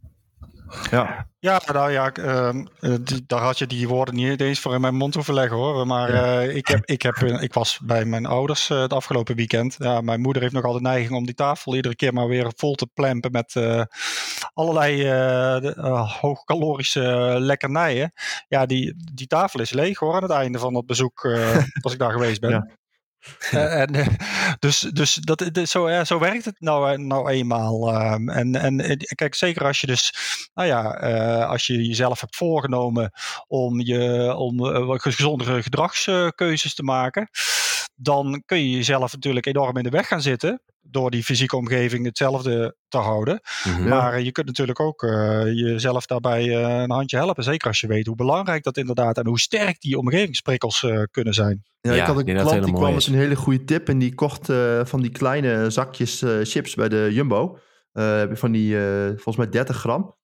Ja, 0.90 1.29
Ja, 1.38 1.61
nou 1.72 1.90
ja, 1.92 2.07
ik, 2.07 2.18
ehm, 2.18 2.66
eh, 2.81 2.94
die- 3.00 3.24
daar 3.26 3.40
had 3.40 3.59
je 3.59 3.66
die 3.66 3.88
woorden 3.88 4.14
niet 4.14 4.40
eens 4.40 4.61
voor 4.61 4.74
in 4.74 4.81
mijn 4.81 4.94
mond 4.94 5.14
hoeven 5.14 5.35
leggen 5.35 5.57
hoor. 5.57 5.87
Maar 5.87 6.09
eh, 6.42 6.57
ik, 6.57 6.66
heb, 6.68 6.85
ik, 6.85 7.03
heb, 7.03 7.16
ik 7.16 7.55
was 7.55 7.79
bij 7.83 8.05
mijn 8.05 8.26
ouders 8.26 8.70
eh, 8.70 8.81
het 8.81 8.92
afgelopen 8.92 9.37
weekend. 9.37 9.74
Ja, 9.79 10.00
mijn 10.00 10.20
moeder 10.20 10.42
heeft 10.42 10.55
nog 10.55 10.64
altijd 10.64 10.83
de 10.85 10.88
neiging 10.90 11.14
om 11.16 11.24
die 11.26 11.35
tafel 11.35 11.74
iedere 11.74 11.96
keer 11.96 12.12
maar 12.12 12.29
weer 12.29 12.53
vol 12.57 12.74
te 12.74 12.87
plempen 12.94 13.31
met 13.31 13.55
eh, 13.57 13.83
allerlei 14.53 14.96
de- 15.61 15.74
hoogcalorische 16.20 17.03
eh, 17.05 17.35
lekkernijen. 17.40 18.12
Ja, 18.48 18.66
die, 18.66 18.94
die 19.14 19.26
tafel 19.26 19.61
is 19.61 19.70
leeg 19.70 19.98
hoor 19.98 20.14
aan 20.14 20.22
het 20.22 20.31
einde 20.33 20.59
van 20.59 20.74
het 20.76 20.87
bezoek 20.87 21.24
eh, 21.24 21.57
als 21.83 21.92
ik 21.92 21.98
daar 21.98 22.12
geweest 22.12 22.40
ben. 22.40 22.50
Ja. 22.50 22.66
Eh, 23.50 23.80
en, 23.80 23.94
eh, 23.94 24.06
dus 24.59 24.78
dus 24.80 25.14
dat, 25.14 25.38
dit- 25.52 25.68
zo, 25.68 25.87
eh, 25.87 26.04
zo 26.04 26.18
werkt 26.18 26.44
het 26.44 26.54
nou, 26.61 26.92
eh, 26.92 26.98
nou 26.98 27.30
eenmaal. 27.30 27.88
ehm, 27.92 28.28
en, 28.28 28.54
en 28.54 28.80
eh, 28.80 28.96
kijk, 29.14 29.35
zeker 29.35 29.64
als 29.64 29.80
je 29.80 29.87
dus, 29.87 30.14
nou 30.54 30.68
ja, 30.68 30.94
eh, 30.94 31.48
als 31.48 31.66
je 31.66 31.87
jezelf 31.87 32.20
hebt 32.20 32.37
voorgenomen 32.37 33.11
om, 33.46 33.80
je, 33.80 34.35
om 34.37 34.66
eh, 34.66 34.90
gezondere 34.98 35.62
gedragskeuzes 35.62 36.74
te 36.74 36.83
maken, 36.83 37.28
dan 38.02 38.42
kun 38.46 38.58
je 38.58 38.70
jezelf 38.70 39.12
natuurlijk 39.12 39.46
enorm 39.46 39.76
in 39.76 39.82
de 39.82 39.90
weg 39.90 40.06
gaan 40.06 40.22
zitten 40.22 40.62
door 40.82 41.10
die 41.10 41.24
fysieke 41.24 41.56
omgeving 41.56 42.04
hetzelfde 42.04 42.76
te 42.88 42.98
houden. 42.98 43.40
Mhm. 43.64 43.88
Maar 43.88 44.20
je 44.20 44.32
kunt 44.32 44.46
natuurlijk 44.46 44.80
ook 44.80 45.02
eh, 45.02 45.44
jezelf 45.44 46.06
daarbij 46.06 46.42
eh, 46.42 46.80
een 46.80 46.90
handje 46.90 47.16
helpen. 47.16 47.44
Zeker 47.44 47.68
als 47.68 47.80
je 47.80 47.86
weet 47.86 48.06
hoe 48.06 48.16
belangrijk 48.16 48.62
dat 48.62 48.76
inderdaad 48.76 49.18
en 49.18 49.26
hoe 49.26 49.40
sterk 49.40 49.80
die 49.80 49.98
omgevingsprikkels 49.98 50.82
eh, 50.82 51.02
kunnen 51.10 51.34
zijn. 51.34 51.62
ja, 51.80 51.92
Ja, 51.94 52.00
ik 52.00 52.06
had 52.06 52.20
ik 52.20 52.28
een 52.28 52.36
klant 52.36 52.64
die 52.64 52.74
kwam 52.74 52.94
met 52.94 53.06
een 53.06 53.14
hele 53.14 53.36
goede 53.36 53.64
tip 53.64 53.88
en 53.88 53.98
die 53.98 54.14
kocht 54.14 54.48
eh, 54.48 54.84
van 54.84 55.00
die 55.00 55.10
kleine 55.10 55.70
zakjes 55.70 56.22
eh, 56.22 56.38
chips 56.42 56.74
bij 56.74 56.88
de 56.88 57.08
Jumbo. 57.12 57.58
Eh, 57.92 58.16
heb 58.16 58.30
je 58.30 58.36
van 58.36 58.52
die, 58.52 58.78
eh, 58.78 59.06
volgens 59.06 59.36
mij 59.36 59.48
30 59.48 59.76
gram. 59.76 60.14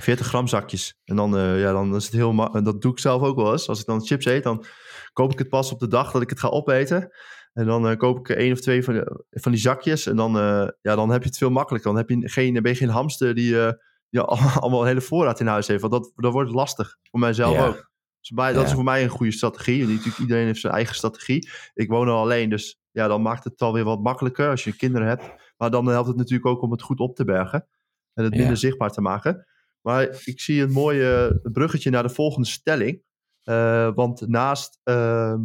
40 0.00 0.26
gram 0.26 0.46
zakjes. 0.48 0.98
En 1.04 1.16
dan, 1.16 1.36
eh, 1.36 1.60
ja, 1.60 1.72
dan 1.72 1.94
is 1.94 2.04
het 2.04 2.14
heel 2.14 2.62
Dat 2.62 2.82
doe 2.82 2.92
ik 2.92 2.98
zelf 2.98 3.22
ook 3.22 3.36
wel 3.36 3.52
eens. 3.52 3.68
Als 3.68 3.80
ik 3.80 3.86
dan 3.86 4.04
chips 4.06 4.24
eet, 4.24 4.42
dan 4.42 4.64
koop 5.12 5.32
ik 5.32 5.38
het 5.38 5.48
pas 5.48 5.72
op 5.72 5.78
de 5.78 5.88
dag 5.88 6.10
dat 6.12 6.22
ik 6.22 6.30
het 6.30 6.40
ga 6.40 6.48
opeten. 6.48 7.12
En 7.52 7.66
dan 7.66 7.88
eh, 7.88 7.96
koop 7.96 8.18
ik 8.18 8.28
één 8.36 8.52
of 8.52 8.60
twee 8.60 8.84
van, 8.84 8.94
de- 8.94 9.24
van 9.30 9.52
die 9.52 9.60
zakjes. 9.60 10.06
En 10.06 10.16
dan, 10.16 10.38
eh, 10.38 10.68
ja, 10.80 10.94
dan 10.94 11.10
heb 11.10 11.22
je 11.22 11.28
het 11.28 11.38
veel 11.38 11.50
makkelijker. 11.50 11.90
Dan 11.92 12.00
heb 12.00 12.08
je 12.10 12.28
geen, 12.28 12.52
ben 12.52 12.72
je 12.72 12.74
geen 12.78 12.88
hamster 12.88 13.34
die, 13.34 13.60
eh, 13.66 13.72
die 14.10 14.20
al- 14.20 14.38
allemaal 14.60 14.80
een 14.80 14.86
hele 14.86 15.00
voorraad 15.00 15.40
in 15.40 15.46
huis 15.46 15.66
heeft. 15.66 15.80
Want 15.80 15.92
dat, 15.92 16.12
dat 16.16 16.32
wordt 16.32 16.50
lastig. 16.50 16.96
Voor 17.10 17.20
mijzelf 17.20 17.54
Ja. 17.56 17.66
ook. 17.66 17.90
Dus 18.20 18.30
bij, 18.30 18.52
dat 18.52 18.62
Ja. 18.62 18.68
is 18.68 18.74
voor 18.74 18.84
mij 18.84 19.02
een 19.02 19.08
goede 19.08 19.32
strategie. 19.32 19.82
En 19.82 19.88
natuurlijk, 19.88 20.18
iedereen 20.18 20.46
heeft 20.46 20.60
zijn 20.60 20.72
eigen 20.72 20.94
strategie. 20.94 21.48
Ik 21.74 21.88
woon 21.88 22.08
al 22.08 22.20
alleen, 22.20 22.50
dus 22.50 22.78
ja, 22.90 23.08
dan 23.08 23.22
maakt 23.22 23.44
het 23.44 23.60
alweer 23.62 23.84
wat 23.84 24.02
makkelijker 24.02 24.48
als 24.50 24.64
je 24.64 24.76
kinderen 24.76 25.08
hebt. 25.08 25.24
Maar 25.56 25.70
dan 25.70 25.86
helpt 25.86 26.08
het 26.08 26.16
natuurlijk 26.16 26.46
ook 26.46 26.62
om 26.62 26.70
het 26.70 26.82
goed 26.82 27.00
op 27.00 27.16
te 27.16 27.24
bergen. 27.24 27.66
En 28.14 28.24
het 28.24 28.32
Ja. 28.32 28.38
minder 28.38 28.56
zichtbaar 28.56 28.90
te 28.90 29.00
maken. 29.00 29.46
Maar 29.84 30.22
ik 30.24 30.40
zie 30.40 30.62
een 30.62 30.72
mooie 30.72 31.40
bruggetje 31.42 31.90
naar 31.90 32.02
de 32.02 32.08
volgende 32.08 32.48
stelling. 32.48 33.02
Eh, 33.42 33.90
want 33.94 34.28
naast 34.28 34.80
ehm, 34.82 35.40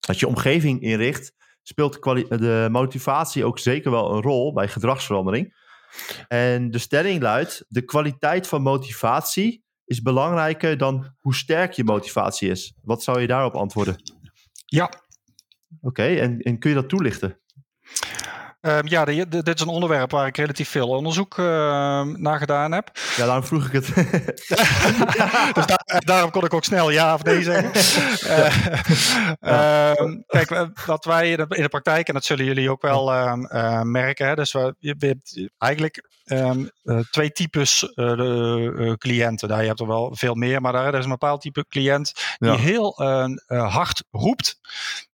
dat 0.00 0.18
je 0.18 0.26
omgeving 0.26 0.80
inricht, 0.80 1.32
speelt 1.62 2.02
de, 2.02 2.26
de 2.28 2.68
motivatie 2.70 3.44
ook 3.44 3.58
zeker 3.58 3.90
wel 3.90 4.14
een 4.14 4.22
rol 4.22 4.52
bij 4.52 4.68
gedragsverandering. 4.68 5.54
En 6.28 6.70
de 6.70 6.78
stelling 6.78 7.22
luidt: 7.22 7.64
de 7.68 7.82
kwaliteit 7.82 8.46
van 8.46 8.62
motivatie 8.62 9.64
is 9.84 10.02
belangrijker 10.02 10.78
dan 10.78 11.14
hoe 11.18 11.34
sterk 11.34 11.72
je 11.72 11.84
motivatie 11.84 12.50
is. 12.50 12.74
Wat 12.82 13.02
zou 13.02 13.20
je 13.20 13.26
daarop 13.26 13.54
antwoorden? 13.54 13.96
Ja, 14.66 14.90
Oké, 15.80 16.02
en, 16.02 16.40
en 16.40 16.58
kun 16.58 16.70
je 16.70 16.76
dat 16.76 16.88
toelichten? 16.88 17.40
Ehm, 18.62 18.86
ja, 18.86 19.04
de- 19.04 19.28
de- 19.28 19.42
dit 19.42 19.54
is 19.54 19.60
een 19.60 19.68
onderwerp 19.68 20.10
waar 20.10 20.26
ik 20.26 20.36
relatief 20.36 20.68
veel 20.68 20.88
onderzoek 20.88 21.38
ehm, 21.38 22.22
naar 22.22 22.38
gedaan 22.38 22.72
heb. 22.72 22.90
Ja, 23.16 23.24
daarom 23.26 23.44
vroeg 23.44 23.66
ik 23.66 23.72
het. 23.72 23.86
dus 25.56 25.66
daar- 25.66 26.02
daarom 26.04 26.30
kon 26.30 26.44
ik 26.44 26.54
ook 26.54 26.64
snel 26.64 26.90
ja 26.90 27.14
of 27.14 27.22
nee 27.22 27.42
zeggen. 27.42 27.70
Eh, 29.40 29.90
ehm, 29.90 30.16
kijk, 30.26 30.50
eh, 30.50 30.62
wat 30.86 31.04
wij 31.04 31.30
in 31.30 31.36
de, 31.36 31.46
in 31.56 31.62
de 31.62 31.68
praktijk, 31.68 32.08
en 32.08 32.14
dat 32.14 32.24
zullen 32.24 32.44
jullie 32.44 32.70
ook 32.70 32.82
wel 32.82 33.12
eh, 33.12 33.82
merken. 33.82 34.26
Hè, 34.26 34.34
dus 34.34 34.52
we, 34.52 34.74
je 34.78 34.94
hebt 34.98 35.48
eigenlijk 35.58 36.08
eh, 36.24 36.50
twee 37.10 37.30
types 37.32 37.82
eh, 37.94 38.16
de, 38.16 38.74
eh, 38.78 38.92
cliënten. 38.92 39.48
Daar, 39.48 39.60
je 39.60 39.66
hebt 39.66 39.80
er 39.80 39.86
wel 39.86 40.16
veel 40.16 40.34
meer, 40.34 40.60
maar 40.60 40.72
daar, 40.72 40.86
er 40.86 40.98
is 40.98 41.04
een 41.04 41.10
bepaald 41.10 41.40
type 41.40 41.66
cliënt 41.68 42.12
die 42.38 42.50
Ja. 42.50 42.56
heel 42.56 42.96
eh, 42.98 43.24
eh, 43.46 43.74
hard 43.74 44.04
roept. 44.10 44.60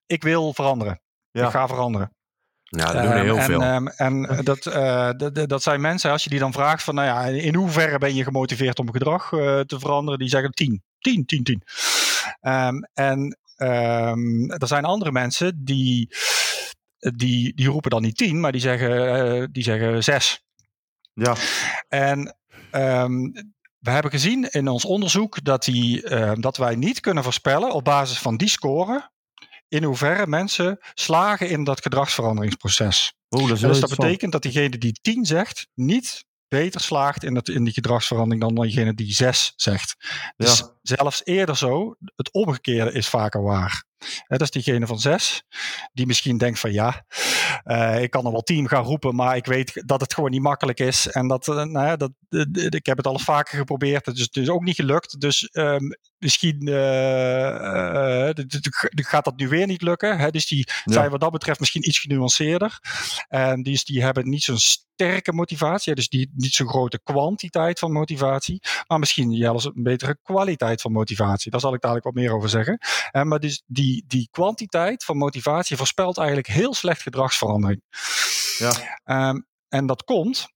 Ik 0.07 0.23
wil 0.23 0.55
veranderen. 0.55 1.01
Ja. 1.31 1.45
Ik 1.45 1.51
ga 1.51 1.67
veranderen. 1.69 2.13
Nou, 2.69 2.93
dat 2.93 3.03
doen 3.03 3.11
er 3.11 3.17
Ehm, 3.17 3.25
heel 3.25 3.37
en, 3.39 3.45
veel. 3.45 3.63
ehm, 3.63 3.87
en 3.87 4.41
dat, 4.45 4.67
eh, 4.67 5.11
dat- 5.17 5.35
dat- 5.35 5.49
dat 5.49 5.63
zijn 5.63 5.81
mensen, 5.81 6.11
als 6.11 6.25
je 6.25 6.31
die 6.31 6.39
dan 6.39 6.53
vraagt 6.53 6.83
van, 6.83 6.95
nou 6.95 7.07
ja, 7.07 7.25
in 7.41 7.55
hoeverre 7.55 7.99
ben 7.99 8.15
je 8.15 8.25
gemotiveerd 8.25 8.79
om 8.79 8.93
gedrag 8.93 9.33
eh, 9.33 9.61
te 9.61 9.79
veranderen? 9.79 10.19
Die 10.19 10.29
zeggen 10.29 10.51
10, 10.53 10.83
10, 10.99 11.25
10, 11.27 11.43
10. 11.43 11.63
Ehm, 12.41 12.77
en 12.95 13.39
ehm, 13.57 14.51
er 14.51 14.67
zijn 14.67 14.85
andere 14.85 15.13
mensen 15.13 15.65
die, 15.65 16.09
die, 16.99 17.55
die 17.55 17.69
roepen 17.69 17.91
dan 17.91 18.03
niet 18.03 18.17
10, 18.17 18.41
maar 18.41 18.53
die 18.53 18.61
zeggen, 18.61 19.15
eh, 19.41 19.47
die 19.53 19.63
zeggen 19.63 20.05
6. 20.05 20.43
ja, 21.13 21.35
En 21.89 22.37
ehm, 22.71 23.23
we 23.79 23.91
hebben 23.91 24.11
gezien 24.11 24.45
in 24.51 24.69
ons 24.69 24.85
onderzoek 24.85 25.45
dat, 25.45 25.65
die, 25.65 26.03
uh, 26.11 26.33
dat 26.35 26.57
wij 26.57 26.75
niet 26.77 27.01
kunnen 27.01 27.23
voorspellen 27.23 27.73
op 27.73 27.85
basis 27.85 28.19
van 28.19 28.37
die 28.37 28.49
score 28.49 29.11
in 29.69 29.83
hoeverre 29.83 30.27
mensen 30.27 30.79
slagen 30.95 31.49
in 31.49 31.65
dat 31.65 31.83
gedragsveranderingsproces. 31.83 33.13
Oh, 33.29 33.49
dat 33.49 33.59
dus 33.59 33.81
dat 33.81 33.91
betekent 33.91 34.33
dat 34.33 34.43
diegene 34.43 34.79
die 34.79 34.99
10 35.03 35.25
zegt 35.25 35.69
niet 35.75 36.27
beter 36.49 36.81
slaagt 36.81 37.25
in, 37.25 37.35
het, 37.35 37.49
in 37.49 37.65
die 37.65 37.73
gedragsverandering 37.73 38.43
dan 38.43 38.65
diegene 38.65 38.95
die 38.95 39.15
6 39.15 39.53
zegt. 39.57 39.97
Dus 40.37 40.65
zelfs 40.83 41.25
eerder 41.25 41.57
zo, 41.57 41.97
het 42.17 42.33
omgekeerde 42.33 42.93
is 42.93 43.09
vaker 43.09 43.43
waar. 43.43 43.85
Dat 44.27 44.41
is 44.41 44.51
diegene 44.51 44.87
van 44.87 44.99
6, 44.99 45.43
die 45.93 46.07
misschien 46.07 46.39
denkt 46.39 46.59
van 46.59 46.73
ja, 46.73 47.05
uh, 47.65 48.03
ik 48.03 48.11
kan 48.11 48.25
er 48.27 48.33
wel 48.33 48.43
team 48.43 48.67
gaan 48.67 48.85
roepen, 48.85 49.15
maar 49.15 49.37
ik 49.37 49.47
weet 49.47 49.83
dat 49.87 50.01
het 50.01 50.15
gewoon 50.15 50.31
niet 50.31 50.43
makkelijk 50.43 50.81
is. 50.81 51.09
En 51.09 51.29
dat, 51.29 51.47
uh, 51.47 51.55
nou 51.55 51.87
ja, 51.87 51.97
dat, 51.97 52.11
uh, 52.29 52.67
ik 52.69 52.87
heb 52.87 52.97
het 52.97 53.07
al 53.07 53.19
vaker 53.19 53.59
geprobeerd, 53.59 54.07
het 54.07 54.19
is 54.19 54.31
dus 54.31 54.49
ook 54.49 54.63
niet 54.63 54.75
gelukt. 54.75 55.21
Dus 55.21 55.49
um, 55.53 55.97
misschien 56.19 56.69
gaat 58.95 59.25
dat 59.25 59.37
nu 59.37 59.49
weer 59.49 59.67
niet 59.67 59.83
lukken. 59.83 60.19
Hè? 60.19 60.31
Dus 60.31 60.47
die 60.47 60.69
ja. 60.85 60.93
zijn 60.93 61.11
wat 61.11 61.21
dat 61.21 61.33
betreft 61.33 61.61
misschien 61.61 61.89
iets 61.89 61.99
genuanceerder. 61.99 62.79
En 63.29 63.63
die, 63.63 63.81
die 63.85 64.03
hebben 64.03 64.29
niet 64.29 64.43
zo'n 64.43 64.59
sterke 64.59 65.33
motivatie, 65.33 65.95
dus 65.95 66.09
die, 66.09 66.31
niet 66.35 66.53
zo'n 66.53 66.69
grote 66.69 67.01
kwantiteit 67.03 67.79
van 67.79 67.93
motivatie, 67.93 68.63
maar 68.87 68.99
misschien 68.99 69.37
zelfs 69.37 69.65
een 69.65 69.83
betere 69.83 70.19
kwaliteit 70.23 70.81
van 70.81 70.93
motivatie. 70.93 71.51
Daar 71.51 71.61
zal 71.61 71.75
ik 71.75 71.81
dadelijk 71.81 72.07
wat 72.07 72.15
meer 72.15 72.35
over 72.35 72.49
zeggen. 72.49 72.79
En 73.11 73.29
maar 73.29 73.39
dus 73.39 73.63
die, 73.67 73.88
die 74.07 74.29
kwantiteit 74.31 75.05
van 75.05 75.17
motivatie 75.17 75.77
voorspelt 75.77 76.19
eigenlijk 76.19 76.49
heel 76.49 76.75
slecht 76.75 77.03
gedragsverandering. 77.03 77.83
Ja. 78.59 79.29
Um, 79.29 79.47
en 79.69 79.87
dat 79.87 80.05
komt 80.05 80.49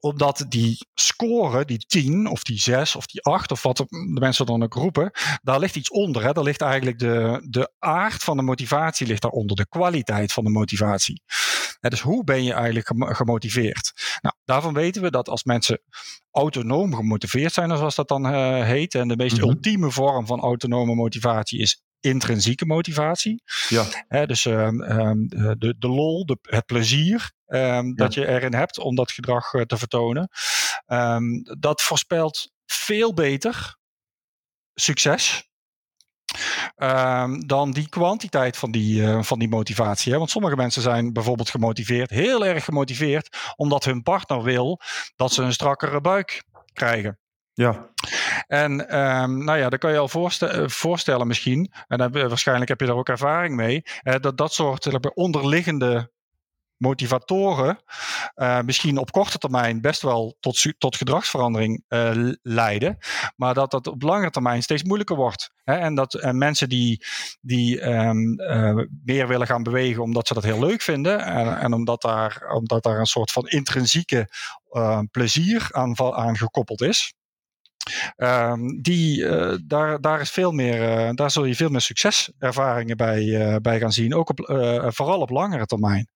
omdat 0.00 0.46
die 0.48 0.86
score, 0.94 1.64
die 1.64 1.78
10 1.78 2.26
of 2.26 2.42
die 2.42 2.58
6 2.58 2.96
of 2.96 3.06
die 3.06 3.22
8 3.22 3.50
of 3.50 3.62
wat 3.62 3.76
de 3.76 3.86
mensen 4.20 4.46
dan 4.46 4.62
ook 4.62 4.74
roepen, 4.74 5.10
daar 5.42 5.58
ligt 5.58 5.76
iets 5.76 5.90
onder. 5.90 6.22
Hè? 6.22 6.32
Daar 6.32 6.44
ligt 6.44 6.60
eigenlijk 6.60 6.98
de, 6.98 7.46
de 7.48 7.72
aard 7.78 8.22
van 8.22 8.36
de 8.36 8.42
motivatie 8.42 9.06
ligt 9.06 9.22
daaronder, 9.22 9.56
de 9.56 9.68
kwaliteit 9.68 10.32
van 10.32 10.44
de 10.44 10.50
motivatie. 10.50 11.22
En 11.80 11.90
dus 11.90 12.00
hoe 12.00 12.24
ben 12.24 12.44
je 12.44 12.52
eigenlijk 12.52 12.90
gemotiveerd? 13.16 13.92
Nou, 14.20 14.34
daarvan 14.44 14.74
weten 14.74 15.02
we 15.02 15.10
dat 15.10 15.28
als 15.28 15.44
mensen 15.44 15.80
autonoom 16.30 16.94
gemotiveerd 16.94 17.52
zijn, 17.52 17.76
zoals 17.76 17.94
dat 17.94 18.08
dan 18.08 18.26
uh, 18.26 18.64
heet, 18.64 18.94
en 18.94 19.08
de 19.08 19.16
meest 19.16 19.36
mm 19.36 19.42
-hmm. 19.42 19.48
ultieme 19.48 19.90
vorm 19.90 20.26
van 20.26 20.40
autonome 20.40 20.94
motivatie 20.94 21.58
is 21.60 21.82
intrinsieke 22.00 22.66
motivatie. 22.66 23.42
Ja. 23.68 23.84
Hè, 24.08 24.26
dus 24.26 24.44
um, 24.44 24.82
um, 24.82 25.28
de, 25.28 25.74
de 25.78 25.88
lol, 25.88 26.26
de, 26.26 26.38
het 26.42 26.66
plezier 26.66 27.32
um, 27.46 27.60
ja. 27.60 27.92
dat 27.94 28.14
je 28.14 28.26
erin 28.26 28.54
hebt 28.54 28.78
om 28.78 28.94
dat 28.94 29.12
gedrag 29.12 29.52
uh, 29.52 29.62
te 29.62 29.76
vertonen. 29.76 30.28
dat 31.58 31.82
voorspelt 31.82 32.52
veel 32.66 33.14
beter 33.14 33.76
succes. 34.74 35.46
dan 37.46 37.70
die 37.70 37.88
kwantiteit 37.88 38.56
van 38.56 38.70
die, 38.70 39.00
uh, 39.00 39.22
van 39.22 39.38
die 39.38 39.48
motivatie. 39.48 40.12
Hè? 40.12 40.18
Want 40.18 40.30
sommige 40.30 40.56
mensen 40.56 40.82
zijn 40.82 41.12
bijvoorbeeld 41.12 41.50
gemotiveerd, 41.50 42.10
heel 42.10 42.46
erg 42.46 42.64
gemotiveerd, 42.64 43.52
omdat 43.56 43.84
hun 43.84 44.02
partner 44.02 44.42
wil 44.42 44.80
dat 45.16 45.32
ze 45.32 45.42
een 45.42 45.52
strakkere 45.52 46.00
buik 46.00 46.42
krijgen. 46.72 47.18
Ja. 47.52 47.90
En 48.48 48.98
um, 48.98 49.44
nou 49.44 49.58
ja, 49.58 49.68
dat 49.68 49.78
kan 49.78 49.92
je 49.92 49.98
al 49.98 50.08
voorstellen, 50.08 50.70
voorstellen 50.70 51.26
misschien, 51.26 51.72
en 51.86 51.98
dan, 51.98 52.12
waarschijnlijk 52.12 52.68
heb 52.68 52.80
je 52.80 52.86
daar 52.86 52.96
ook 52.96 53.08
ervaring 53.08 53.56
mee, 53.56 53.82
dat 54.20 54.36
dat 54.36 54.52
soort 54.52 55.14
onderliggende 55.14 56.10
motivatoren 56.78 57.78
uh, 58.36 58.60
misschien 58.60 58.98
op 58.98 59.10
korte 59.10 59.38
termijn 59.38 59.80
best 59.80 60.02
wel 60.02 60.36
tot, 60.40 60.74
tot 60.78 60.96
gedragsverandering 60.96 61.84
leiden, 62.42 62.98
maar 63.36 63.54
dat 63.54 63.70
dat 63.70 63.86
op 63.86 64.02
lange 64.02 64.30
termijn 64.30 64.62
steeds 64.62 64.82
moeilijker 64.82 65.16
wordt. 65.16 65.50
Hè? 65.64 65.74
En 65.74 65.94
dat 65.94 66.14
en 66.14 66.38
mensen 66.38 66.68
die, 66.68 67.04
die 67.40 67.80
uh, 67.80 68.10
meer 69.04 69.28
willen 69.28 69.46
gaan 69.46 69.62
bewegen 69.62 70.02
omdat 70.02 70.26
ze 70.26 70.34
dat 70.34 70.44
heel 70.44 70.60
leuk 70.60 70.82
vinden 70.82 71.20
en, 71.24 71.58
en 71.58 71.72
omdat, 71.72 72.02
daar, 72.02 72.50
omdat 72.54 72.82
daar 72.82 72.98
een 72.98 73.06
soort 73.06 73.32
van 73.32 73.48
intrinsieke 73.48 74.28
plezier 75.10 75.68
aan 75.72 76.36
gekoppeld 76.36 76.80
is. 76.80 77.14
Um, 78.16 78.82
die, 78.82 79.20
uh, 79.20 79.56
daar, 79.64 80.00
daar, 80.00 80.20
is 80.20 80.30
veel 80.30 80.52
meer, 80.52 81.06
uh, 81.08 81.10
daar 81.14 81.30
zul 81.30 81.44
je 81.44 81.54
veel 81.54 81.68
meer 81.68 81.80
succeservaringen 81.80 82.96
bij, 82.96 83.22
uh, 83.22 83.56
bij 83.56 83.78
gaan 83.78 83.92
zien. 83.92 84.14
Ook 84.14 84.30
op, 84.30 84.40
vooral 84.94 85.20
op 85.20 85.30
langere 85.30 85.66
termijn. 85.66 86.08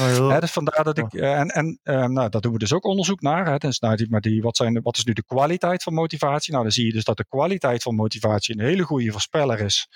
Oh, 0.00 0.30
hè, 0.30 0.40
dus 0.40 0.50
vandaar 0.50 0.84
dat 0.84 0.98
ik. 0.98 1.12
en 1.14 1.48
en 1.48 1.80
nou, 2.12 2.28
daar 2.28 2.40
doen 2.40 2.52
we 2.52 2.58
dus 2.58 2.72
ook 2.72 2.84
onderzoek 2.84 3.20
naar. 3.20 3.46
Hè. 3.46 3.56
Dus, 3.56 3.78
nou, 3.78 3.96
die, 3.96 4.10
maar 4.10 4.20
die, 4.20 4.42
wat, 4.42 4.56
zijn, 4.56 4.82
wat 4.82 4.96
is 4.96 5.04
nu 5.04 5.12
de 5.12 5.24
kwaliteit 5.24 5.82
van 5.82 5.94
motivatie? 5.94 6.52
Nou, 6.52 6.64
dan 6.64 6.72
zie 6.72 6.86
je 6.86 6.92
dus 6.92 7.04
dat 7.04 7.16
de 7.16 7.26
kwaliteit 7.28 7.82
van 7.82 7.94
motivatie 7.94 8.58
een 8.58 8.64
hele 8.64 8.82
goede 8.82 9.12
voorspeller 9.12 9.60
is 9.60 9.88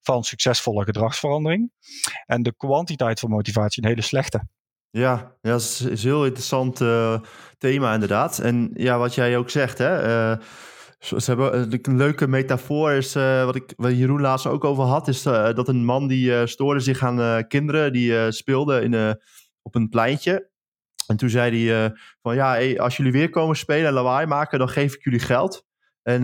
van 0.00 0.24
succesvolle 0.24 0.84
gedragsverandering. 0.84 1.72
En 2.26 2.42
de 2.42 2.54
kwantiteit 2.56 3.20
van 3.20 3.30
motivatie 3.30 3.82
een 3.82 3.88
hele 3.88 4.02
slechte. 4.02 4.46
Ja, 4.94 5.36
ja 5.40 5.50
dat 5.50 5.60
is 5.60 5.80
een 5.80 5.98
heel 5.98 6.24
interessant 6.24 6.80
uh, 6.80 7.18
thema 7.58 7.94
inderdaad. 7.94 8.38
En 8.38 8.70
ja, 8.74 8.98
wat 8.98 9.14
jij 9.14 9.36
ook 9.36 9.50
zegt, 9.50 9.78
hè, 9.78 10.02
uh, 10.32 10.40
ze 10.98 11.24
hebben 11.24 11.72
een 11.82 11.96
leuke 11.96 12.26
metafoor 12.26 12.92
is, 12.92 13.14
wat 13.14 13.54
ik 13.54 13.72
wat 13.76 13.96
Jeroen 13.96 14.20
laatst 14.20 14.46
ook 14.46 14.64
over 14.64 14.84
had, 14.84 15.08
is 15.08 15.22
dat 15.22 15.68
een 15.68 15.84
man 15.84 16.06
die 16.08 16.46
stoorde 16.46 16.80
zich 16.80 17.02
aan 17.02 17.46
kinderen 17.46 17.92
die 17.92 18.32
speelden 18.32 18.82
in, 18.82 19.18
op 19.62 19.74
een 19.74 19.88
pleintje. 19.88 20.50
En 21.06 21.16
toen 21.16 21.30
zei 21.30 21.68
hij 21.68 21.92
van 22.22 22.34
ja, 22.34 22.74
als 22.76 22.96
jullie 22.96 23.12
weer 23.12 23.30
komen 23.30 23.56
spelen 23.56 23.86
en 23.86 23.92
lawaai 23.92 24.26
maken, 24.26 24.58
dan 24.58 24.68
geef 24.68 24.94
ik 24.94 25.04
jullie 25.04 25.20
geld. 25.20 25.64
En 26.02 26.22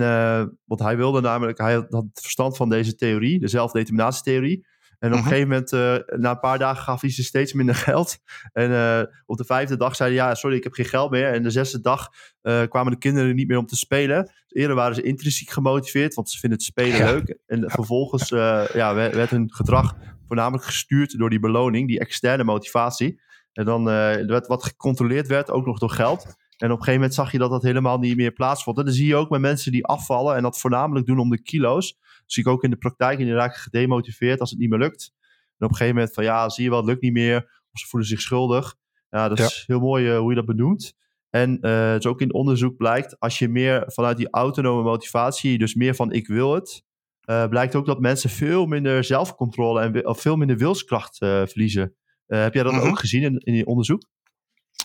wat 0.65 0.79
hij 0.79 0.97
wilde 0.97 1.21
namelijk, 1.21 1.57
hij 1.57 1.73
had 1.73 1.91
het 1.91 2.19
verstand 2.21 2.57
van 2.57 2.69
deze 2.69 2.95
theorie, 2.95 3.39
de 3.39 3.47
zelfdeterminatietheorie. 3.47 4.65
En 5.01 5.07
op 5.07 5.13
een 5.13 5.23
uh-huh. 5.23 5.33
gegeven 5.33 5.49
moment, 5.49 5.71
uh, 5.71 6.19
na 6.19 6.29
een 6.29 6.39
paar 6.39 6.59
dagen, 6.59 6.83
gaf 6.83 7.01
hij 7.01 7.09
ze 7.09 7.23
steeds 7.23 7.53
minder 7.53 7.75
geld. 7.89 8.17
En 8.53 8.71
uh, 8.71 9.01
op 9.25 9.37
de 9.37 9.43
vijfde 9.43 9.77
dag 9.77 9.95
zei 9.95 10.15
hij, 10.15 10.25
ja, 10.25 10.35
sorry, 10.35 10.55
ik 10.55 10.63
heb 10.63 10.73
geen 10.73 10.85
geld 10.85 11.11
meer. 11.11 11.33
En 11.33 11.43
de 11.43 11.49
zesde 11.49 11.81
dag 11.81 12.09
uh, 12.43 12.61
kwamen 12.69 12.91
de 12.91 12.97
kinderen 12.97 13.35
niet 13.35 13.47
meer 13.47 13.57
om 13.57 13.65
te 13.65 13.75
spelen. 13.75 14.31
Eerder 14.47 14.75
waren 14.75 14.95
ze 14.95 15.01
intrinsiek 15.01 15.49
gemotiveerd, 15.49 16.13
want 16.13 16.29
ze 16.29 16.39
vinden 16.39 16.57
het 16.57 16.67
spelen 16.67 16.97
ja. 16.97 17.11
leuk. 17.11 17.37
En 17.45 17.69
vervolgens 17.69 18.29
ja, 18.73 18.93
werd, 18.93 19.15
werd, 19.15 19.29
hun 19.29 19.53
gedrag 19.53 19.95
voornamelijk 20.27 20.63
gestuurd 20.63 21.17
door 21.17 21.29
die 21.29 21.39
beloning, 21.39 21.87
die 21.87 21.99
externe 21.99 22.43
motivatie. 22.43 23.21
En 23.53 23.65
dan 23.65 23.83
werd 23.83 24.47
wat 24.47 24.63
gecontroleerd 24.63 25.27
werd, 25.27 25.51
ook 25.51 25.65
nog 25.65 25.79
door 25.79 25.89
geld. 25.89 26.25
En 26.57 26.71
op 26.71 26.77
een 26.77 26.83
gegeven 26.83 26.93
moment 26.93 27.13
zag 27.13 27.31
je 27.31 27.37
dat 27.37 27.49
dat 27.49 27.63
helemaal 27.63 27.97
niet 27.97 28.15
meer 28.15 28.31
plaatsvond. 28.31 28.77
En 28.77 28.85
dan 28.85 28.93
zie 28.93 29.07
je 29.07 29.15
ook 29.15 29.29
met 29.29 29.41
mensen 29.41 29.71
die 29.71 29.85
afvallen 29.85 30.35
en 30.35 30.43
dat 30.43 30.59
voornamelijk 30.59 31.05
doen 31.05 31.19
om 31.19 31.29
de 31.29 31.41
kilo's 31.41 31.97
zie 32.33 32.43
ik 32.43 32.49
ook 32.49 32.63
in 32.63 32.69
de 32.69 32.77
praktijk. 32.77 33.19
En 33.19 33.25
die 33.25 33.33
raken 33.33 33.59
gedemotiveerd 33.59 34.39
als 34.39 34.49
het 34.49 34.59
niet 34.59 34.69
meer 34.69 34.79
lukt. 34.79 35.13
En 35.57 35.65
op 35.65 35.69
een 35.69 35.75
gegeven 35.75 35.95
moment 35.95 36.13
van 36.13 36.23
ja, 36.23 36.49
zie 36.49 36.63
je 36.63 36.69
wel, 36.69 36.79
het 36.79 36.87
lukt 36.87 37.01
niet 37.01 37.13
meer. 37.13 37.37
Of 37.71 37.79
ze 37.79 37.87
voelen 37.87 38.09
zich 38.09 38.21
schuldig. 38.21 38.75
Ja, 39.09 39.29
dat 39.29 39.39
is 39.39 39.63
heel 39.67 39.79
mooi 39.79 40.11
uh, 40.11 40.17
hoe 40.17 40.29
je 40.29 40.35
dat 40.35 40.45
benoemt. 40.45 40.93
En 41.29 41.57
uh, 41.61 41.91
het 41.91 42.03
is 42.03 42.09
ook 42.09 42.21
in 42.21 42.33
onderzoek 42.33 42.77
blijkt, 42.77 43.19
als 43.19 43.39
je 43.39 43.49
meer 43.49 43.83
vanuit 43.85 44.17
die 44.17 44.29
autonome 44.29 44.83
motivatie, 44.83 45.57
dus 45.57 45.75
meer 45.75 45.95
van 45.95 46.11
ik 46.11 46.27
wil 46.27 46.53
het, 46.53 46.83
uh, 47.25 47.47
blijkt 47.47 47.75
ook 47.75 47.85
dat 47.85 47.99
mensen 47.99 48.29
veel 48.29 48.65
minder 48.65 49.03
zelfcontrole 49.03 49.81
en 49.81 50.07
of 50.07 50.21
veel 50.21 50.35
minder 50.35 50.57
wilskracht 50.57 51.17
verliezen. 51.17 51.95
heb 52.25 52.53
jij 52.53 52.63
dat 52.63 52.73
mm-hmm. 52.73 52.89
ook 52.89 52.99
gezien 52.99 53.23
in, 53.23 53.37
in 53.37 53.53
je 53.53 53.65
onderzoek? 53.65 54.01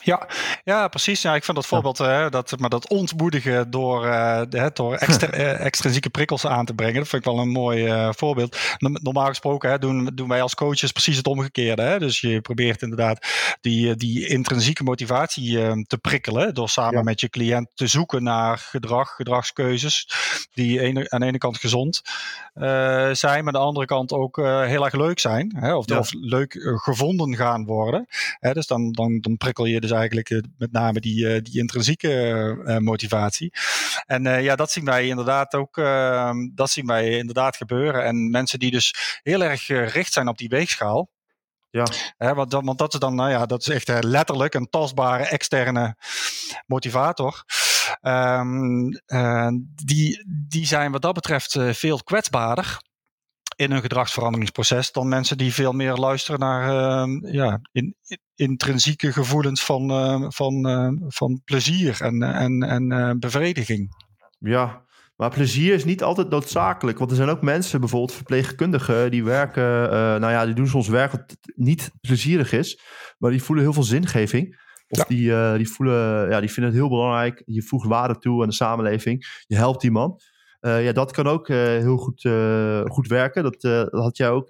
Ja, 0.07 0.27
ja 0.65 0.89
precies. 0.89 1.23
Ja, 1.23 1.35
ik 1.35 1.45
vind 1.45 1.57
dat 1.57 1.67
voorbeeld, 1.67 1.99
ja. 1.99 2.29
dat, 2.29 2.59
maar 2.59 2.71
dat 2.71 2.89
ontmoedigen 2.89 3.71
door, 3.71 4.07
uh, 4.07 4.43
door 4.73 4.95
extra, 5.07 5.35
uh, 5.35 5.65
extrinsieke 5.65 6.11
prikkels 6.11 6.47
aan 6.47 6.65
te 6.65 6.75
brengen, 6.75 6.95
dat 6.95 7.09
vind 7.09 7.27
ik 7.27 7.33
wel 7.33 7.43
een 7.43 7.49
mooi 7.49 7.87
uh, 7.87 8.09
voorbeeld. 8.13 8.59
Normaal 8.79 9.27
gesproken 9.27 9.71
hè, 9.71 9.79
doen, 9.79 10.11
doen 10.15 10.29
wij 10.29 10.43
als 10.43 10.55
coaches 10.55 10.93
precies 10.93 11.17
het 11.17 11.27
omgekeerde. 11.27 11.83
Hè? 11.83 11.99
Dus 11.99 12.21
je 12.21 12.41
probeert 12.41 12.83
inderdaad 12.83 13.27
die, 13.61 13.97
die 13.97 14.27
intrinsieke 14.29 14.83
motivatie 14.83 15.85
te 15.87 15.99
prikkelen 15.99 16.55
door 16.55 16.69
samen 16.69 16.97
ja. 16.97 17.03
met 17.03 17.21
je 17.21 17.29
cliënt 17.29 17.69
te 17.75 17.87
zoeken 17.87 18.23
naar 18.23 18.59
gedrag, 18.59 19.15
gedragskeuzes 19.15 20.09
die 20.53 20.81
ene, 20.81 21.11
aan 21.11 21.21
de 21.21 21.27
ene 21.27 21.39
kant 21.39 21.59
gezond 21.59 22.03
zijn, 23.13 23.45
maar 23.45 23.55
aan 23.55 23.61
de 23.61 23.67
andere 23.67 23.87
kant 23.87 24.13
ook 24.13 24.37
heel 24.37 24.85
erg 24.85 24.95
leuk 24.95 25.19
zijn. 25.19 25.57
Hè? 25.57 25.75
Of, 25.75 25.89
ja. 25.89 25.99
of 25.99 26.13
leuk 26.13 26.79
gevonden 26.83 27.37
gaan 27.37 27.65
worden. 27.65 28.07
Hè? 28.41 28.53
Dus 28.53 28.67
dan, 28.67 28.93
dan, 28.93 29.21
dan 29.21 29.37
prikkel 29.37 29.65
je 29.65 29.81
dus 29.81 29.95
eigenlijk 29.97 30.31
uh, 30.31 30.43
met 30.59 30.73
name 30.73 31.01
die, 31.01 31.25
uh, 31.25 31.41
die 31.43 31.59
intrinsieke 31.59 32.09
uh, 32.65 32.77
motivatie. 32.77 33.53
En 34.07 34.43
ja, 34.43 34.57
dat 34.57 34.71
zien 34.71 34.85
wij 34.85 35.07
inderdaad 35.07 35.55
ook 35.55 35.79
ehm, 35.79 36.49
dat 36.55 36.71
zien 36.71 36.87
wij 36.87 37.11
inderdaad 37.11 37.57
gebeuren. 37.57 38.05
En 38.05 38.31
mensen 38.31 38.59
die 38.59 38.71
dus 38.71 39.21
heel 39.23 39.43
erg 39.43 39.65
gericht 39.65 40.13
zijn 40.13 40.29
op 40.29 40.39
die 40.39 40.49
weegschaal. 40.49 41.11
Ja. 41.71 41.87
Hè, 42.17 42.35
want, 42.35 42.51
dat, 42.51 42.65
want 42.65 42.79
dat 42.79 42.95
is 42.95 43.01
dan, 43.01 43.15
nou 43.15 43.31
ja, 43.31 43.47
dat 43.47 43.61
is 43.61 43.69
echt 43.69 44.05
letterlijk 44.05 44.55
een 44.55 44.71
tastbare 44.71 45.25
externe 45.25 45.97
motivator. 46.67 47.45
Um, 48.03 48.91
die, 49.85 50.25
die 50.49 50.67
zijn 50.67 50.93
wat 50.93 51.03
dat 51.03 51.15
betreft 51.15 51.59
veel 51.61 52.03
kwetsbaarder 52.03 52.79
in 53.57 53.71
een 53.71 53.81
gedragsveranderingsproces 53.81 54.93
dan 54.93 55.09
mensen 55.09 55.39
die 55.39 55.55
veel 55.55 55.73
meer 55.73 55.95
luisteren 55.95 56.41
naar 56.41 57.07
uh, 57.09 57.33
ja, 57.33 57.61
in, 57.73 57.95
in, 58.07 58.19
intrinsieke 58.35 59.13
gevoelens 59.13 59.65
van, 59.65 59.91
uh, 59.91 60.27
van, 60.29 60.69
uh, 60.69 60.89
van 61.09 61.41
plezier 61.45 62.01
en, 62.01 62.23
en, 62.23 62.63
en 62.63 63.17
bevrediging. 63.21 64.05
Ja, 64.39 64.85
maar 65.17 65.31
plezier 65.31 65.75
is 65.75 65.85
niet 65.85 66.03
altijd 66.03 66.29
noodzakelijk. 66.29 66.99
Want 66.99 67.11
er 67.11 67.17
zijn 67.17 67.29
ook 67.29 67.43
mensen, 67.43 67.81
bijvoorbeeld 67.81 68.13
verpleegkundigen, 68.13 69.11
die 69.11 69.25
werken, 69.25 69.85
uh, 69.85 69.91
nou 69.91 70.31
ja, 70.31 70.45
die 70.45 70.55
doen 70.55 70.69
soms 70.69 70.89
werk 70.89 71.13
wat 71.13 71.37
niet 71.55 71.91
plezierig 72.01 72.53
is. 72.53 72.81
Maar 73.19 73.31
die 73.31 73.43
voelen 73.43 73.65
heel 73.65 73.73
veel 73.73 73.83
zingeving. 73.83 74.65
Of 74.89 75.05
die, 75.05 75.29
uh, 75.29 75.55
die, 75.57 75.69
voelen, 75.69 76.31
ja, 76.31 76.41
die 76.41 76.51
vinden 76.51 76.73
het 76.73 76.81
heel 76.81 76.89
belangrijk. 76.89 77.43
Je 77.47 77.63
voegt 77.63 77.87
waarde 77.87 78.19
toe 78.19 78.43
aan 78.43 78.49
de 78.49 78.55
samenleving. 78.55 79.43
Je 79.47 79.57
helpt 79.57 79.81
die 79.81 79.91
man. 79.91 80.21
Uh, 80.61 80.85
ja, 80.85 80.93
dat 80.93 81.13
kan 81.13 81.27
ook 81.27 81.49
uh, 81.49 81.57
heel 81.57 81.97
goed, 81.97 82.21
goed 82.93 83.07
werken. 83.07 83.43
Dat, 83.43 83.61
dat, 83.61 83.91
had 83.91 84.17
jij 84.17 84.31
ook. 84.31 84.49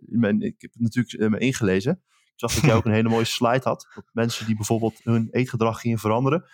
Mijn, 0.00 0.42
ik 0.42 0.54
heb 0.58 0.72
het 0.72 0.82
natuurlijk 0.82 1.30
me 1.30 1.38
ingelezen. 1.38 1.92
Ik 2.12 2.32
zag 2.48 2.54
dat 2.54 2.64
jij 2.64 2.74
ook 2.74 2.84
een 2.84 2.92
hele 2.92 3.08
mooie 3.08 3.24
slide 3.24 3.60
had. 3.62 3.88
Dat 3.94 4.04
mensen 4.12 4.46
die 4.46 4.56
bijvoorbeeld 4.56 5.00
hun 5.02 5.28
eetgedrag 5.30 5.80
gingen 5.80 5.98
veranderen 5.98 6.44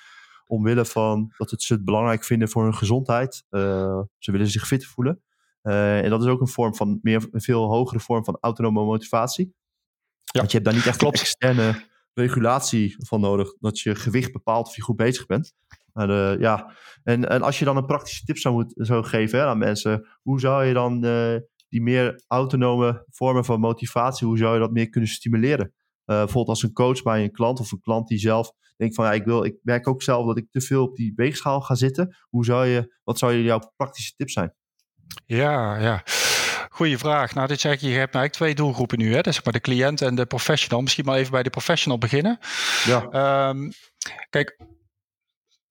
omwille 0.46 0.84
van 0.84 1.32
dat 1.36 1.50
het 1.50 1.62
ze 1.62 1.72
het 1.72 1.84
belangrijk 1.84 2.24
vinden 2.24 2.48
voor 2.48 2.62
hun 2.62 2.74
gezondheid. 2.74 3.44
Ze 4.18 4.32
willen 4.32 4.46
zich 4.48 4.66
fit 4.66 4.86
voelen. 4.86 5.22
En 5.62 6.10
dat 6.10 6.22
is 6.22 6.28
ook 6.28 6.40
een 6.40 6.48
vorm 6.48 6.76
van 6.76 6.98
meer, 7.02 7.28
een 7.30 7.40
veel 7.40 7.68
hogere 7.68 8.00
vorm 8.00 8.24
van 8.24 8.38
autonome 8.40 8.84
motivatie. 8.84 9.54
Ja. 10.24 10.40
Want 10.40 10.50
je 10.50 10.58
hebt 10.58 10.64
daar 10.68 10.78
niet 10.78 10.86
echt 10.86 10.98
Klopt. 10.98 11.20
externe 11.20 11.84
regulatie 12.14 12.96
van 12.98 13.20
nodig. 13.20 13.54
Dat 13.58 13.80
je 13.80 13.94
gewicht 13.94 14.32
bepaalt 14.32 14.66
of 14.66 14.76
je 14.76 14.82
goed 14.82 14.96
bezig 14.96 15.26
bent. 15.26 15.54
Maar, 15.96 16.10
uh, 16.10 16.40
ja. 16.40 16.72
en, 17.02 17.28
en 17.28 17.42
als 17.42 17.58
je 17.58 17.64
dan 17.64 17.76
een 17.76 17.86
praktische 17.86 18.24
tip 18.24 18.38
zou, 18.38 18.54
moet, 18.54 18.72
zou 18.76 19.04
geven 19.04 19.38
hè, 19.38 19.44
aan 19.44 19.58
mensen. 19.58 20.06
Hoe 20.22 20.40
zou 20.40 20.64
je 20.64 20.72
dan 20.72 21.00
die 21.68 21.82
meer 21.82 22.22
autonome 22.26 23.04
vormen 23.10 23.44
van 23.44 23.60
motivatie, 23.60 24.26
hoe 24.26 24.38
zou 24.38 24.54
je 24.54 24.60
dat 24.60 24.72
meer 24.72 24.88
kunnen 24.88 25.10
stimuleren? 25.10 25.74
bijvoorbeeld 26.04 26.48
als 26.48 26.62
een 26.62 26.72
coach 26.72 27.02
bij 27.02 27.22
een 27.22 27.32
klant 27.32 27.60
of 27.60 27.72
een 27.72 27.80
klant 27.80 28.08
die 28.08 28.18
zelf 28.18 28.52
denk 28.76 28.94
van 28.94 29.04
ja, 29.04 29.12
ik, 29.12 29.24
wil, 29.24 29.44
ik 29.44 29.56
merk 29.62 29.88
ook 29.88 30.02
zelf 30.02 30.26
dat 30.26 30.36
ik 30.36 30.50
te 30.50 30.60
veel 30.60 30.82
op 30.82 30.96
die 30.96 31.12
weegschaal 31.16 31.60
ga 31.60 31.74
zitten. 31.74 32.16
Hoe 32.28 32.44
zou 32.44 32.66
je, 32.66 32.96
wat 33.04 33.18
zou 33.18 33.36
jouw 33.36 33.72
praktische 33.76 34.14
tip 34.16 34.30
zijn? 34.30 34.54
Ja, 35.26 35.78
ja. 35.78 36.02
Goeie 36.68 36.98
vraag. 36.98 37.34
Nou, 37.34 37.48
dit 37.48 37.60
zeg 37.60 37.80
je, 37.80 37.88
je 37.88 37.96
hebt 37.96 38.12
nou 38.12 38.24
eigenlijk 38.24 38.32
twee 38.32 38.54
doelgroepen 38.54 38.98
nu. 38.98 39.14
Hè? 39.14 39.20
Dus 39.20 39.42
maar 39.42 39.52
de 39.52 39.60
cliënt 39.60 40.02
en 40.02 40.14
de 40.14 40.26
professional. 40.26 40.80
Misschien 40.80 41.04
maar 41.04 41.16
even 41.16 41.30
bij 41.30 41.42
de 41.42 41.50
professional 41.50 41.98
beginnen. 41.98 42.38
Ja. 42.84 43.48
Um, 43.48 43.72
kijk, 44.30 44.60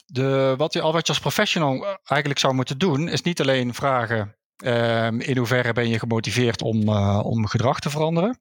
de, 0.06 0.54
wat, 0.58 0.74
je, 0.74 0.82
al 0.82 0.94
wat 0.94 1.08
je 1.08 1.14
als 1.14 1.22
professional 1.22 1.86
eigenlijk 2.04 2.40
zou 2.40 2.54
moeten 2.54 2.78
doen, 2.78 3.08
is 3.08 3.22
niet 3.22 3.42
alleen 3.42 3.74
vragen 3.74 4.36
um, 4.64 5.20
in 5.22 5.38
hoeverre 5.38 5.74
ben 5.74 5.90
je 5.90 6.00
gemotiveerd 6.00 6.62
om, 6.62 6.90
uh, 6.90 7.22
om 7.24 7.48
gedrag 7.48 7.80
te 7.80 7.90
veranderen. 7.90 8.40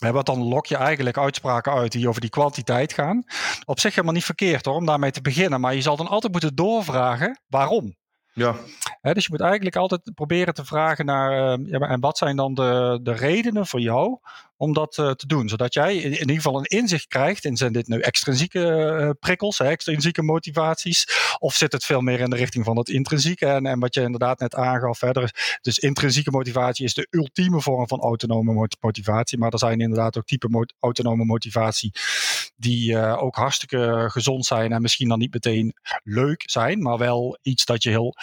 Wat 0.00 0.26
dan 0.26 0.42
lok 0.42 0.66
je 0.66 0.76
eigenlijk 0.76 1.18
uitspraken 1.18 1.72
uit 1.72 1.92
die 1.92 2.08
over 2.08 2.20
die 2.20 2.30
kwantiteit 2.30 2.92
gaan. 2.92 3.24
Op 3.64 3.80
zich 3.80 3.94
helemaal 3.94 4.14
niet 4.14 4.24
verkeerd 4.24 4.64
hoor, 4.64 4.74
om 4.74 4.86
daarmee 4.86 5.10
te 5.10 5.20
beginnen. 5.20 5.60
Maar 5.60 5.74
je 5.74 5.80
zal 5.80 5.96
dan 5.96 6.08
altijd 6.08 6.32
moeten 6.32 6.54
doorvragen 6.54 7.40
waarom. 7.46 7.96
Ja. 8.36 8.56
dus 9.02 9.24
je 9.24 9.30
moet 9.30 9.40
eigenlijk 9.40 9.76
altijd 9.76 10.10
proberen 10.14 10.54
te 10.54 10.64
vragen 10.64 11.06
naar, 11.06 11.58
uh, 11.58 11.66
ja, 11.70 11.78
en 11.78 12.00
wat 12.00 12.18
zijn 12.18 12.36
dan 12.36 12.54
de, 12.54 13.00
de 13.02 13.12
redenen 13.12 13.66
voor 13.66 13.80
jou 13.80 14.18
om 14.56 14.72
dat 14.72 14.96
uh, 14.98 15.10
te 15.10 15.26
doen. 15.26 15.48
Zodat 15.48 15.74
jij 15.74 15.96
in, 15.96 16.12
ieder 16.12 16.36
geval 16.36 16.58
een 16.58 16.64
inzicht 16.64 17.06
krijgt 17.06 17.44
in 17.44 17.56
zijn 17.56 17.72
dit 17.72 17.88
nu 17.88 18.00
extrinsieke 18.00 18.58
uh, 19.00 19.10
prikkels, 19.20 19.58
hè, 19.58 19.68
extrinsieke 19.68 20.22
motivaties, 20.22 21.06
of 21.38 21.54
zit 21.54 21.72
het 21.72 21.84
veel 21.84 22.00
meer 22.00 22.20
in 22.20 22.30
de 22.30 22.36
richting 22.36 22.64
van 22.64 22.76
het 22.76 22.88
intrinsieke 22.88 23.46
en, 23.46 23.66
en 23.66 23.78
wat 23.78 23.94
je 23.94 24.00
inderdaad 24.00 24.38
net 24.38 24.54
aangaf 24.54 24.98
verder. 24.98 25.58
Dus 25.60 25.78
intrinsieke 25.78 26.30
motivatie 26.30 26.84
is 26.84 26.94
de 26.94 27.06
ultieme 27.10 27.60
vorm 27.60 27.88
van 27.88 28.00
autonome 28.00 28.68
motivatie, 28.80 29.38
maar 29.38 29.52
er 29.52 29.58
zijn 29.58 29.80
inderdaad 29.80 30.16
ook 30.16 30.26
type 30.26 30.66
autonome 30.80 31.24
motivatie 31.24 31.92
die 32.56 32.98
ook 33.16 33.36
hartstikke 33.36 34.04
gezond 34.08 34.46
zijn 34.46 34.72
en 34.72 34.82
misschien 34.82 35.08
dan 35.08 35.18
niet 35.18 35.32
meteen 35.32 35.74
leuk 36.02 36.42
zijn, 36.50 36.82
maar 36.82 36.98
wel 36.98 37.38
iets 37.42 37.64
dat 37.64 37.82
je 37.82 37.90
heel 37.90 38.14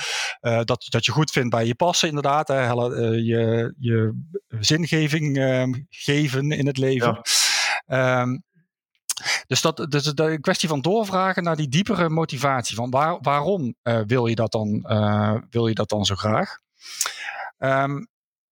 uh, 0.41 0.61
dat, 0.63 0.86
dat 0.89 1.05
je 1.05 1.11
goed 1.11 1.32
vindt 1.32 1.49
bij 1.49 1.65
je 1.65 1.76
passen, 1.76 2.07
inderdaad. 2.07 2.47
Hè, 2.47 2.63
uh, 2.63 3.26
je, 3.26 3.74
je 3.80 4.24
zingeving 4.59 5.38
uh, 5.38 5.63
geven 5.89 6.51
in 6.51 6.67
het 6.67 6.78
leven. 6.78 7.21
Ja. 7.86 8.21
Um, 8.21 8.43
dus 9.47 9.61
dat 9.61 9.86
dus 9.89 10.03
de 10.03 10.38
kwestie 10.41 10.69
van 10.69 10.82
doorvragen 10.82 11.43
naar 11.43 11.55
die 11.55 11.67
diepere 11.67 12.09
motivatie. 12.09 12.76
Van 12.76 12.89
waar, 12.89 13.17
waarom 13.21 13.76
uh, 13.84 13.99
wil, 14.07 14.26
je 14.26 14.36
dat 14.36 14.51
dan, 14.51 14.86
uh, 14.88 15.38
wil 15.49 15.67
je 15.67 15.74
dat 15.74 15.89
dan 15.89 16.05
zo 16.05 16.15
graag? 16.15 16.57
Um, 17.57 18.07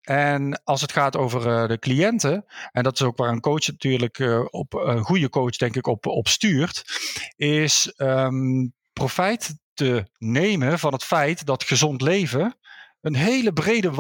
en 0.10 0.62
als 0.64 0.82
het 0.82 0.92
gaat 0.92 1.18
over 1.18 1.48
uh, 1.48 1.68
de 1.68 1.80
cliënten, 1.80 2.46
en 2.72 2.84
dat 2.84 2.94
is 2.94 3.02
ook 3.02 3.18
waar 3.18 3.32
een 3.32 3.40
coach 3.40 3.68
natuurlijk 3.68 4.20
op 4.50 4.74
een 4.74 5.04
goede 5.04 5.30
coach, 5.30 5.56
denk 5.56 5.76
ik, 5.76 5.88
op, 5.88 6.06
op 6.06 6.28
stuurt, 6.28 6.84
is 7.36 7.94
um, 7.98 8.74
profijt 8.94 9.56
te 9.74 10.06
nemen 10.18 10.80
van 10.80 10.94
het 10.94 11.04
feit 11.04 11.46
dat 11.46 11.64
gezond 11.64 12.02
leven 12.02 12.58
een 13.02 13.16
hele 13.16 13.54
brede 13.54 13.92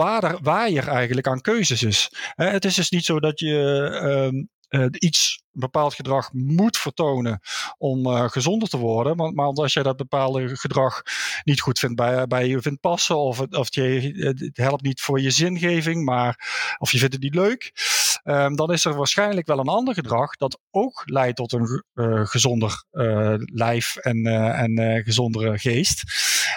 waaier 0.41 0.87
eigenlijk 0.87 1.27
aan 1.27 1.41
keuzes 1.41 1.83
is. 1.83 2.11
het 2.35 2.65
is 2.65 2.75
dus 2.75 2.89
niet 2.89 3.05
zo 3.05 3.19
dat 3.19 3.39
je 3.39 4.47
uh, 4.69 4.85
iets 4.91 5.43
bepaald 5.51 5.93
gedrag 5.93 6.33
moet 6.33 6.77
vertonen 6.77 7.39
om 7.77 8.07
uh, 8.07 8.29
gezonder 8.29 8.69
te 8.69 8.77
worden. 8.77 9.15
Maar, 9.15 9.33
maar, 9.33 9.45
als 9.45 9.73
jij 9.73 9.83
dat 9.83 9.97
bepaalde 9.97 10.57
gedrag 10.57 11.01
niet 11.43 11.61
goed 11.61 11.79
vindt 11.79 11.95
bij, 11.95 12.27
bij 12.27 12.47
je 12.47 12.61
vindt 12.61 12.81
passen, 12.81 13.17
of, 13.17 13.39
of 13.39 13.75
je, 13.75 14.11
het 14.35 14.57
helpt 14.57 14.83
niet 14.83 15.01
voor 15.01 15.21
je 15.21 15.31
zingeving, 15.31 16.05
maar 16.05 16.47
of 16.77 16.91
je 16.91 16.97
vindt 16.97 17.13
het 17.13 17.23
niet 17.23 17.35
leuk, 17.35 17.71
um, 18.23 18.55
dan 18.55 18.71
is 18.71 18.85
er 18.85 18.95
waarschijnlijk 18.95 19.47
wel 19.47 19.59
een 19.59 19.67
ander 19.67 19.93
gedrag 19.93 20.35
dat 20.35 20.59
ook 20.71 21.01
leidt 21.05 21.35
tot 21.35 21.51
een 21.51 21.83
uh, 21.93 22.25
gezonder 22.25 22.83
uh, 22.91 23.33
lijf 23.37 23.95
en, 23.95 24.25
en 24.55 25.03
gezondere 25.03 25.57
geest, 25.57 26.03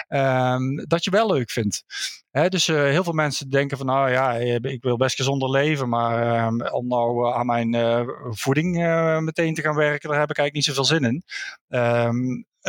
um, 0.09 0.85
dat 0.87 1.03
je 1.03 1.11
wel 1.11 1.33
leuk 1.33 1.51
vindt. 1.51 1.83
Dus 2.31 2.67
heel 2.67 3.03
veel 3.03 3.13
mensen 3.13 3.49
denken 3.49 3.77
van 3.77 3.85
nou 3.85 4.11
ja, 4.11 4.33
ik 4.61 4.83
wil 4.83 4.97
best 4.97 5.15
gezonder 5.15 5.49
leven, 5.49 5.89
maar 5.89 6.51
uh, 6.53 6.73
om 6.73 6.87
nou 6.87 7.33
aan 7.33 7.45
mijn 7.45 8.05
voeding 8.29 8.75
meteen 9.23 9.53
te 9.53 9.61
gaan 9.61 9.75
werken, 9.75 10.09
daar 10.09 10.19
heb 10.19 10.29
ik 10.29 10.37
eigenlijk 10.37 10.53
niet 10.53 10.75
zoveel 10.75 10.97
zin 10.97 11.03
in. 11.03 11.23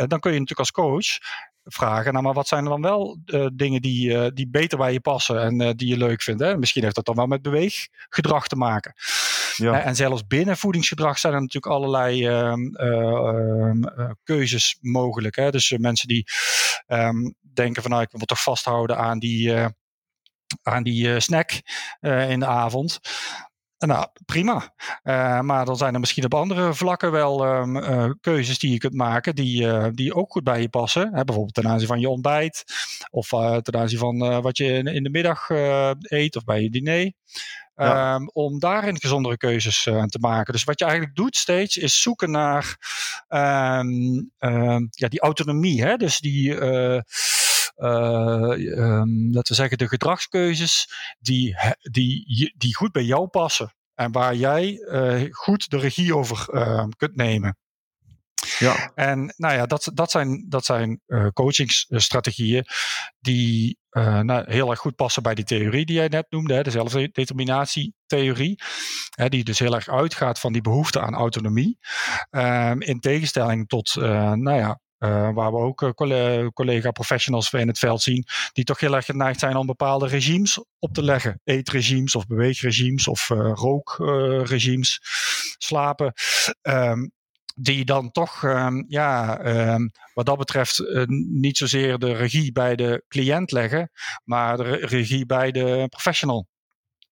Dan 0.07 0.19
kun 0.19 0.33
je 0.33 0.39
natuurlijk 0.39 0.59
als 0.59 0.71
coach 0.71 1.17
vragen, 1.65 2.11
nou 2.11 2.25
maar 2.25 2.33
wat 2.33 2.47
zijn 2.47 2.63
er 2.63 2.69
dan 2.69 2.81
wel 2.81 3.17
dingen 3.53 3.81
die, 3.81 4.33
die 4.33 4.49
beter 4.49 4.77
bij 4.77 4.93
je 4.93 4.99
passen 4.99 5.41
en 5.41 5.77
die 5.77 5.87
je 5.87 5.97
leuk 5.97 6.21
vindt. 6.21 6.41
Hè? 6.41 6.57
Misschien 6.57 6.83
heeft 6.83 6.95
dat 6.95 7.05
dan 7.05 7.15
wel 7.15 7.25
met 7.25 7.41
beweeggedrag 7.41 8.47
te 8.47 8.55
maken. 8.55 8.93
Ja. 9.55 9.81
en 9.81 9.95
zelfs 9.95 10.27
binnen 10.27 10.57
voedingsgedrag 10.57 11.19
zijn 11.19 11.33
er 11.33 11.41
natuurlijk 11.41 11.73
allerlei 11.73 12.27
ehm, 12.27 13.81
keuzes 14.23 14.77
mogelijk. 14.81 15.35
Hè? 15.35 15.51
Dus 15.51 15.77
mensen 15.77 16.07
die 16.07 16.25
denken 17.55 17.81
van 17.81 17.91
nou 17.91 18.03
ik 18.03 18.11
wil 18.11 18.25
toch 18.25 18.41
vasthouden 18.41 18.97
aan 18.97 19.19
die, 19.19 19.49
uh, 19.49 19.65
aan 20.63 20.83
die 20.83 21.07
uh, 21.07 21.19
snack 21.19 21.61
uh, 22.01 22.29
in 22.29 22.39
de 22.39 22.45
avond. 22.45 22.99
Nou, 23.77 24.07
prima. 24.25 24.73
Uh, 25.03 25.39
maar 25.39 25.65
dan 25.65 25.77
zijn 25.77 25.93
er 25.93 25.99
misschien 25.99 26.25
op 26.25 26.33
andere 26.33 26.73
vlakken 26.73 27.11
wel 27.11 27.45
um, 27.45 27.75
uh, 27.75 28.09
keuzes 28.21 28.59
die 28.59 28.71
je 28.71 28.77
kunt 28.77 28.93
maken 28.93 29.35
die, 29.35 29.61
uh, 29.61 29.87
die 29.91 30.13
ook 30.13 30.31
goed 30.31 30.43
bij 30.43 30.61
je 30.61 30.69
passen. 30.69 31.13
Hè, 31.13 31.23
bijvoorbeeld 31.23 31.53
ten 31.53 31.67
aanzien 31.67 31.87
van 31.87 31.99
je 31.99 32.09
ontbijt 32.09 32.63
of 33.09 33.27
ten 33.61 33.75
aanzien 33.75 33.99
van 33.99 34.41
wat 34.41 34.57
je 34.57 34.65
in, 34.65 34.85
in 34.85 35.03
de 35.03 35.09
middag 35.09 35.49
eet 35.99 36.35
of 36.35 36.43
bij 36.43 36.61
je 36.61 36.69
diner. 36.69 37.13
Ja. 37.75 38.15
Um, 38.15 38.29
om 38.33 38.59
daarin 38.59 38.99
gezondere 38.99 39.37
keuzes 39.37 39.83
te 39.83 40.17
maken. 40.19 40.53
Dus 40.53 40.63
wat 40.63 40.79
je 40.79 40.85
eigenlijk 40.85 41.15
doet 41.15 41.35
steeds 41.35 41.77
is 41.77 42.01
zoeken 42.01 42.31
naar 42.31 42.77
um, 43.29 44.31
ja, 44.89 45.07
die 45.07 45.19
autonomie. 45.19 45.83
Hè? 45.83 45.95
Dus 45.95 46.19
die 46.19 46.55
um, 47.75 49.33
laten 49.33 49.51
we 49.51 49.53
zeggen, 49.53 49.77
de 49.77 49.87
gedragskeuzes 49.87 50.89
die, 51.19 51.55
die, 51.91 52.53
die 52.57 52.75
goed 52.75 52.91
bij 52.91 53.03
jou 53.03 53.27
passen. 53.27 53.75
En 53.95 54.11
waar 54.11 54.35
jij 54.35 54.71
uh, 54.71 55.23
goed 55.31 55.69
de 55.69 55.77
regie 55.77 56.15
over 56.15 56.47
uh, 56.53 56.85
kunt 56.97 57.15
nemen. 57.15 57.57
Ja. 58.59 58.91
En 58.95 59.33
nou 59.37 59.53
ja, 59.53 59.65
dat, 59.65 59.91
dat 59.93 60.11
zijn, 60.11 60.45
dat 60.49 60.65
zijn 60.65 61.01
uh, 61.07 61.27
coachingsstrategieën 61.27 62.65
die 63.19 63.77
uh, 63.91 64.19
nou, 64.19 64.51
heel 64.51 64.69
erg 64.69 64.79
goed 64.79 64.95
passen 64.95 65.23
bij 65.23 65.35
die 65.35 65.45
theorie 65.45 65.85
die 65.85 65.95
jij 65.95 66.07
net 66.07 66.25
noemde, 66.29 66.53
hè, 66.53 66.63
de 66.63 66.71
zelfdeterminatietheorie, 66.71 68.59
hè, 69.09 69.29
die 69.29 69.43
dus 69.43 69.59
heel 69.59 69.75
erg 69.75 69.89
uitgaat 69.89 70.39
van 70.39 70.53
die 70.53 70.61
behoefte 70.61 71.01
aan 71.01 71.13
autonomie. 71.13 71.77
Um, 72.31 72.81
in 72.81 72.99
tegenstelling 72.99 73.67
tot, 73.67 73.95
uh, 73.95 74.31
nou 74.31 74.57
ja, 74.57 74.79
uh, 74.99 75.33
waar 75.33 75.51
we 75.51 75.57
ook 75.57 75.81
uh, 75.81 76.47
collega-professionals 76.53 77.53
in 77.53 77.67
het 77.67 77.79
veld 77.79 78.01
zien, 78.01 78.25
die 78.53 78.63
toch 78.63 78.79
heel 78.79 78.95
erg 78.95 79.05
geneigd 79.05 79.39
zijn 79.39 79.55
om 79.55 79.65
bepaalde 79.65 80.07
regimes 80.07 80.63
op 80.79 80.93
te 80.93 81.03
leggen. 81.03 81.41
Eetregimes 81.43 82.15
of 82.15 82.27
beweegregimes 82.27 83.07
of 83.07 83.29
uh, 83.29 83.51
rookregimes, 83.53 84.99
slapen. 85.57 86.13
Um, 86.61 87.11
die 87.55 87.85
dan 87.85 88.11
toch, 88.11 88.43
um, 88.43 88.85
ja, 88.87 89.39
um, 89.73 89.91
wat 90.13 90.25
dat 90.25 90.37
betreft, 90.37 90.83
niet 91.31 91.57
zozeer 91.57 91.97
de 91.97 92.13
regie 92.13 92.51
bij 92.51 92.75
de 92.75 93.03
cliënt 93.07 93.51
leggen, 93.51 93.91
maar 94.23 94.57
de 94.57 94.63
regie 94.63 95.25
bij 95.25 95.51
de 95.51 95.85
professional. 95.89 96.47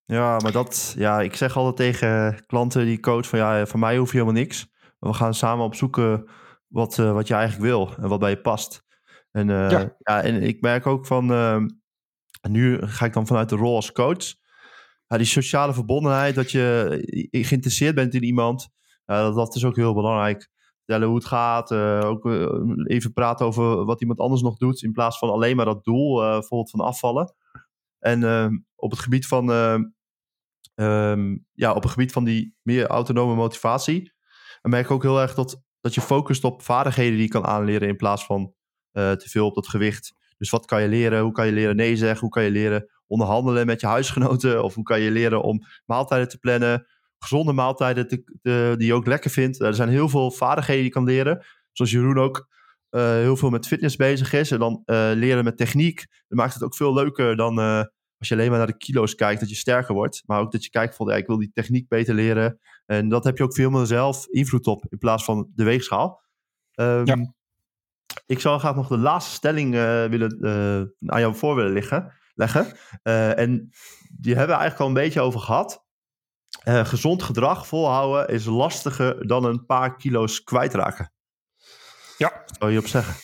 Ja, 0.06 0.38
maar 0.38 0.52
dat, 0.52 0.94
ja, 0.98 1.22
ik 1.22 1.36
zeg 1.36 1.58
altijd 1.58 1.76
tegen 1.76 2.44
klanten 2.46 2.86
die 2.86 3.00
coach 3.00 3.28
van 3.28 3.40
ja, 3.40 3.66
van 3.66 3.80
mij 3.80 3.98
hoef 3.98 4.12
je 4.12 4.18
helemaal 4.18 4.42
niks. 4.42 4.68
We 5.00 5.14
gaan 5.14 5.34
samen 5.34 5.66
op 5.66 5.76
zoeken 5.76 6.30
wat, 6.74 6.98
uh, 6.98 7.12
wat 7.12 7.28
je 7.28 7.34
eigenlijk 7.34 7.64
wil 7.64 7.96
en 7.98 8.10
wat 8.10 8.20
bij 8.20 8.30
je 8.30 8.42
past. 8.42 8.84
En, 9.32 9.50
uh, 9.50 9.70
ja. 9.70 9.96
ja. 9.98 10.22
en 10.22 10.44
ik 10.44 10.62
merk 10.62 10.88
ook 10.88 11.06
van, 11.06 11.32
uh, 11.32 11.64
nu 12.50 12.82
ga 12.82 13.06
ik 13.06 13.14
dan 13.14 13.28
vanuit 13.28 13.50
de 13.50 13.56
rol 13.56 13.76
als 13.76 13.92
coach. 13.92 14.34
Ja, 15.08 15.18
die 15.18 15.26
sociale 15.26 15.74
verbondenheid, 15.74 16.36
dat 16.36 16.52
je 16.52 17.28
geïnteresseerd 17.32 17.96
bent 17.96 18.14
in 18.14 18.24
iemand, 18.24 18.70
dat, 19.06 19.36
dat 19.36 19.56
is 19.56 19.66
ook 19.66 19.76
heel 19.76 19.94
belangrijk. 19.94 20.50
Vertellen 20.78 21.08
hoe 21.08 21.18
het 21.18 21.26
gaat, 21.26 21.72
ook 22.04 22.26
even 22.86 23.14
praten 23.14 23.46
over 23.46 23.86
wat 23.86 24.02
iemand 24.02 24.20
anders 24.20 24.42
nog 24.42 24.58
doet, 24.58 24.84
in 24.84 24.92
plaats 24.92 25.18
van 25.18 25.30
alleen 25.30 25.56
maar 25.56 25.66
dat 25.66 25.84
doel, 25.84 26.16
bijvoorbeeld 26.16 26.70
van 26.70 26.80
afvallen. 26.80 27.36
En 28.00 28.24
ehm, 28.24 28.58
op 28.76 28.92
het 28.92 29.00
gebied 29.00 29.28
van, 29.28 29.50
um, 30.76 31.46
ja, 31.52 31.74
op 31.74 31.84
het 31.84 31.92
gebied 31.92 32.12
van 32.12 32.24
die 32.24 32.56
meer 32.62 32.88
autonome 32.88 33.36
motivatie, 33.36 34.14
dan 34.62 34.72
merk 34.72 34.86
ik 34.86 34.92
ook 34.92 35.04
heel 35.04 35.22
erg 35.22 35.34
dat, 35.34 35.64
dat 35.84 35.94
je 35.94 36.02
focust 36.02 36.44
op 36.44 36.62
vaardigheden 36.62 37.14
die 37.14 37.22
je 37.22 37.28
kan 37.28 37.46
aanleren 37.46 37.88
in 37.88 37.96
plaats 37.96 38.26
van 38.26 38.54
uh, 38.94 39.12
te 39.12 39.30
veel 39.30 39.46
op 39.46 39.56
dat 39.56 39.68
gewicht. 39.68 40.14
Dus 40.38 40.50
wat 40.50 40.66
kan 40.66 40.82
je 40.82 40.88
leren? 40.88 41.22
Hoe 41.22 41.32
kan 41.32 41.46
je 41.46 41.52
leren 41.52 41.76
nee 41.76 41.96
zeggen? 41.96 42.20
Hoe 42.20 42.30
kan 42.30 42.44
je 42.44 42.52
leren 42.52 42.90
onderhandelen 43.08 43.66
met 43.66 43.82
je 43.82 43.88
huisgenoten? 43.88 44.64
Of 44.64 44.74
hoe 44.74 44.84
kan 44.84 45.00
je 45.00 45.12
leren 45.12 45.44
om 45.44 45.64
maaltijden 45.86 46.30
te 46.30 46.38
plannen? 46.38 46.88
Gezonde 47.18 47.54
maaltijden 47.54 48.08
te, 48.08 48.24
die 48.78 48.88
je 48.88 48.94
ook 48.94 49.08
lekker 49.08 49.32
vindt. 49.32 49.62
Er 49.62 49.74
zijn 49.74 49.90
heel 49.90 50.10
veel 50.10 50.32
vaardigheden 50.32 50.84
die 50.84 50.92
je 50.92 50.98
kan 50.98 51.06
leren. 51.06 51.46
Zoals 51.72 51.92
Jeroen 51.92 52.18
ook 52.18 52.48
uh, 52.92 53.02
heel 53.02 53.38
veel 53.38 53.50
met 53.50 53.68
fitness 53.68 53.96
bezig 53.96 54.34
is. 54.34 54.52
En 54.52 54.60
dan 54.60 54.84
uh, 54.86 55.12
leren 55.14 55.44
met 55.44 55.58
techniek. 55.58 56.06
Dat 56.28 56.38
maakt 56.38 56.54
het 56.54 56.64
ook 56.64 56.76
veel 56.76 56.94
leuker 56.94 57.36
dan 57.36 57.56
als 58.24 58.32
je 58.32 58.38
alleen 58.38 58.50
maar 58.50 58.58
naar 58.58 58.78
de 58.78 58.86
kilo's 58.86 59.16
kijkt, 59.16 59.40
dat 59.40 59.50
je 59.50 59.56
sterker 59.56 59.94
wordt. 59.94 60.24
Maar 60.26 60.40
ook 60.40 60.52
dat 60.52 60.64
je 60.64 60.70
kijkt 60.70 60.96
van, 60.96 61.08
ja, 61.08 61.16
ik 61.16 61.28
wil 61.28 61.38
die 61.38 61.52
techniek 61.54 61.88
beter 61.88 62.14
leren. 62.14 62.60
En 62.86 63.10
dat 63.10 63.24
heb 63.24 63.38
je 63.38 63.44
ook 63.44 63.54
veel 63.54 63.70
meer 63.70 63.86
zelf 63.86 64.28
invloed 64.28 64.68
op, 64.68 64.86
in 64.90 64.98
plaats 64.98 65.24
van 65.24 65.52
de 65.56 65.64
weegschaal. 65.64 66.22
Um, 66.76 67.06
ja. 67.06 67.34
Ik 68.26 68.40
zou 68.40 68.60
graag 68.60 68.76
nog 68.76 68.88
de 68.88 68.98
laatste 68.98 69.32
stelling 69.32 69.74
uh, 69.74 70.06
willen, 70.06 70.38
uh, 70.42 71.12
aan 71.12 71.20
jou 71.20 71.36
voor 71.36 71.56
willen 71.56 71.72
liggen, 71.72 72.14
leggen. 72.34 72.78
Uh, 73.04 73.38
en 73.38 73.70
die 74.18 74.36
hebben 74.36 74.56
we 74.56 74.62
eigenlijk 74.62 74.80
al 74.80 74.88
een 74.88 75.04
beetje 75.04 75.22
over 75.22 75.40
gehad. 75.40 75.86
gezond 76.64 77.24
gedrag 77.24 77.68
volhouden 77.68 78.28
is 78.28 78.46
lastiger 78.46 79.28
dan 79.28 79.44
een 79.44 79.66
paar 79.66 79.96
kilo's 79.96 80.44
kwijtraken. 80.44 81.14
Ja. 82.18 82.44
Zou 82.60 82.72
je 82.72 82.80
op 82.80 82.88
zeggen. 82.88 83.16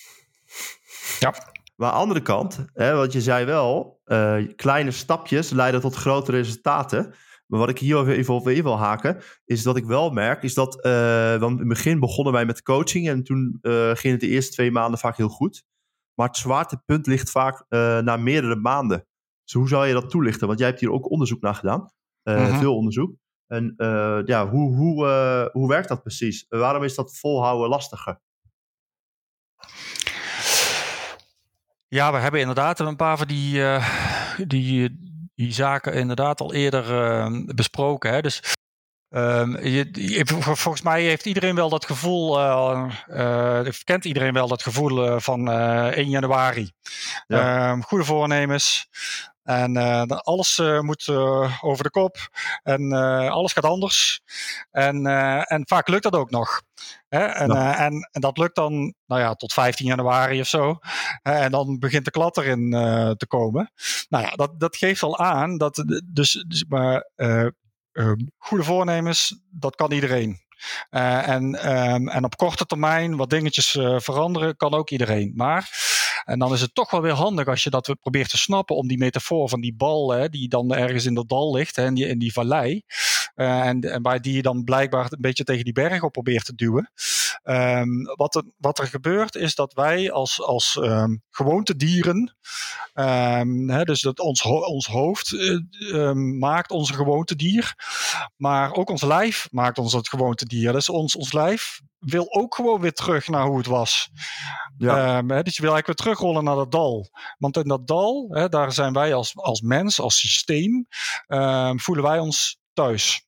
Ja. 1.19 1.33
Maar 1.79 1.89
aan 1.89 1.95
de 1.95 2.01
andere 2.01 2.21
kant, 2.21 2.65
hè, 2.73 2.95
want 2.95 3.13
je 3.13 3.21
zei 3.21 3.45
wel, 3.45 4.01
kleine 4.55 4.91
stapjes 4.91 5.49
leiden 5.49 5.81
tot 5.81 5.95
grote 5.95 6.31
resultaten. 6.31 7.13
Maar 7.45 7.59
wat 7.59 7.69
ik 7.69 7.79
hier 7.79 8.07
even 8.09 8.33
op 8.33 8.43
wil 8.43 8.77
haken, 8.77 9.21
is 9.45 9.63
dat 9.63 9.77
ik 9.77 9.85
wel 9.85 10.09
merk, 10.09 10.43
is 10.43 10.53
dat, 10.53 10.85
uh, 10.85 10.91
want 11.37 11.51
in 11.51 11.57
het 11.57 11.67
begin 11.67 11.99
begonnen 11.99 12.33
wij 12.33 12.45
met 12.45 12.61
coaching 12.61 13.07
en 13.07 13.23
toen 13.23 13.57
uh, 13.61 13.89
ging 13.93 14.13
het 14.13 14.19
de 14.19 14.27
eerste 14.27 14.51
twee 14.51 14.71
maanden 14.71 14.99
vaak 14.99 15.17
heel 15.17 15.29
goed. 15.29 15.63
Maar 16.13 16.27
het 16.27 16.37
zwaartepunt 16.37 17.07
ligt 17.07 17.31
vaak 17.31 17.65
na 18.03 18.17
meerdere 18.17 18.55
maanden. 18.55 19.07
Dus 19.43 19.53
hoe 19.53 19.67
zou 19.67 19.87
je 19.87 19.93
dat 19.93 20.09
toelichten? 20.09 20.47
Want 20.47 20.59
jij 20.59 20.67
hebt 20.67 20.79
hier 20.79 20.91
ook 20.91 21.11
onderzoek 21.11 21.41
naar 21.41 21.55
gedaan, 21.55 21.91
-huh. 22.23 22.59
veel 22.59 22.75
onderzoek. 22.75 23.15
En 23.47 23.73
ja, 24.25 24.49
hoe, 24.49 24.75
hoe, 24.75 25.49
hoe 25.51 25.67
werkt 25.67 25.87
dat 25.87 26.01
precies? 26.01 26.45
waarom 26.49 26.83
is 26.83 26.95
dat 26.95 27.17
volhouden 27.17 27.69
lastiger? 27.69 28.19
Ja, 31.89 32.11
we 32.11 32.17
hebben 32.17 32.39
inderdaad 32.39 32.79
een 32.79 32.95
paar 32.95 33.17
van 33.17 33.27
die, 33.27 33.63
die, 34.47 34.99
die 35.35 35.53
zaken 35.53 35.93
inderdaad 35.93 36.41
al 36.41 36.53
eerder 36.53 36.91
uh, 36.91 37.41
besproken. 37.45 38.11
Hè? 38.11 38.21
Dus 38.21 38.55
um, 39.09 39.63
je, 39.63 39.89
je, 39.91 40.25
volgens 40.41 40.81
mij 40.81 41.03
heeft 41.03 41.25
iedereen 41.25 41.55
wel 41.55 41.69
dat 41.69 41.85
gevoel, 41.85 42.39
uh, 42.39 43.65
kent 43.83 44.05
iedereen 44.05 44.33
wel 44.33 44.47
dat 44.47 44.63
gevoel 44.63 45.19
van 45.19 45.51
1 45.51 46.09
januari. 46.09 46.71
Ja. 47.27 47.71
Um, 47.71 47.83
goede 47.83 48.03
voornemens. 48.03 48.89
En 49.49 49.77
alles 50.07 50.61
moet 50.81 51.09
over 51.61 51.83
de 51.83 51.89
kop. 51.89 52.17
En 52.63 52.91
alles 53.31 53.53
gaat 53.53 53.63
anders. 53.63 54.21
En, 54.71 55.05
en 55.45 55.67
vaak 55.67 55.87
lukt 55.87 56.03
dat 56.03 56.15
ook 56.15 56.29
nog. 56.29 56.61
Hè? 57.09 57.25
En, 57.25 57.47
ja. 57.47 57.79
uh, 57.79 57.85
en, 57.85 58.09
en, 58.11 58.21
dat 58.21 58.37
lukt 58.37 58.55
dan 58.55 58.93
nou 59.05 59.21
ja, 59.21 59.33
tot 59.33 59.53
15 59.53 59.85
januari 59.85 60.39
of 60.39 60.47
zo. 60.47 60.79
en 61.21 61.51
dan 61.51 61.79
begint 61.79 62.05
de 62.05 62.11
klat 62.11 62.37
erin 62.37 62.73
uh, 62.73 63.11
te 63.11 63.27
komen. 63.27 63.71
Nou 64.09 64.23
ja, 64.23 64.31
dat, 64.31 64.59
dat 64.59 64.75
geeft 64.75 65.03
al 65.03 65.17
aan 65.17 65.57
dat 65.57 65.83
dus, 66.05 66.45
dus 66.47 66.65
maar, 66.67 67.09
uh, 67.15 67.47
goede 68.37 68.63
voornemens, 68.63 69.39
dat 69.49 69.75
kan 69.75 69.91
iedereen. 69.91 70.47
en, 70.89 71.71
um, 71.93 72.09
en 72.09 72.23
op 72.23 72.35
korte 72.35 72.65
termijn 72.65 73.15
wat 73.15 73.29
dingetjes 73.29 73.71
veranderen, 73.97 74.55
kan 74.55 74.73
ook 74.73 74.89
iedereen. 74.89 75.31
Maar 75.35 75.69
en 76.29 76.39
dan 76.39 76.53
is 76.53 76.61
het 76.61 76.75
toch 76.75 76.91
wel 76.91 77.01
weer 77.01 77.11
handig 77.11 77.47
als 77.47 77.63
je 77.63 77.69
dat 77.69 77.95
probeert 78.01 78.29
te 78.29 78.37
snappen 78.37 78.75
om 78.75 78.87
die 78.87 78.97
metafoor 78.97 79.49
van 79.49 79.61
die 79.61 79.73
bal, 79.75 80.11
hè, 80.11 80.29
die 80.29 80.49
dan 80.49 80.73
ergens 80.73 81.05
in 81.05 81.13
dat 81.13 81.29
dal 81.29 81.53
ligt, 81.53 81.75
hè, 81.75 81.85
in, 81.85 82.19
die, 82.19 82.33
vallei. 82.33 82.81
Uh, 83.35 83.65
en, 83.65 83.81
en 83.81 84.01
waar 84.01 84.21
die 84.21 84.35
je 84.35 84.41
dan 84.41 84.63
blijkbaar 84.63 85.05
een 85.11 85.21
beetje 85.21 85.43
tegen 85.43 85.63
die 85.63 85.73
berg 85.73 86.03
op 86.03 86.11
probeert 86.11 86.45
te 86.45 86.55
duwen. 86.55 86.91
Um, 87.43 88.03
wat, 88.15 88.35
er, 88.35 88.43
wat 88.57 88.79
er 88.79 88.87
gebeurt 88.87 89.35
is 89.35 89.55
dat 89.55 89.73
wij 89.73 90.11
als, 90.11 90.41
als 90.41 90.77
um, 90.81 91.23
gewoontedieren, 91.29 92.37
um, 92.93 93.69
hè, 93.69 93.83
dus 93.83 94.01
dat 94.01 94.19
ons, 94.19 94.41
ons 94.43 94.87
hoofd 94.87 95.31
uh, 95.31 96.11
maakt 96.39 96.71
onze 96.71 96.93
gewoontedier, 96.93 97.73
maar 98.35 98.73
ook 98.73 98.89
ons 98.89 99.01
lijf 99.01 99.47
maakt 99.51 99.77
ons 99.77 99.93
het 99.93 100.09
gewoontedier. 100.09 100.71
Dus 100.71 100.89
ons, 100.89 101.15
ons 101.15 101.33
lijf 101.33 101.81
wil 101.99 102.33
ook 102.33 102.55
gewoon 102.55 102.81
weer 102.81 102.93
terug 102.93 103.27
naar 103.27 103.45
hoe 103.45 103.57
het 103.57 103.67
was. 103.67 104.09
Ja. 104.77 105.17
Um, 105.17 105.27
dus 105.27 105.55
je 105.55 105.61
wil 105.61 105.73
eigenlijk 105.73 105.85
weer 105.85 105.95
terugrollen 105.95 106.43
naar 106.43 106.55
dat 106.55 106.71
dal. 106.71 107.09
Want 107.37 107.57
in 107.57 107.67
dat 107.67 107.87
dal, 107.87 108.27
daar 108.49 108.71
zijn 108.71 108.93
wij 108.93 109.13
als, 109.13 109.35
als 109.35 109.61
mens, 109.61 109.99
als 109.99 110.19
systeem, 110.19 110.87
um, 111.27 111.79
voelen 111.79 112.03
wij 112.03 112.19
ons 112.19 112.59
thuis. 112.73 113.27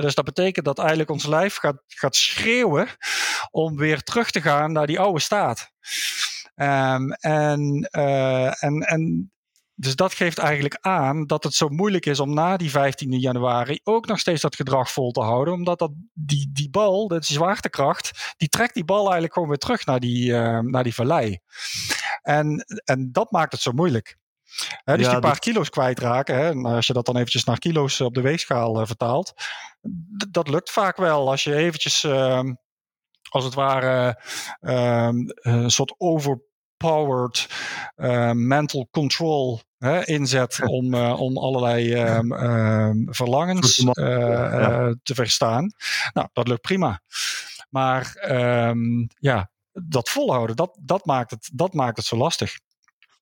Dus 0.00 0.14
dat 0.14 0.24
betekent 0.24 0.64
dat 0.64 0.78
eigenlijk 0.78 1.10
ons 1.10 1.26
lijf 1.26 1.56
gaat, 1.56 1.82
gaat 1.86 2.16
schreeuwen 2.16 2.88
om 3.50 3.76
weer 3.76 4.02
terug 4.02 4.30
te 4.30 4.40
gaan 4.40 4.72
naar 4.72 4.86
die 4.86 5.00
oude 5.00 5.20
staat. 5.20 5.70
Um, 6.54 7.12
en, 7.12 7.88
uh, 7.96 8.62
en, 8.64 8.80
en 8.80 9.32
dus 9.74 9.96
dat 9.96 10.14
geeft 10.14 10.38
eigenlijk 10.38 10.78
aan 10.80 11.26
dat 11.26 11.44
het 11.44 11.54
zo 11.54 11.68
moeilijk 11.68 12.06
is 12.06 12.20
om 12.20 12.34
na 12.34 12.56
die 12.56 12.70
15 12.70 13.12
januari 13.12 13.80
ook 13.84 14.06
nog 14.06 14.18
steeds 14.18 14.42
dat 14.42 14.56
gedrag 14.56 14.92
vol 14.92 15.10
te 15.10 15.20
houden. 15.20 15.54
Omdat 15.54 15.78
dat, 15.78 15.92
die, 16.12 16.50
die 16.52 16.70
bal, 16.70 17.08
de 17.08 17.18
zwaartekracht, 17.20 18.34
die 18.36 18.48
trekt 18.48 18.74
die 18.74 18.84
bal 18.84 19.02
eigenlijk 19.02 19.32
gewoon 19.32 19.48
weer 19.48 19.58
terug 19.58 19.86
naar 19.86 20.00
die, 20.00 20.30
uh, 20.30 20.58
naar 20.58 20.82
die 20.82 20.94
vallei. 20.94 21.38
En, 22.22 22.64
en 22.84 23.12
dat 23.12 23.30
maakt 23.30 23.52
het 23.52 23.60
zo 23.60 23.72
moeilijk. 23.72 24.16
Dus 24.84 25.06
ja, 25.06 25.10
die 25.10 25.18
paar 25.18 25.38
kilo's 25.38 25.70
kwijtraken, 25.70 26.36
hè, 26.36 26.52
als 26.74 26.86
je 26.86 26.92
dat 26.92 27.06
dan 27.06 27.16
eventjes 27.16 27.44
naar 27.44 27.58
kilo's 27.58 28.00
op 28.00 28.14
de 28.14 28.20
weegschaal 28.20 28.80
uh, 28.80 28.86
vertaalt, 28.86 29.32
dat 30.30 30.48
lukt 30.48 30.70
vaak 30.70 30.96
wel. 30.96 31.30
Als 31.30 31.44
je 31.44 31.54
eventjes, 31.54 32.02
uh, 32.02 32.40
als 33.28 33.44
het 33.44 33.54
ware, 33.54 34.22
ehm, 34.60 35.16
een 35.34 35.70
soort 35.70 35.94
overpowered 35.98 37.46
mental 38.32 38.88
control 38.90 39.60
hè, 39.82 40.04
inzet 40.04 40.60
om, 40.64 40.94
uh, 40.94 41.20
om 41.20 41.38
allerlei 41.38 41.94
um, 41.94 42.32
um, 42.32 43.06
verlangens 43.10 43.78
uh, 43.78 43.92
ja. 43.94 44.94
te 45.02 45.14
verstaan. 45.14 45.72
Nou, 46.12 46.28
dat 46.32 46.48
lukt 46.48 46.60
prima. 46.60 47.00
Maar 47.68 48.26
um, 48.68 49.08
ja, 49.18 49.50
dat 49.72 50.08
volhouden, 50.08 50.56
dat, 50.56 50.78
dat, 50.80 51.04
maakt 51.04 51.30
het, 51.30 51.50
dat 51.52 51.74
maakt 51.74 51.96
het 51.96 52.06
zo 52.06 52.16
lastig. 52.16 52.58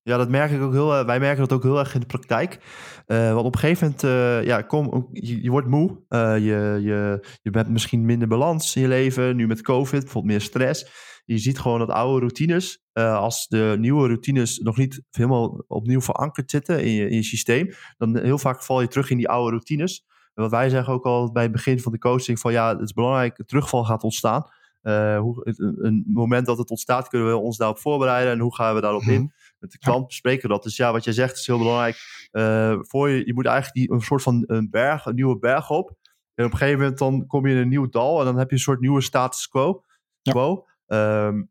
Ja, 0.02 0.16
dat 0.16 0.28
merk 0.28 0.50
ik 0.50 0.60
ook 0.60 0.72
heel 0.72 1.04
Wij 1.04 1.20
merken 1.20 1.38
dat 1.38 1.52
ook 1.52 1.62
heel 1.62 1.78
erg 1.78 1.94
in 1.94 2.00
de 2.00 2.06
praktijk. 2.06 2.58
Uh, 3.06 3.32
want 3.32 3.46
op 3.46 3.54
een 3.54 3.60
gegeven 3.60 3.84
moment, 3.84 4.04
uh, 4.04 4.44
ja, 4.44 4.62
kom, 4.62 5.08
je, 5.12 5.50
wordt 5.50 5.68
moe. 5.68 6.04
Je, 6.08 6.78
je, 6.82 7.26
je 7.42 7.50
bent 7.50 7.68
misschien 7.68 8.04
minder 8.04 8.28
balans 8.28 8.76
in 8.76 8.82
je 8.82 8.88
leven. 8.88 9.36
Nu 9.36 9.46
met 9.46 9.62
COVID, 9.62 10.00
bijvoorbeeld 10.00 10.24
meer 10.24 10.40
stress. 10.40 11.08
Je 11.24 11.38
ziet 11.38 11.58
gewoon 11.58 11.78
dat 11.78 11.90
oude 11.90 12.18
routines, 12.18 12.84
als 12.92 13.46
de 13.48 13.76
nieuwe 13.78 14.06
routines 14.06 14.58
nog 14.58 14.76
niet 14.76 15.02
helemaal 15.10 15.64
opnieuw 15.66 16.00
verankerd 16.00 16.50
zitten 16.50 16.82
in 16.82 16.92
je, 16.92 17.08
in 17.08 17.16
je 17.16 17.22
systeem, 17.22 17.70
dan 17.96 18.18
heel 18.18 18.38
vaak 18.38 18.62
val 18.62 18.80
je 18.80 18.88
terug 18.88 19.10
in 19.10 19.16
die 19.16 19.28
oude 19.28 19.50
routines. 19.50 20.04
Wat 20.34 20.50
wij 20.50 20.68
zeggen 20.68 20.92
ook 20.92 21.04
al 21.04 21.32
bij 21.32 21.42
het 21.42 21.52
begin 21.52 21.80
van 21.80 21.92
de 21.92 21.98
coaching, 21.98 22.38
van 22.38 22.52
ja, 22.52 22.68
het 22.68 22.80
is 22.80 22.92
belangrijk, 22.92 23.42
terugval 23.46 23.84
gaat 23.84 24.02
ontstaan. 24.02 24.44
Uh, 24.82 25.18
hoe, 25.18 25.40
een 25.82 26.04
moment 26.06 26.46
dat 26.46 26.58
het 26.58 26.70
ontstaat, 26.70 27.08
kunnen 27.08 27.28
we 27.28 27.36
ons 27.36 27.56
daarop 27.56 27.78
voorbereiden 27.78 28.32
en 28.32 28.38
hoe 28.38 28.54
gaan 28.54 28.74
we 28.74 28.80
daarop 28.80 29.02
in? 29.02 29.32
Met 29.58 29.70
de 29.70 29.78
klant 29.78 30.06
bespreken 30.06 30.42
we 30.42 30.54
dat. 30.54 30.62
Dus 30.62 30.76
ja, 30.76 30.92
wat 30.92 31.04
jij 31.04 31.12
zegt 31.12 31.36
is 31.36 31.46
heel 31.46 31.58
belangrijk. 31.58 31.96
Uh, 32.32 32.78
voor 32.80 33.08
je, 33.08 33.26
je 33.26 33.34
moet 33.34 33.46
eigenlijk 33.46 33.76
die, 33.76 33.92
een 33.92 34.00
soort 34.00 34.22
van 34.22 34.44
een 34.46 34.70
berg, 34.70 35.04
een 35.04 35.14
nieuwe 35.14 35.38
berg 35.38 35.70
op. 35.70 35.98
En 36.34 36.44
op 36.44 36.52
een 36.52 36.58
gegeven 36.58 36.80
moment 36.80 36.98
dan 36.98 37.26
kom 37.26 37.46
je 37.46 37.54
in 37.54 37.60
een 37.60 37.68
nieuw 37.68 37.88
dal 37.88 38.18
en 38.18 38.24
dan 38.24 38.38
heb 38.38 38.48
je 38.48 38.54
een 38.54 38.62
soort 38.62 38.80
nieuwe 38.80 39.00
status 39.00 39.48
quo. 39.48 39.84
Ja. 40.22 40.32
quo. 40.32 40.66
Um, 40.86 41.50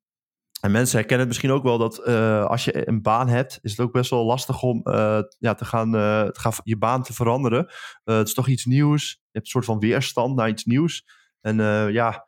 en 0.61 0.71
mensen 0.71 0.97
herkennen 0.97 1.27
het 1.27 1.27
misschien 1.27 1.57
ook 1.57 1.63
wel 1.63 1.77
dat 1.77 2.07
uh, 2.07 2.45
als 2.45 2.65
je 2.65 2.88
een 2.88 3.01
baan 3.01 3.27
hebt, 3.27 3.59
is 3.61 3.71
het 3.71 3.80
ook 3.80 3.91
best 3.91 4.09
wel 4.09 4.25
lastig 4.25 4.61
om 4.61 4.82
uh, 4.84 5.19
ja, 5.39 5.53
te, 5.53 5.65
gaan, 5.65 5.95
uh, 5.95 6.23
te 6.23 6.39
gaan 6.39 6.53
je 6.63 6.77
baan 6.77 7.03
te 7.03 7.13
veranderen. 7.13 7.71
het 8.03 8.27
is 8.27 8.34
toch 8.34 8.47
iets 8.47 8.65
nieuws. 8.65 9.09
Je 9.09 9.17
hebt 9.32 9.45
een 9.45 9.51
soort 9.51 9.65
van 9.65 9.80
weerstand 9.80 10.36
naar 10.36 10.49
iets 10.49 10.65
nieuws. 10.65 11.05
En 11.41 11.57
ja, 11.91 12.27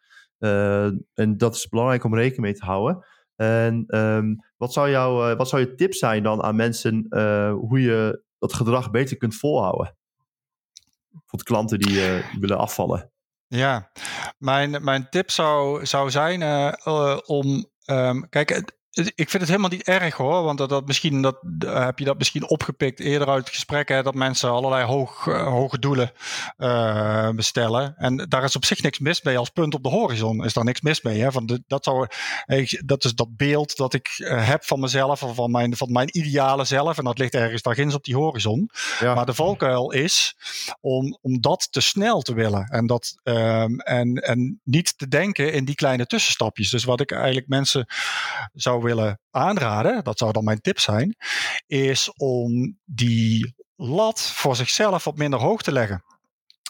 en 1.14 1.38
dat 1.38 1.56
is 1.56 1.68
belangrijk 1.68 2.04
om 2.04 2.16
rekening 2.16 2.42
mee 2.42 2.54
te 2.54 2.66
houden. 2.66 3.06
En 3.36 3.84
ehm, 3.88 4.36
wat, 4.58 4.74
zou 4.74 4.89
jouw, 4.89 5.36
wat 5.36 5.50
zou 5.50 5.62
je 5.62 5.76
tip 5.76 5.94
zijn 5.94 6.24
dan 6.24 6.44
aan 6.44 6.56
mensen 6.56 7.06
hoe 7.52 7.82
je 7.82 8.24
dat 8.39 8.54
gedrag 8.54 8.92
beter 8.92 9.18
kunt 9.18 9.36
volhouden? 9.36 9.96
Voor 11.26 11.44
klanten 11.44 11.80
die 11.80 12.24
willen 12.39 12.58
afvallen. 12.58 13.12
Ja, 13.48 13.92
mijn, 14.38 14.84
mijn 14.84 15.10
tip 15.10 15.32
zou, 15.32 15.86
zou 15.86 16.10
zijn 16.10 16.42
om. 17.26 17.70
Um, 17.86 18.30
kijk, 18.30 18.80
ik 18.94 19.30
vind 19.30 19.34
het 19.34 19.48
helemaal 19.48 19.70
niet 19.70 19.84
erg 19.84 20.16
hoor, 20.16 20.44
want 20.44 20.58
dat, 20.58 20.70
dat 20.70 20.88
misschien, 20.88 21.22
dat, 21.22 21.38
heb 21.60 22.00
je 22.00 22.06
dat 22.06 22.18
misschien 22.18 22.50
opgepikt 22.50 23.00
eerder 23.00 23.28
uit 23.28 23.46
het 23.46 23.54
gesprek, 23.54 23.89
hè, 23.89 24.04
dat 24.04 24.16
mensen 24.16 24.50
allerlei 24.50 24.86
hoog, 24.86 25.26
uh, 25.26 25.48
hoge 25.48 25.80
doelen 25.80 26.12
uh, 26.58 27.30
bestellen. 27.30 27.96
En 27.98 28.18
daar 28.18 28.44
is 28.44 28.56
op 28.56 28.66
zich 28.66 28.82
niks 28.82 29.00
mis 29.00 29.22
mee. 29.22 29.38
Als 29.38 29.50
punt 29.50 29.74
op 29.74 29.84
de 29.84 29.89
horizon 29.89 30.46
is 30.46 30.54
daar 30.54 30.64
niks 30.64 30.82
mis 30.82 31.02
mee. 31.02 31.22
Hè? 31.22 31.32
Van 31.32 31.46
de, 31.46 31.64
dat, 31.68 31.84
zou, 31.84 32.08
dat 32.86 33.04
is 33.04 33.14
dat 33.14 33.36
beeld 33.36 33.78
dat 33.78 33.94
ik 33.94 34.10
heb 34.26 34.64
van 34.64 34.80
mezelf, 34.80 35.24
of 35.24 35.36
van 35.36 35.52
mijn, 35.52 35.76
van 35.76 35.92
mijn 35.92 36.18
ideale 36.18 36.64
zelf. 36.64 36.98
En 36.98 37.04
dat 37.04 37.18
ligt 37.18 37.34
ergens 37.34 37.62
daar 37.62 37.76
ginds 37.76 37.96
op 37.96 38.04
die 38.04 38.16
horizon. 38.16 38.70
Ja. 39.00 39.14
Maar 39.14 39.26
de 39.26 39.34
valkuil 39.34 39.92
is 39.92 40.36
om, 40.82 41.18
om 41.22 41.42
dat 41.42 41.68
te 41.72 41.82
snel 41.82 42.22
te 42.22 42.34
willen. 42.34 42.68
En, 42.68 42.88
dat, 42.88 43.20
um, 43.24 43.80
en, 43.80 44.16
en 44.16 44.60
niet 44.64 44.98
te 44.98 45.08
denken 45.08 45.54
in 45.54 45.66
die 45.66 45.76
kleine 45.76 46.06
tussenstapjes. 46.06 46.70
Dus 46.70 46.84
wat 46.84 47.02
ik 47.02 47.12
eigenlijk 47.12 47.48
mensen 47.48 47.86
zou 48.54 48.81
willen 48.82 49.20
aanraden, 49.32 50.04
dat 50.04 50.18
zou 50.18 50.32
dan 50.32 50.44
mijn 50.44 50.62
tip 50.62 50.80
zijn, 50.80 51.16
is 51.66 52.14
om 52.14 52.78
die 52.86 53.56
lat 53.76 54.22
voor 54.22 54.56
zichzelf 54.56 55.08
op 55.08 55.18
minder 55.18 55.40
hoog 55.40 55.62
te 55.62 55.72
leggen. 55.72 56.04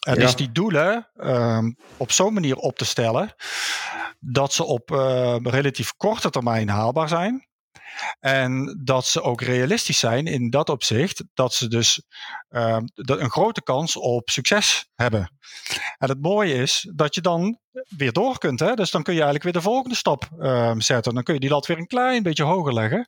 En 0.05 0.13
ja. 0.15 0.21
dus 0.21 0.35
die 0.35 0.51
doelen 0.51 1.09
um, 1.17 1.75
op 1.97 2.11
zo'n 2.11 2.33
manier 2.33 2.55
op 2.55 2.77
te 2.77 2.85
stellen 2.85 3.35
dat 4.19 4.53
ze 4.53 4.63
op 4.63 4.91
uh, 4.91 5.35
relatief 5.41 5.93
korte 5.97 6.29
termijn 6.29 6.69
haalbaar 6.69 7.07
zijn. 7.07 7.49
En 8.19 8.81
dat 8.83 9.05
ze 9.05 9.21
ook 9.21 9.41
realistisch 9.41 9.99
zijn 9.99 10.25
in 10.25 10.49
dat 10.49 10.69
opzicht, 10.69 11.23
dat 11.33 11.53
ze 11.53 11.67
dus 11.67 12.03
uh, 12.49 12.77
een 12.95 13.29
grote 13.29 13.63
kans 13.63 13.95
op 13.95 14.29
succes 14.29 14.89
hebben. 14.95 15.37
En 15.97 16.09
het 16.09 16.21
mooie 16.21 16.53
is 16.53 16.91
dat 16.95 17.15
je 17.15 17.21
dan 17.21 17.59
weer 17.97 18.11
door 18.11 18.37
kunt. 18.37 18.59
Hè? 18.59 18.73
Dus 18.73 18.91
dan 18.91 19.03
kun 19.03 19.13
je 19.13 19.21
eigenlijk 19.21 19.43
weer 19.53 19.61
de 19.61 19.69
volgende 19.69 19.95
stap 19.95 20.29
um, 20.39 20.81
zetten. 20.81 21.13
Dan 21.13 21.23
kun 21.23 21.33
je 21.33 21.39
die 21.39 21.49
lat 21.49 21.65
weer 21.65 21.77
een 21.77 21.87
klein 21.87 22.23
beetje 22.23 22.43
hoger 22.43 22.73
leggen. 22.73 23.07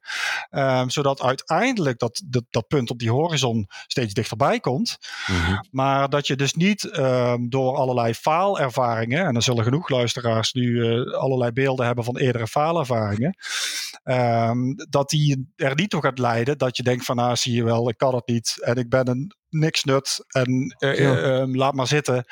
Um, 0.52 0.90
zodat 0.90 1.22
uiteindelijk 1.22 2.00
dat, 2.00 2.22
dat, 2.26 2.44
dat, 2.50 2.68
punt 2.68 2.90
op 2.90 3.00
die 3.00 3.12
horizon 3.12 3.66
steeds 3.88 4.14
dichterbij 4.14 4.60
komt. 4.60 4.98
Mm-hmm. 5.28 5.66
Maar 5.72 6.10
dat 6.10 6.28
je 6.28 6.36
dus 6.36 6.54
niet 6.54 6.98
um, 6.98 7.50
door 7.50 7.76
allerlei 7.76 8.14
faalervaringen, 8.14 9.26
en 9.26 9.36
er 9.36 9.44
zullen 9.44 9.64
genoeg 9.64 9.90
luisteraars 9.90 10.54
nu 10.54 10.70
uh, 10.70 11.14
allerlei 11.14 11.52
beelden 11.52 11.86
hebben 11.86 12.04
van 12.04 12.18
eerdere 12.18 12.48
faalervaringen, 12.48 13.38
dat 14.90 15.10
die 15.10 15.54
er 15.56 15.76
niet 15.76 15.90
toe 15.90 16.02
gaat 16.02 16.20
leiden 16.20 16.58
dat 16.58 16.78
je 16.78 16.84
denkt 16.84 17.06
van 17.06 17.16
nou 17.16 17.36
zie 17.36 17.56
je 17.56 17.64
wel, 17.64 17.90
ik 17.90 17.98
kan 17.98 18.16
het 18.16 18.28
niet 18.28 18.58
en 18.62 18.76
ik 18.76 18.90
ben 18.90 19.08
een 19.08 19.36
niks 19.50 19.84
nut 19.84 20.26
en 20.28 20.76
uh, 20.80 21.00
ja. 21.00 21.42
uh, 21.42 21.56
laat 21.56 21.74
maar 21.74 21.88
zitten. 21.88 22.26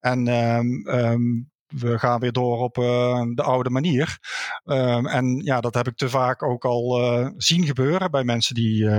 En 0.00 0.26
um, 0.28 1.50
we 1.66 1.98
gaan 1.98 2.20
weer 2.20 2.32
door 2.32 2.58
op 2.58 2.78
uh, 2.78 3.22
de 3.34 3.42
oude 3.42 3.70
manier. 3.70 4.18
Um, 4.64 5.06
en 5.06 5.40
ja, 5.44 5.60
dat 5.60 5.74
heb 5.74 5.86
ik 5.86 5.96
te 5.96 6.08
vaak 6.08 6.42
ook 6.42 6.64
al 6.64 7.00
uh, 7.00 7.28
zien 7.36 7.64
gebeuren 7.64 8.10
bij 8.10 8.24
mensen 8.24 8.54
die. 8.54 8.82
Uh, 8.82 8.98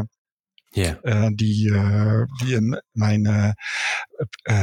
yeah. 0.69 1.27
die, 1.35 1.71
die 2.37 2.55
in 2.55 2.83
mijn 2.91 3.55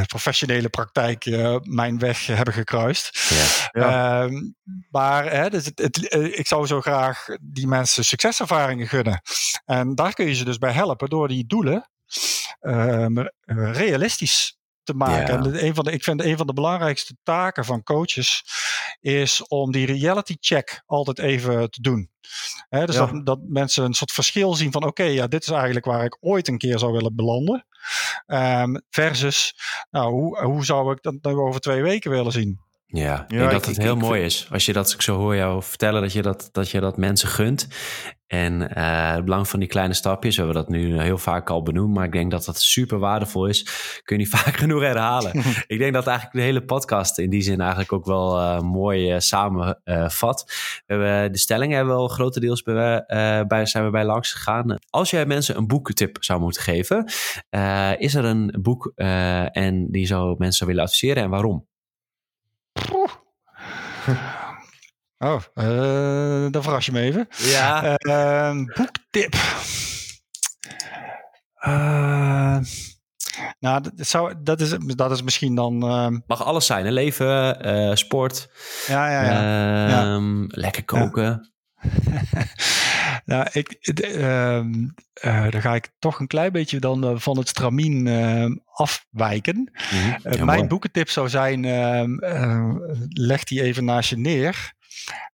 professionele 0.07 0.69
praktijk 0.69 1.25
mijn 1.63 1.99
weg 1.99 2.27
hebben 2.27 2.55
gekruist. 2.55 3.29
Yeah. 3.29 3.91
Ja. 3.91 4.23
Um, 4.23 4.57
maar 4.91 5.31
hè, 5.33 5.51
dus 5.51 5.65
het, 5.65 5.79
het, 5.79 6.15
ik 6.39 6.47
zou 6.47 6.67
zo 6.67 6.81
graag 6.81 7.27
die 7.41 7.67
mensen 7.67 8.05
succeservaringen 8.05 8.89
gunnen. 8.89 9.21
En 9.65 9.95
daar 9.95 10.15
kun 10.15 10.27
je 10.27 10.35
ze 10.35 10.45
dus 10.45 10.59
bij 10.59 10.73
helpen 10.73 11.09
door 11.09 11.29
die 11.29 11.47
doelen 11.47 11.91
um, 12.61 13.31
realistisch 13.45 14.59
te 14.85 14.95
maken. 14.95 15.43
Ja. 15.43 15.51
En 15.51 15.64
een 15.64 15.74
van 15.74 15.85
de, 15.85 15.93
ik 15.93 16.05
vind 16.05 16.22
een 16.22 16.37
van 16.37 16.47
de 16.47 16.53
belangrijkste 16.53 17.16
taken 17.22 17.64
van 17.64 17.82
coaches 17.82 18.45
is 19.01 19.47
om 19.47 19.72
die 19.72 19.87
reality 19.87 20.37
check 20.41 20.82
altijd 20.87 21.18
even 21.18 21.70
te 21.70 21.80
doen. 21.80 22.11
He, 22.68 22.87
dus 22.87 22.95
ja. 22.95 23.07
dat, 23.07 23.26
dat, 23.26 23.39
mensen 23.43 23.85
een 23.85 23.95
soort 23.95 24.12
verschil 24.12 24.55
zien 24.55 24.72
van 24.72 24.85
oké, 24.85 25.03
okay, 25.03 25.14
ja, 25.14 25.26
dit 25.26 25.43
is 25.43 25.51
eigenlijk 25.51 25.85
waar 25.85 26.05
ik 26.05 26.16
ooit 26.20 26.49
een 26.49 26.59
keer 26.59 26.78
zou 26.78 26.93
willen 26.93 27.14
belanden. 27.14 27.66
Um, 28.26 28.82
versus, 28.91 29.55
nou, 29.91 30.12
hoe, 30.12 30.43
hoe 30.43 30.64
zou 30.64 30.93
ik 30.93 31.03
dat 31.03 31.14
nou 31.20 31.37
over 31.37 31.61
twee 31.61 31.82
weken 31.82 32.11
willen 32.11 32.32
zien? 32.32 32.61
Ja, 32.95 33.22
ik 33.28 33.38
denk 33.38 33.51
dat 33.51 33.66
het 33.66 33.76
heel 33.76 33.95
ik, 33.95 34.01
mooi 34.01 34.20
ik, 34.20 34.26
is. 34.26 34.49
Als 34.51 34.66
je 34.66 34.72
dat, 34.72 34.92
ik 34.92 35.03
zo 35.03 35.16
hoor 35.16 35.36
jou 35.36 35.62
vertellen, 35.62 36.03
dat 36.03 36.12
je 36.12 36.22
dat, 36.22 36.49
dat, 36.53 36.70
je 36.70 36.80
dat 36.80 36.97
mensen 36.97 37.28
gunt. 37.28 37.68
En 38.26 38.61
uh, 38.61 39.12
het 39.12 39.24
belang 39.24 39.49
van 39.49 39.59
die 39.59 39.68
kleine 39.68 39.95
stapjes, 39.95 40.36
we 40.36 40.42
hebben 40.42 40.62
dat 40.62 40.70
nu 40.70 41.01
heel 41.01 41.18
vaak 41.18 41.51
al 41.51 41.62
benoemd, 41.62 41.95
maar 41.95 42.05
ik 42.05 42.12
denk 42.12 42.30
dat 42.30 42.45
dat 42.45 42.61
super 42.61 42.99
waardevol 42.99 43.47
is. 43.47 43.62
Kun 44.05 44.16
je 44.16 44.22
niet 44.22 44.32
vaak 44.38 44.57
genoeg 44.57 44.80
herhalen. 44.80 45.32
ik 45.66 45.78
denk 45.78 45.92
dat 45.92 46.07
eigenlijk 46.07 46.36
de 46.36 46.42
hele 46.42 46.64
podcast 46.64 47.18
in 47.18 47.30
die 47.30 47.42
zin 47.42 47.61
eigenlijk 47.61 47.92
ook 47.92 48.05
wel 48.05 48.40
uh, 48.40 48.61
mooi 48.61 49.14
uh, 49.14 49.18
samenvat. 49.18 50.45
we 50.86 50.95
hebben 50.95 51.32
de 51.32 51.38
stellingen 51.38 51.76
hebben 51.76 51.95
we 51.95 52.01
al 52.01 52.09
grotendeels 52.09 52.62
bij, 52.62 53.05
bij, 53.49 53.66
zijn 53.66 53.84
we 53.84 53.90
bij 53.90 54.05
langs 54.05 54.32
gegaan. 54.32 54.78
Als 54.90 55.11
jij 55.11 55.26
mensen 55.26 55.57
een 55.57 55.66
boekentip 55.66 56.16
zou 56.20 56.40
moeten 56.40 56.62
geven, 56.62 57.05
is 57.99 58.14
er 58.14 58.24
een 58.24 58.55
boek 58.61 58.92
en 58.95 59.86
die 59.90 60.07
zou 60.07 60.34
mensen 60.38 60.66
willen 60.66 60.82
adviseren 60.82 61.22
en 61.22 61.30
waarom? 61.30 61.66
Oh, 65.19 65.41
uh, 65.55 66.51
dan 66.51 66.62
verras 66.62 66.87
je 66.87 66.93
me 66.93 67.01
even. 67.01 67.29
Ja. 67.37 67.97
Uh, 67.99 68.65
boektip. 68.77 69.35
Uh, 71.67 72.59
nou, 73.61 73.83
dat, 73.83 73.93
zou, 73.97 74.35
dat, 74.43 74.61
is, 74.61 74.77
dat 74.79 75.11
is 75.11 75.23
misschien 75.23 75.55
dan. 75.55 75.85
Uh... 75.85 76.19
Mag 76.27 76.45
alles 76.45 76.67
zijn, 76.67 76.85
hè? 76.85 76.91
leven, 76.91 77.67
uh, 77.67 77.95
sport. 77.95 78.49
Ja, 78.87 79.11
ja, 79.11 79.23
ja. 79.23 79.89
ja. 79.89 80.03
Ehm, 80.03 80.45
lekker 80.47 80.85
koken. 80.85 81.53
nou, 83.25 83.49
ik, 83.53 83.95
dan 85.51 85.61
ga 85.61 85.75
ik 85.75 85.91
toch 85.99 86.21
een 86.21 86.27
klein 86.27 86.53
beetje 86.53 86.81
dan 86.81 87.21
van 87.21 87.39
het 87.39 87.49
stramien 87.49 88.09
afwijken. 88.73 89.71
Ja, 90.23 90.45
mijn 90.45 90.69
boekentip 90.69 91.09
zou 91.09 91.29
zijn: 91.29 91.65
ehm, 91.65 92.77
leg 93.09 93.45
die 93.45 93.62
even 93.62 93.85
naast 93.85 94.11
je 94.11 94.19
neer 94.19 94.75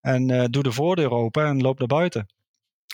en 0.00 0.50
doe 0.50 0.62
de 0.62 0.72
voordeur 0.72 1.10
open 1.10 1.46
en 1.46 1.60
loop 1.60 1.78
naar 1.78 1.88
buiten. 1.88 2.26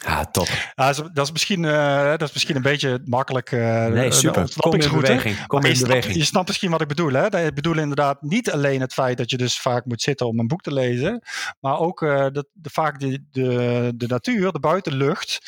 Ja, 0.04 0.24
top. 0.24 0.48
Ja, 0.74 0.92
dat, 0.92 1.26
is 1.26 1.32
misschien, 1.32 1.62
uh, 1.62 2.08
dat 2.10 2.22
is 2.22 2.32
misschien 2.32 2.56
een 2.56 2.62
beetje 2.62 3.00
makkelijk. 3.04 3.50
Uh, 3.50 3.86
nee, 3.86 4.12
super. 4.12 4.48
Kom 4.56 4.74
in 4.74 4.90
beweging. 4.90 5.46
Kom 5.46 5.64
in 5.64 5.74
je 5.74 5.78
beweging. 5.78 6.04
Snapt, 6.04 6.18
je 6.18 6.24
snapt 6.24 6.46
misschien 6.46 6.70
wat 6.70 6.80
ik 6.80 6.88
bedoel. 6.88 7.12
Hè? 7.12 7.46
Ik 7.46 7.54
bedoel 7.54 7.78
inderdaad 7.78 8.22
niet 8.22 8.50
alleen 8.50 8.80
het 8.80 8.92
feit 8.92 9.16
dat 9.16 9.30
je 9.30 9.36
dus 9.36 9.60
vaak 9.60 9.84
moet 9.84 10.02
zitten 10.02 10.26
om 10.26 10.38
een 10.38 10.46
boek 10.46 10.62
te 10.62 10.72
lezen. 10.72 11.22
Maar 11.60 11.78
ook 11.78 12.02
uh, 12.02 12.26
dat 12.32 12.46
de, 12.52 12.70
vaak 12.70 13.00
de, 13.00 13.24
de, 13.30 13.92
de 13.94 14.06
natuur, 14.06 14.52
de 14.52 14.60
buitenlucht, 14.60 15.38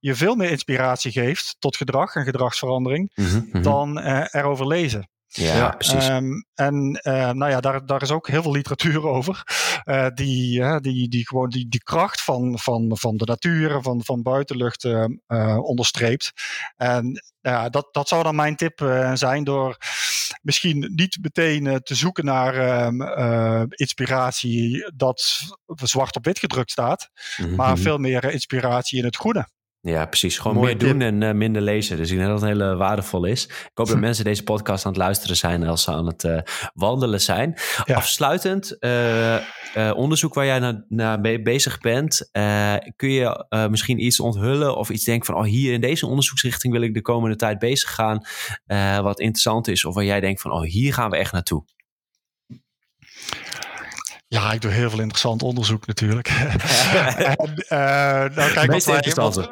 je 0.00 0.14
veel 0.14 0.34
meer 0.34 0.50
inspiratie 0.50 1.12
geeft 1.12 1.56
tot 1.58 1.76
gedrag 1.76 2.14
en 2.14 2.24
gedragsverandering 2.24 3.12
mm-hmm, 3.14 3.44
mm-hmm. 3.44 3.62
dan 3.62 3.98
erover 3.98 4.66
lezen. 4.66 5.08
Ja, 5.36 5.56
ja, 5.56 5.68
precies. 5.70 6.08
Um, 6.08 6.46
en 6.54 7.00
uh, 7.02 7.30
nou 7.30 7.50
ja, 7.50 7.60
daar, 7.60 7.86
daar 7.86 8.02
is 8.02 8.10
ook 8.10 8.28
heel 8.28 8.42
veel 8.42 8.52
literatuur 8.52 9.06
over. 9.06 9.42
Uh, 9.84 10.06
die, 10.14 10.60
uh, 10.60 10.76
die, 10.76 11.08
die 11.08 11.26
gewoon 11.26 11.48
die, 11.48 11.68
die 11.68 11.82
kracht 11.82 12.22
van, 12.22 12.58
van, 12.58 12.98
van 12.98 13.16
de 13.16 13.24
natuur, 13.24 13.82
van, 13.82 14.04
van 14.04 14.22
buitenlucht 14.22 14.88
onderstreept. 15.56 16.32
En 16.76 17.22
ja, 17.40 17.68
dat, 17.68 17.88
dat 17.92 18.08
zou 18.08 18.22
dan 18.22 18.34
mijn 18.34 18.56
tip 18.56 18.78
zijn 19.14 19.44
door 19.44 19.76
misschien 20.42 20.92
niet 20.94 21.18
meteen 21.20 21.80
te 21.82 21.94
zoeken 21.94 22.24
naar 22.24 22.84
um, 22.86 23.66
inspiratie 23.68 24.92
dat 24.96 25.40
zwart 25.66 26.16
op 26.16 26.24
wit 26.24 26.38
gedrukt 26.38 26.70
staat. 26.70 27.10
Mm-hmm. 27.36 27.56
Maar 27.56 27.78
veel 27.78 27.98
meer 27.98 28.24
inspiratie 28.24 28.98
in 28.98 29.04
het 29.04 29.16
goede. 29.16 29.48
Ja, 29.86 30.06
precies. 30.06 30.38
Gewoon 30.38 30.56
Mooi 30.56 30.66
meer 30.66 30.78
tip. 30.78 30.88
doen 30.88 31.00
en 31.00 31.20
uh, 31.22 31.32
minder 31.32 31.62
lezen. 31.62 31.96
Dus 31.96 32.10
ik 32.10 32.16
denk 32.16 32.28
dat 32.28 32.40
het 32.40 32.50
heel 32.50 32.72
uh, 32.72 32.76
waardevol 32.76 33.24
is. 33.24 33.44
Ik 33.44 33.70
hoop 33.74 33.86
dat 33.86 33.98
mensen 34.08 34.24
deze 34.24 34.42
podcast 34.42 34.84
aan 34.84 34.92
het 34.92 35.00
luisteren 35.00 35.36
zijn 35.36 35.66
als 35.66 35.82
ze 35.82 35.90
aan 35.90 36.06
het 36.06 36.24
uh, 36.24 36.38
wandelen 36.74 37.20
zijn. 37.20 37.54
Ja. 37.84 37.94
Afsluitend, 37.94 38.78
onderzoek 39.94 40.34
waar 40.34 40.44
jij 40.44 40.58
naar, 40.58 40.84
naar 40.88 41.20
bezig 41.20 41.78
bent. 41.78 42.28
kun 42.96 43.10
je 43.10 43.46
misschien 43.70 44.04
iets 44.04 44.20
onthullen 44.20 44.76
of 44.76 44.90
iets 44.90 45.04
denken 45.04 45.26
van... 45.26 45.34
oh, 45.34 45.44
hier 45.44 45.72
in 45.72 45.80
deze 45.80 46.06
onderzoeksrichting 46.06 46.72
wil 46.72 46.82
ik 46.82 46.94
de 46.94 47.02
komende 47.02 47.36
tijd 47.36 47.58
bezig 47.58 47.94
gaan. 47.94 48.24
wat 49.02 49.20
interessant 49.20 49.68
is. 49.68 49.84
Of 49.84 49.94
waar 49.94 50.04
jij 50.04 50.20
denkt 50.20 50.40
van, 50.40 50.52
oh, 50.52 50.62
hier 50.62 50.94
gaan 50.94 51.10
we 51.10 51.16
echt 51.16 51.32
naartoe. 51.32 51.64
Ja, 54.26 54.52
ik 54.52 54.60
doe 54.60 54.70
heel 54.70 54.90
veel 54.90 55.00
interessant 55.00 55.42
onderzoek 55.42 55.86
natuurlijk. 55.86 56.28
en, 57.38 57.64
uh, 57.68 57.78
nou, 58.34 58.52
kijk, 58.52 58.70
wat 58.70 58.84
wij, 58.84 59.12
wat, 59.14 59.50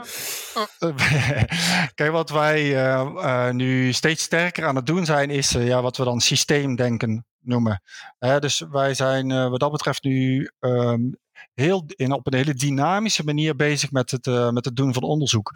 kijk, 1.95 2.11
wat 2.11 2.31
wij 2.31 2.63
uh, 2.63 3.11
uh, 3.15 3.51
nu 3.51 3.93
steeds 3.93 4.23
sterker 4.23 4.67
aan 4.67 4.77
het 4.77 4.87
doen 4.87 5.05
zijn, 5.05 5.31
is 5.31 5.51
ja, 5.51 5.83
wat 5.83 5.97
we 5.97 6.05
dan 6.05 6.21
systeemdenken 6.21 7.27
noemen. 7.41 7.83
dus 8.19 8.65
wij 8.71 8.95
zijn 8.95 9.51
wat 9.51 9.61
dat 9.61 9.73
betreft 9.73 10.03
nu 10.03 10.51
um, 10.61 11.17
heel, 11.55 11.85
in, 11.87 12.13
op 12.13 12.27
een 12.27 12.39
hele 12.39 12.55
dynamische 12.55 13.25
manier 13.25 13.57
bezig 13.57 13.91
met 13.91 14.11
het, 14.11 14.27
met 14.53 14.65
het 14.65 14.77
doen 14.77 14.93
van 14.93 15.03
onderzoek. 15.03 15.53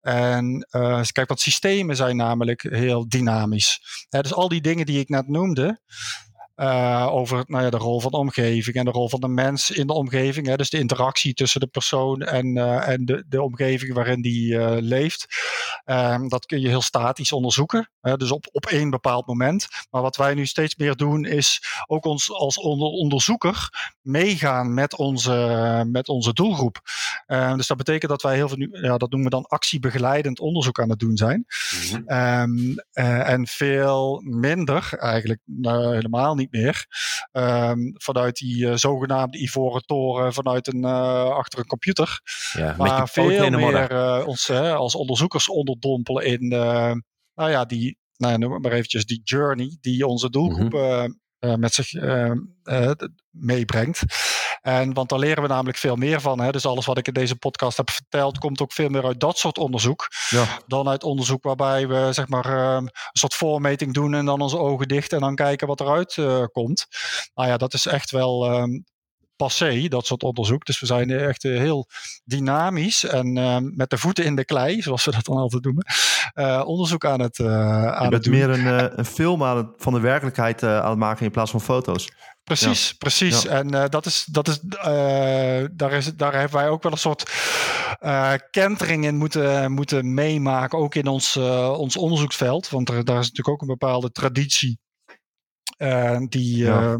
En 0.00 0.66
uh, 0.70 1.02
kijk, 1.12 1.28
wat 1.28 1.40
systemen 1.40 1.96
zijn 1.96 2.16
namelijk 2.16 2.62
heel 2.62 3.08
dynamisch. 3.08 3.80
dus 4.08 4.34
al 4.34 4.48
die 4.48 4.60
dingen 4.60 4.86
die 4.86 5.00
ik 5.00 5.08
net 5.08 5.28
noemde, 5.28 5.80
uh, 6.56 7.08
over 7.10 7.44
nou 7.46 7.64
ja, 7.64 7.70
de 7.70 7.76
rol 7.76 8.00
van 8.00 8.10
de 8.10 8.16
omgeving 8.16 8.76
en 8.76 8.84
de 8.84 8.90
rol 8.90 9.08
van 9.08 9.20
de 9.20 9.28
mens 9.28 9.70
in 9.70 9.86
de 9.86 9.92
omgeving. 9.92 10.46
Hè, 10.46 10.56
dus 10.56 10.70
de 10.70 10.78
interactie 10.78 11.34
tussen 11.34 11.60
de 11.60 11.66
persoon 11.66 12.20
en, 12.22 12.56
uh, 12.56 12.88
en 12.88 13.04
de, 13.04 13.24
de 13.28 13.42
omgeving 13.42 13.94
waarin 13.94 14.22
die 14.22 14.52
uh, 14.52 14.76
leeft. 14.78 15.26
Um, 15.84 16.28
dat 16.28 16.46
kun 16.46 16.60
je 16.60 16.68
heel 16.68 16.82
statisch 16.82 17.32
onderzoeken. 17.32 17.90
Hè, 18.00 18.16
dus 18.16 18.30
op, 18.30 18.46
op 18.52 18.66
één 18.66 18.90
bepaald 18.90 19.26
moment. 19.26 19.66
Maar 19.90 20.02
wat 20.02 20.16
wij 20.16 20.34
nu 20.34 20.46
steeds 20.46 20.76
meer 20.76 20.94
doen, 20.94 21.24
is 21.24 21.62
ook 21.86 22.04
ons 22.04 22.32
als 22.32 22.58
onder, 22.58 22.88
onderzoeker 22.88 23.68
meegaan 24.02 24.74
met 24.74 24.96
onze, 24.96 25.84
met 25.90 26.08
onze 26.08 26.32
doelgroep. 26.32 26.80
Um, 27.26 27.56
dus 27.56 27.66
dat 27.66 27.76
betekent 27.76 28.10
dat 28.10 28.22
wij 28.22 28.34
heel 28.34 28.48
veel 28.48 28.56
nu, 28.56 28.68
ja, 28.72 28.96
dat 28.96 29.10
noemen 29.10 29.30
we 29.30 29.36
dan 29.36 29.46
actiebegeleidend 29.46 30.40
onderzoek 30.40 30.80
aan 30.80 30.90
het 30.90 30.98
doen 30.98 31.16
zijn. 31.16 31.46
Mm 31.46 32.04
-hmm. 32.06 32.16
um, 32.16 32.74
en 32.92 33.46
veel 33.46 34.20
minder, 34.24 34.88
eigenlijk 34.98 35.40
nou, 35.44 35.94
helemaal 35.94 36.34
niet 36.34 36.45
meer. 36.50 36.86
Um, 37.32 37.92
vanuit 37.94 38.36
die 38.36 38.64
uh, 38.64 38.74
zogenaamde 38.74 39.38
ivoren 39.38 39.82
toren, 39.86 40.32
vanuit 40.32 40.66
een, 40.66 40.84
uh, 40.84 41.28
achter 41.28 41.58
een 41.58 41.66
computer. 41.66 42.20
Ja, 42.52 42.74
maar 42.78 43.08
veel 43.08 43.50
meer 43.50 43.92
uh, 43.92 44.22
ons 44.26 44.50
als 44.50 44.94
onderzoekers 44.94 45.48
onderdompelen 45.48 46.24
in, 46.24 46.48
nou 47.34 47.50
ja, 47.50 47.64
die, 47.64 47.98
nou 48.16 48.32
ja, 48.32 48.38
noem 48.38 48.60
maar 48.60 48.72
eventjes, 48.72 49.06
die 49.06 49.20
journey 49.24 49.76
die 49.80 50.06
onze 50.06 50.30
doelgroep 50.30 50.72
mm 50.72 50.78
-hmm. 50.78 51.24
Uh, 51.40 51.54
met 51.54 51.74
zich 51.74 51.92
meebrengt. 53.30 54.02
En, 54.66 54.94
want 54.94 55.08
daar 55.08 55.18
leren 55.18 55.42
we 55.42 55.48
namelijk 55.48 55.78
veel 55.78 55.96
meer 55.96 56.20
van. 56.20 56.40
Hè? 56.40 56.50
Dus 56.50 56.66
alles 56.66 56.86
wat 56.86 56.98
ik 56.98 57.06
in 57.06 57.12
deze 57.12 57.36
podcast 57.36 57.76
heb 57.76 57.90
verteld, 57.90 58.38
komt 58.38 58.60
ook 58.62 58.72
veel 58.72 58.88
meer 58.88 59.04
uit 59.04 59.20
dat 59.20 59.38
soort 59.38 59.58
onderzoek. 59.58 60.08
Ja. 60.28 60.44
Dan 60.66 60.88
uit 60.88 61.04
onderzoek 61.04 61.42
waarbij 61.42 61.88
we 61.88 62.08
zeg 62.10 62.28
maar 62.28 62.44
ehm, 62.44 62.82
een 62.82 62.90
soort 63.12 63.34
voormeting 63.34 63.94
doen 63.94 64.14
en 64.14 64.24
dan 64.24 64.40
onze 64.40 64.58
ogen 64.58 64.88
dicht 64.88 65.12
en 65.12 65.20
dan 65.20 65.34
kijken 65.34 65.66
wat 65.66 65.80
eruit 65.80 66.16
uh, 66.16 66.44
komt. 66.52 66.86
Nou 67.34 67.48
ja, 67.48 67.56
dat 67.56 67.74
is 67.74 67.86
echt 67.86 68.10
wel 68.10 68.60
um, 68.60 68.84
passé, 69.36 69.88
dat 69.88 70.06
soort 70.06 70.22
onderzoek. 70.22 70.64
Dus 70.64 70.80
we 70.80 70.86
zijn 70.86 71.10
echt 71.10 71.44
uh, 71.44 71.58
heel 71.58 71.88
dynamisch 72.24 73.04
en 73.04 73.36
uh, 73.36 73.56
met 73.60 73.90
de 73.90 73.98
voeten 73.98 74.24
in 74.24 74.36
de 74.36 74.44
klei, 74.44 74.82
zoals 74.82 75.04
we 75.04 75.10
dat 75.10 75.24
dan 75.24 75.36
altijd 75.36 75.64
noemen, 75.64 75.84
uh, 76.34 76.62
onderzoek 76.66 77.04
aan 77.04 77.20
het, 77.20 77.38
uh, 77.38 77.86
aan 77.86 78.04
Je 78.04 78.10
bent 78.10 78.12
het 78.12 78.22
doen. 78.22 78.32
meer 78.32 78.50
een, 78.50 78.98
een 78.98 79.04
film 79.04 79.44
aan 79.44 79.56
het, 79.56 79.66
van 79.76 79.92
de 79.92 80.00
werkelijkheid 80.00 80.62
aan 80.62 80.90
het 80.90 80.98
maken 80.98 81.24
in 81.24 81.30
plaats 81.30 81.50
van 81.50 81.60
foto's. 81.60 82.08
Precies, 82.46 82.88
ja. 82.88 82.94
precies. 82.98 83.42
Ja. 83.42 83.50
En 83.50 83.74
uh, 83.74 83.84
dat 83.88 84.06
is, 84.06 84.24
dat 84.30 84.48
is, 84.48 84.60
uh, 84.64 85.64
daar, 85.72 85.92
is, 85.92 86.14
daar 86.14 86.32
hebben 86.32 86.58
wij 86.58 86.68
ook 86.68 86.82
wel 86.82 86.92
een 86.92 86.98
soort 86.98 87.30
uh, 88.02 88.32
kentering 88.50 89.04
in 89.04 89.16
moeten, 89.16 89.72
moeten 89.72 90.14
meemaken, 90.14 90.78
ook 90.78 90.94
in 90.94 91.06
ons, 91.06 91.36
ons 91.76 91.96
onderzoeksveld. 91.96 92.68
Want 92.68 92.88
er, 92.88 93.04
daar 93.04 93.18
is 93.18 93.28
natuurlijk 93.28 93.48
ook 93.48 93.60
een 93.60 93.76
bepaalde 93.78 94.10
traditie 94.10 94.78
die, 96.28 96.56
ja. 96.56 96.98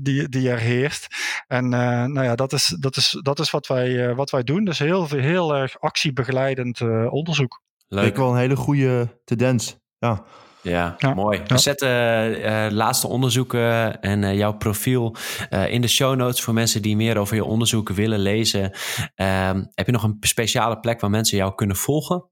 die, 0.00 0.28
die 0.28 0.50
er 0.50 0.58
heerst. 0.58 1.06
En 1.46 1.68
nou 1.68 2.22
ja, 2.22 2.34
dat 2.34 2.52
is, 2.52 2.76
dat 2.80 2.96
is, 2.96 3.18
dat 3.22 3.38
is 3.38 3.50
wat, 3.50 3.66
wij, 3.66 4.14
wat 4.14 4.30
wij 4.30 4.42
doen. 4.42 4.64
Dus 4.64 4.78
heel, 4.78 5.08
heel 5.08 5.54
erg 5.54 5.80
actiebegeleidend 5.80 6.80
onderzoek. 7.10 7.62
Leuk. 7.88 8.06
Ik 8.06 8.16
wel 8.16 8.30
een 8.30 8.38
hele 8.38 8.56
goede 8.56 9.20
tendens. 9.24 9.76
Ja. 9.98 10.24
Ja, 10.70 10.94
ja, 10.98 11.14
mooi. 11.14 11.42
We 11.46 11.58
zetten 11.58 11.90
uh, 12.38 12.66
laatste 12.70 13.08
onderzoeken 13.08 14.00
en 14.00 14.22
uh, 14.22 14.34
jouw 14.34 14.52
profiel 14.52 15.16
uh, 15.50 15.72
in 15.72 15.80
de 15.80 15.88
show 15.88 16.16
notes 16.16 16.40
voor 16.40 16.54
mensen 16.54 16.82
die 16.82 16.96
meer 16.96 17.18
over 17.18 17.36
je 17.36 17.44
onderzoeken 17.44 17.94
willen 17.94 18.18
lezen. 18.18 18.70
Ehm, 19.14 19.64
heb 19.74 19.86
je 19.86 19.92
nog 19.92 20.02
een 20.02 20.16
speciale 20.20 20.80
plek 20.80 21.00
waar 21.00 21.10
mensen 21.10 21.36
jou 21.36 21.54
kunnen 21.54 21.76
volgen? 21.76 22.16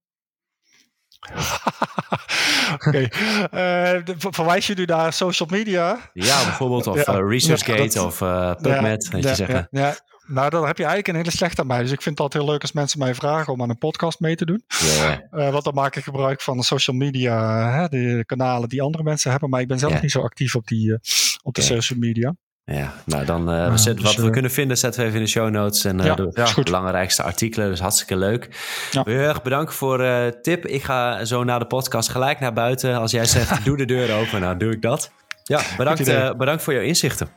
Oké, 2.74 2.88
okay. 2.88 4.02
verwijs 4.16 4.66
je 4.66 4.74
nu 4.74 4.84
naar 4.84 5.12
social 5.12 5.48
media? 5.52 6.10
Ja, 6.12 6.44
bijvoorbeeld 6.44 6.86
of 6.86 7.06
ja, 7.06 7.20
ResearchGate 7.20 7.98
ja, 7.98 8.04
of 8.04 8.18
PubMed, 8.62 9.08
weet 9.08 9.22
je 9.22 9.34
zeggen. 9.34 9.68
Ja, 9.70 9.94
nou, 10.26 10.50
dan 10.50 10.66
heb 10.66 10.76
je 10.76 10.84
eigenlijk 10.84 11.08
een 11.08 11.24
hele 11.24 11.36
slechte 11.36 11.60
aan 11.60 11.66
mij. 11.66 11.80
Dus 11.80 11.90
ik 11.90 12.02
vind 12.02 12.18
het 12.18 12.20
altijd 12.20 12.42
heel 12.42 12.52
leuk 12.52 12.62
als 12.62 12.72
mensen 12.72 12.98
mij 12.98 13.14
vragen 13.14 13.52
om 13.52 13.62
aan 13.62 13.70
een 13.70 13.78
podcast 13.78 14.20
mee 14.20 14.36
te 14.36 14.44
doen. 14.44 14.64
Yeah. 14.68 15.18
Uh, 15.32 15.50
want 15.50 15.64
dan 15.64 15.74
maak 15.74 15.96
ik 15.96 16.04
gebruik 16.04 16.40
van 16.40 16.56
de 16.56 16.64
social 16.64 16.96
media, 16.96 17.68
hè, 17.70 17.88
de 17.88 18.24
kanalen 18.26 18.68
die 18.68 18.82
andere 18.82 19.04
mensen 19.04 19.30
hebben. 19.30 19.50
Maar 19.50 19.60
ik 19.60 19.68
ben 19.68 19.78
zelf 19.78 19.90
yeah. 19.90 20.02
niet 20.02 20.12
zo 20.12 20.20
actief 20.20 20.54
op, 20.54 20.66
die, 20.66 20.88
uh, 20.88 20.96
op 21.42 21.54
de 21.54 21.62
social 21.62 21.98
media. 21.98 22.34
Ja, 22.66 22.94
nou 23.06 23.24
dan 23.24 23.54
uh, 23.54 23.70
we 23.70 23.76
zetten, 23.76 24.04
dus, 24.04 24.16
wat 24.16 24.24
we 24.24 24.30
kunnen 24.30 24.50
vinden 24.50 24.78
zetten 24.78 25.00
we 25.00 25.06
even 25.06 25.18
in 25.18 25.24
de 25.24 25.30
show 25.30 25.50
notes 25.50 25.84
en 25.84 25.98
ja, 25.98 26.14
de 26.14 26.30
ja, 26.34 26.62
belangrijkste 26.62 27.22
artikelen. 27.22 27.68
Dus 27.68 27.80
hartstikke 27.80 28.16
leuk. 28.16 28.48
Ja. 28.90 29.02
Heel 29.04 29.18
erg 29.18 29.42
bedankt 29.42 29.74
voor 29.74 30.00
uh, 30.00 30.26
tip. 30.26 30.66
Ik 30.66 30.82
ga 30.82 31.24
zo 31.24 31.44
na 31.44 31.58
de 31.58 31.66
podcast 31.66 32.08
gelijk 32.08 32.40
naar 32.40 32.52
buiten. 32.52 32.98
Als 32.98 33.10
jij 33.10 33.24
zegt 33.24 33.64
doe 33.64 33.76
de 33.76 33.84
deur 33.84 34.14
open, 34.14 34.40
nou 34.40 34.56
doe 34.56 34.72
ik 34.72 34.82
dat. 34.82 35.10
Ja, 35.42 35.60
bedankt, 35.76 36.08
uh, 36.08 36.32
bedankt 36.32 36.62
voor 36.62 36.72
jouw 36.72 36.82
inzichten. 36.82 37.28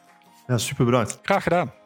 Ja, 0.48 0.58
super 0.58 0.86
bedankt. 0.86 1.20
Graag 1.22 1.44
gedaan. 1.44 1.77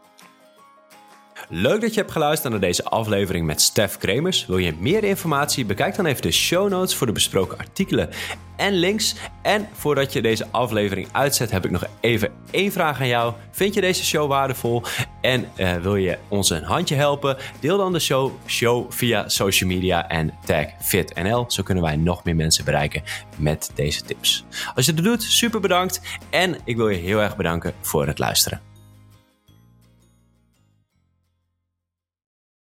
Leuk 1.54 1.82
dat 1.82 1.94
je 1.94 2.00
hebt 2.00 2.12
geluisterd 2.12 2.52
naar 2.52 2.62
deze 2.62 2.84
aflevering 2.84 3.46
met 3.46 3.62
Stef 3.62 3.98
Kremers. 3.98 4.46
Wil 4.46 4.58
je 4.58 4.74
meer 4.80 5.04
informatie? 5.04 5.66
Bekijk 5.66 5.96
dan 5.96 6.06
even 6.06 6.22
de 6.22 6.32
show 6.32 6.70
notes 6.70 6.96
voor 6.96 7.08
de 7.08 7.14
besproken 7.14 7.58
artikelen 7.58 8.10
en 8.56 8.74
links. 8.74 9.16
En 9.42 9.68
voordat 9.74 10.14
je 10.14 10.22
deze 10.22 10.48
aflevering 10.52 11.08
uitzet, 11.12 11.52
heb 11.52 11.66
ik 11.66 11.72
nog 11.72 11.86
even 12.00 12.32
één 12.52 12.72
vraag 12.72 13.00
aan 13.00 13.08
jou. 13.08 13.34
Vind 13.52 13.74
je 13.74 13.82
deze 13.82 14.06
show 14.06 14.30
waardevol 14.30 14.84
en 15.22 15.46
uh, 15.58 15.76
wil 15.76 15.96
je 15.96 16.18
ons 16.28 16.50
een 16.50 16.64
handje 16.64 16.96
helpen? 16.96 17.38
Deel 17.60 17.78
dan 17.78 17.94
de 17.94 18.00
show, 18.00 18.32
show 18.46 18.92
via 18.92 19.30
social 19.30 19.70
media 19.70 20.10
en 20.10 20.34
tag 20.46 20.66
FitNL. 20.82 21.46
Zo 21.48 21.64
kunnen 21.64 21.84
wij 21.84 21.96
nog 21.96 22.24
meer 22.24 22.36
mensen 22.36 22.66
bereiken 22.66 23.04
met 23.38 23.72
deze 23.76 24.02
tips. 24.02 24.46
Als 24.76 24.86
je 24.86 24.94
dat 24.94 25.04
doet, 25.04 25.24
super 25.24 25.60
bedankt. 25.60 26.02
En 26.30 26.58
ik 26.64 26.76
wil 26.76 26.90
je 26.90 26.98
heel 26.98 27.20
erg 27.20 27.36
bedanken 27.36 27.74
voor 27.82 28.08
het 28.08 28.20
luisteren. 28.20 28.71